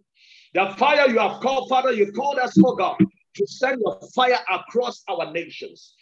The 0.55 0.75
fire 0.79 1.09
you 1.09 1.19
have 1.19 1.41
called, 1.41 1.69
Father, 1.69 1.93
you've 1.93 2.15
called 2.15 2.39
us, 2.39 2.57
oh 2.65 2.75
God, 2.75 2.97
to 2.99 3.47
send 3.47 3.81
your 3.85 4.01
fire 4.15 4.39
across 4.51 5.03
our 5.09 5.33
nations. 5.33 5.95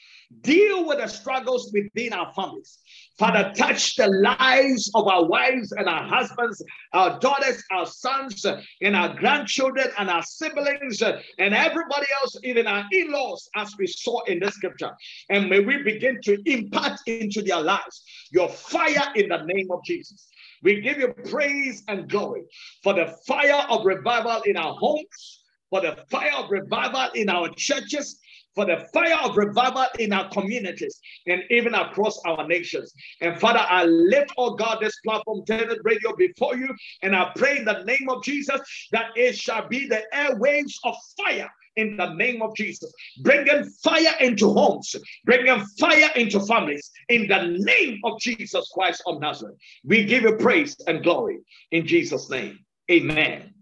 Deal 0.43 0.87
with 0.87 0.99
the 0.99 1.07
struggles 1.07 1.73
within 1.73 2.13
our 2.13 2.33
families. 2.35 2.79
Father, 3.19 3.51
touch 3.57 3.97
the 3.97 4.09
lives 4.09 4.91
of 4.95 5.09
our 5.09 5.25
wives 5.25 5.73
and 5.73 5.89
our 5.89 6.05
husbands, 6.05 6.63
our 6.93 7.19
daughters, 7.19 7.65
our 7.73 7.87
sons, 7.87 8.45
and 8.83 8.95
our 8.95 9.15
grandchildren 9.17 9.89
and 9.99 10.11
our 10.11 10.23
siblings, 10.23 11.03
and 11.03 11.55
everybody 11.55 12.07
else, 12.21 12.37
even 12.45 12.67
our 12.67 12.85
in 12.93 13.11
laws, 13.11 13.49
as 13.57 13.75
we 13.79 13.87
saw 13.87 14.23
in 14.25 14.39
the 14.39 14.51
scripture. 14.51 14.91
And 15.31 15.49
may 15.49 15.61
we 15.61 15.83
begin 15.83 16.21
to 16.25 16.39
impart 16.45 17.01
into 17.07 17.41
their 17.43 17.63
lives 17.63 18.05
your 18.31 18.51
fire 18.51 19.11
in 19.15 19.31
the 19.31 19.43
name 19.45 19.71
of 19.71 19.83
Jesus. 19.85 20.29
We 20.63 20.81
give 20.83 20.99
you 20.99 21.15
praise 21.31 21.85
and 21.89 22.09
glory 22.09 22.43
for 22.83 22.93
the 22.93 23.17
fire 23.27 23.65
of 23.71 23.87
revival 23.87 24.43
in 24.43 24.57
our 24.57 24.75
homes, 24.75 25.43
for 25.71 25.81
the 25.81 26.05
fire 26.11 26.35
of 26.37 26.51
revival 26.51 27.09
in 27.15 27.29
our 27.31 27.49
churches, 27.57 28.21
for 28.59 28.65
the 28.65 28.85
fire 28.93 29.17
of 29.23 29.37
revival 29.37 29.87
in 30.01 30.13
our 30.13 30.29
communities 30.31 30.99
and 31.29 31.45
even 31.49 31.75
across 31.75 32.21
our 32.27 32.45
nations. 32.49 32.93
And 33.21 33.39
Father, 33.39 33.61
I 33.61 33.85
lift, 33.85 34.33
oh 34.37 34.57
God, 34.57 34.79
this 34.81 34.99
platform, 35.07 35.45
Tenet 35.47 35.79
Radio, 35.85 36.17
before 36.17 36.57
you, 36.57 36.75
and 37.03 37.15
I 37.15 37.31
pray 37.37 37.59
in 37.59 37.65
the 37.65 37.85
name 37.85 38.09
of 38.09 38.25
Jesus 38.25 38.61
that 38.91 39.11
it 39.15 39.37
shall 39.37 39.69
be 39.69 39.87
the 39.87 40.03
airwaves 40.13 40.75
of 40.83 40.97
fire 41.17 41.49
in 41.77 41.97
the 41.97 42.13
name 42.15 42.43
of 42.43 42.53
Jesus. 42.57 42.93
Bringing 43.23 43.63
fire 43.85 44.17
into 44.19 44.53
homes, 44.53 44.97
bringing 45.25 45.65
fire 45.79 46.11
into 46.17 46.41
families 46.41 46.91
in 47.09 47.29
the 47.29 47.59
name 47.61 48.01
of 48.03 48.19
Jesus 48.19 48.69
Christ 48.75 49.05
of 49.07 49.21
Nazareth. 49.21 49.55
We 49.85 50.05
give 50.05 50.25
you 50.25 50.35
praise 50.35 50.77
and 50.89 51.05
glory 51.05 51.39
in 51.71 51.87
Jesus' 51.87 52.29
name. 52.29 52.59
Amen. 52.91 53.55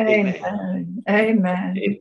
Amen. 0.00 0.42
Amen. 0.42 1.04
Amen. 1.06 1.98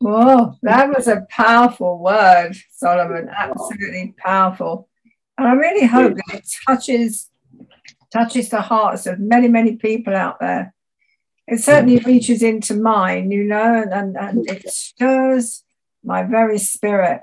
Whoa, 0.00 0.54
that 0.62 0.88
was 0.94 1.08
a 1.08 1.26
powerful 1.28 1.98
word, 1.98 2.56
Solomon. 2.70 3.28
Absolutely 3.36 4.14
powerful. 4.16 4.88
And 5.36 5.48
I 5.48 5.52
really 5.52 5.86
hope 5.86 6.14
that 6.14 6.38
it 6.38 6.48
touches 6.66 7.30
touches 8.10 8.48
the 8.48 8.60
hearts 8.60 9.06
of 9.06 9.18
many, 9.18 9.48
many 9.48 9.76
people 9.76 10.14
out 10.14 10.40
there. 10.40 10.72
It 11.46 11.60
certainly 11.60 11.98
reaches 11.98 12.42
into 12.42 12.74
mine, 12.74 13.30
you 13.30 13.44
know, 13.44 13.82
and, 13.82 13.92
and, 13.92 14.16
and 14.16 14.50
it 14.50 14.68
stirs 14.70 15.64
my 16.04 16.22
very 16.22 16.58
spirit. 16.58 17.22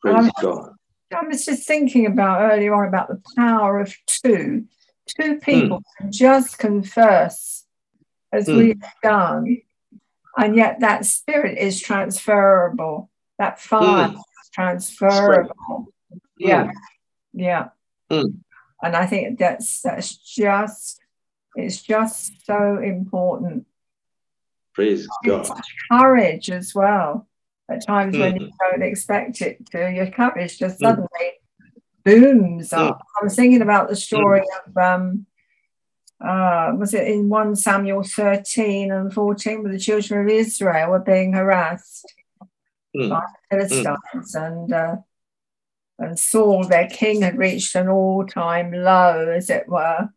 Praise 0.00 0.30
God. 0.40 0.74
I 1.14 1.22
was 1.26 1.44
just 1.44 1.66
thinking 1.66 2.06
about 2.06 2.52
earlier 2.52 2.74
on 2.74 2.88
about 2.88 3.08
the 3.08 3.22
power 3.36 3.80
of 3.80 3.94
two. 4.06 4.66
Two 5.18 5.38
people 5.38 5.78
mm. 5.78 5.84
can 5.98 6.12
just 6.12 6.58
converse 6.58 7.64
as 8.30 8.46
mm. 8.46 8.58
we've 8.58 8.82
done, 9.02 9.62
and 10.38 10.56
yet 10.56 10.80
that 10.80 11.04
spirit 11.04 11.58
is 11.58 11.80
transferable. 11.80 13.10
That 13.38 13.60
fire 13.60 14.08
mm. 14.08 14.14
is 14.14 14.50
transferable. 14.54 15.92
Yeah, 16.38 16.64
hmm. 16.64 16.70
yeah. 17.40 17.68
Hmm. 18.10 18.28
And 18.82 18.96
I 18.96 19.06
think 19.06 19.38
that's 19.38 19.82
that's 19.82 20.16
just 20.16 21.00
it's 21.56 21.82
just 21.82 22.46
so 22.46 22.78
important. 22.78 23.66
Praise 24.74 25.04
it's 25.04 25.18
God. 25.24 25.60
Courage 25.90 26.50
as 26.50 26.74
well. 26.74 27.26
At 27.68 27.84
times 27.84 28.14
mm. 28.14 28.20
when 28.20 28.40
you 28.40 28.50
don't 28.60 28.82
expect 28.82 29.42
it 29.42 29.66
to, 29.72 29.90
your 29.92 30.06
courage 30.06 30.58
just 30.58 30.78
mm. 30.78 30.86
suddenly 30.86 31.32
booms 32.04 32.70
mm. 32.70 32.78
up. 32.78 33.00
I 33.20 33.24
was 33.24 33.34
thinking 33.34 33.62
about 33.62 33.88
the 33.88 33.96
story 33.96 34.40
mm. 34.40 34.68
of 34.68 34.76
um 34.76 35.26
uh, 36.20 36.72
was 36.76 36.94
it 36.94 37.06
in 37.06 37.28
1 37.28 37.56
Samuel 37.56 38.02
13 38.02 38.90
and 38.90 39.12
14 39.12 39.62
where 39.62 39.72
the 39.72 39.78
children 39.78 40.22
of 40.22 40.28
Israel 40.28 40.90
were 40.90 40.98
being 40.98 41.32
harassed 41.32 42.12
mm. 42.96 43.08
by 43.08 43.22
the 43.50 43.68
Philistines 43.68 44.34
and 44.34 44.72
uh, 44.72 44.96
and 45.98 46.18
Saul, 46.18 46.64
their 46.64 46.88
king, 46.88 47.22
had 47.22 47.38
reached 47.38 47.74
an 47.74 47.88
all 47.88 48.24
time 48.24 48.72
low, 48.72 49.28
as 49.30 49.50
it 49.50 49.68
were. 49.68 50.08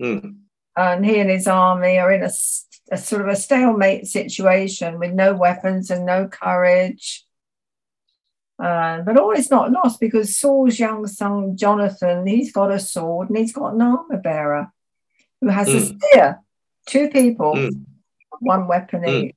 Mm. 0.00 0.36
And 0.76 1.04
he 1.04 1.18
and 1.20 1.30
his 1.30 1.46
army 1.46 1.98
are 1.98 2.10
in 2.10 2.22
a, 2.22 2.30
a, 2.90 2.96
sort 2.96 3.22
of 3.22 3.28
a 3.28 3.36
stalemate 3.36 4.06
situation 4.06 4.98
with 4.98 5.12
no 5.12 5.34
weapons 5.34 5.90
and 5.90 6.06
no 6.06 6.28
courage. 6.28 7.26
Uh, 8.58 9.02
but 9.02 9.18
all 9.18 9.32
is 9.32 9.50
not 9.50 9.70
lost 9.70 10.00
because 10.00 10.36
Saul's 10.38 10.78
young 10.78 11.06
son 11.06 11.56
Jonathan, 11.56 12.26
he's 12.26 12.52
got 12.52 12.70
a 12.70 12.78
sword 12.78 13.28
and 13.28 13.36
he's 13.36 13.52
got 13.52 13.74
an 13.74 13.82
armor 13.82 14.16
bearer 14.16 14.72
who 15.40 15.48
has 15.48 15.68
mm. 15.68 15.76
a 15.76 15.80
spear. 15.80 16.40
Two 16.86 17.08
people, 17.08 17.54
mm. 17.54 17.84
one 18.40 18.66
weapon 18.66 19.02
hmm. 19.02 19.08
each 19.08 19.34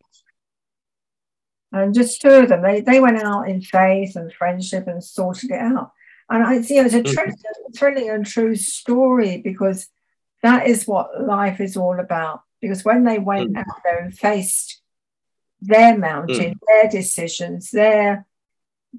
and 1.72 1.94
just 1.94 2.22
two 2.22 2.30
of 2.30 2.50
them. 2.50 2.62
They, 2.62 2.82
they 2.82 3.00
went 3.00 3.22
out 3.22 3.50
in 3.50 3.62
faith 3.62 4.16
and 4.16 4.32
friendship 4.32 4.88
and 4.88 5.04
sorted 5.04 5.52
it 5.52 5.60
out. 5.60 5.92
And 6.30 6.44
I 6.44 6.62
see 6.62 6.78
it's 6.78 6.94
a 6.94 7.02
mm-hmm. 7.02 7.74
thrilling 7.74 8.10
and 8.10 8.26
true 8.26 8.56
story 8.56 9.38
because 9.38 9.88
that 10.44 10.68
is 10.68 10.88
what 10.88 11.22
life 11.22 11.62
is 11.62 11.78
all 11.78 12.00
about. 12.00 12.42
Because 12.62 12.84
when 12.84 13.04
they 13.04 13.20
went 13.20 13.54
mm. 13.54 13.60
out 13.60 13.84
there 13.84 14.00
and 14.00 14.18
faced 14.18 14.82
their 15.62 15.98
mountain, 15.98 16.56
mm. 16.56 16.60
their 16.68 16.90
decisions, 16.90 17.72
their 17.72 18.26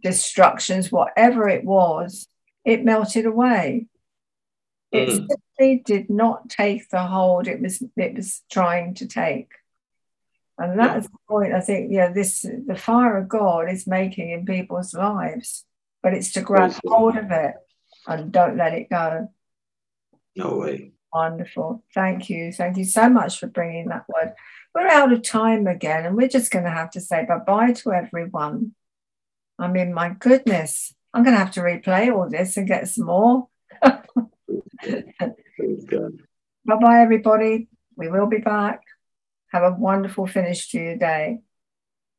destructions, 0.01 0.93
whatever 0.93 1.49
it 1.49 1.65
was, 1.65 2.29
it 2.65 2.85
melted 2.85 3.27
away. 3.27 3.87
It 4.91 5.09
mm. 5.09 5.29
simply 5.29 5.83
did 5.85 6.11
not 6.11 6.49
take 6.49 6.89
the 6.89 7.05
hold 7.07 7.47
it 7.47 7.61
was 7.61 7.83
it 7.97 8.15
was 8.15 8.43
trying 8.51 8.95
to 8.95 9.07
take. 9.07 9.51
And 10.57 10.79
that's 10.79 11.05
yeah. 11.05 11.11
the 11.13 11.19
point 11.29 11.55
I 11.55 11.61
think, 11.61 11.93
yeah, 11.93 12.11
this 12.11 12.43
the 12.43 12.77
fire 12.77 13.17
of 13.17 13.29
God 13.29 13.71
is 13.71 13.87
making 13.87 14.31
in 14.31 14.45
people's 14.45 14.93
lives, 14.95 15.65
but 16.03 16.15
it's 16.15 16.33
to 16.33 16.41
grab 16.41 16.75
hold 16.85 17.17
of 17.17 17.31
it 17.31 17.55
and 18.07 18.33
don't 18.33 18.57
let 18.57 18.73
it 18.73 18.91
go. 18.91 19.29
No 20.35 20.57
way. 20.57 20.93
Wonderful. 21.13 21.85
Thank 21.95 22.29
you. 22.29 22.53
Thank 22.53 22.77
you 22.77 22.85
so 22.85 23.09
much 23.09 23.39
for 23.39 23.47
bringing 23.47 23.89
that 23.89 24.05
word. 24.09 24.35
We're 24.75 24.89
out 24.89 25.13
of 25.13 25.23
time 25.23 25.67
again, 25.67 26.07
and 26.07 26.17
we're 26.17 26.29
just 26.29 26.51
going 26.51 26.65
to 26.65 26.71
have 26.71 26.91
to 26.93 27.01
say 27.01 27.25
bye 27.27 27.39
bye 27.39 27.73
to 27.73 27.93
everyone. 27.93 28.75
I 29.59 29.69
mean, 29.69 29.95
my 29.95 30.11
goodness, 30.11 30.95
I'm 31.15 31.23
going 31.25 31.35
to 31.35 31.45
have 31.45 31.53
to 31.53 31.61
replay 31.61 32.15
all 32.15 32.29
this 32.29 32.57
and 32.57 32.67
get 32.67 32.89
some 32.89 33.07
more. 33.07 33.49
bye 36.65 36.77
bye, 36.81 37.01
everybody. 37.01 37.69
We 37.97 38.09
will 38.09 38.27
be 38.27 38.39
back. 38.39 38.81
Have 39.49 39.63
a 39.63 39.77
wonderful 39.79 40.27
finish 40.27 40.71
to 40.71 40.79
your 40.79 40.97
day. 40.97 41.39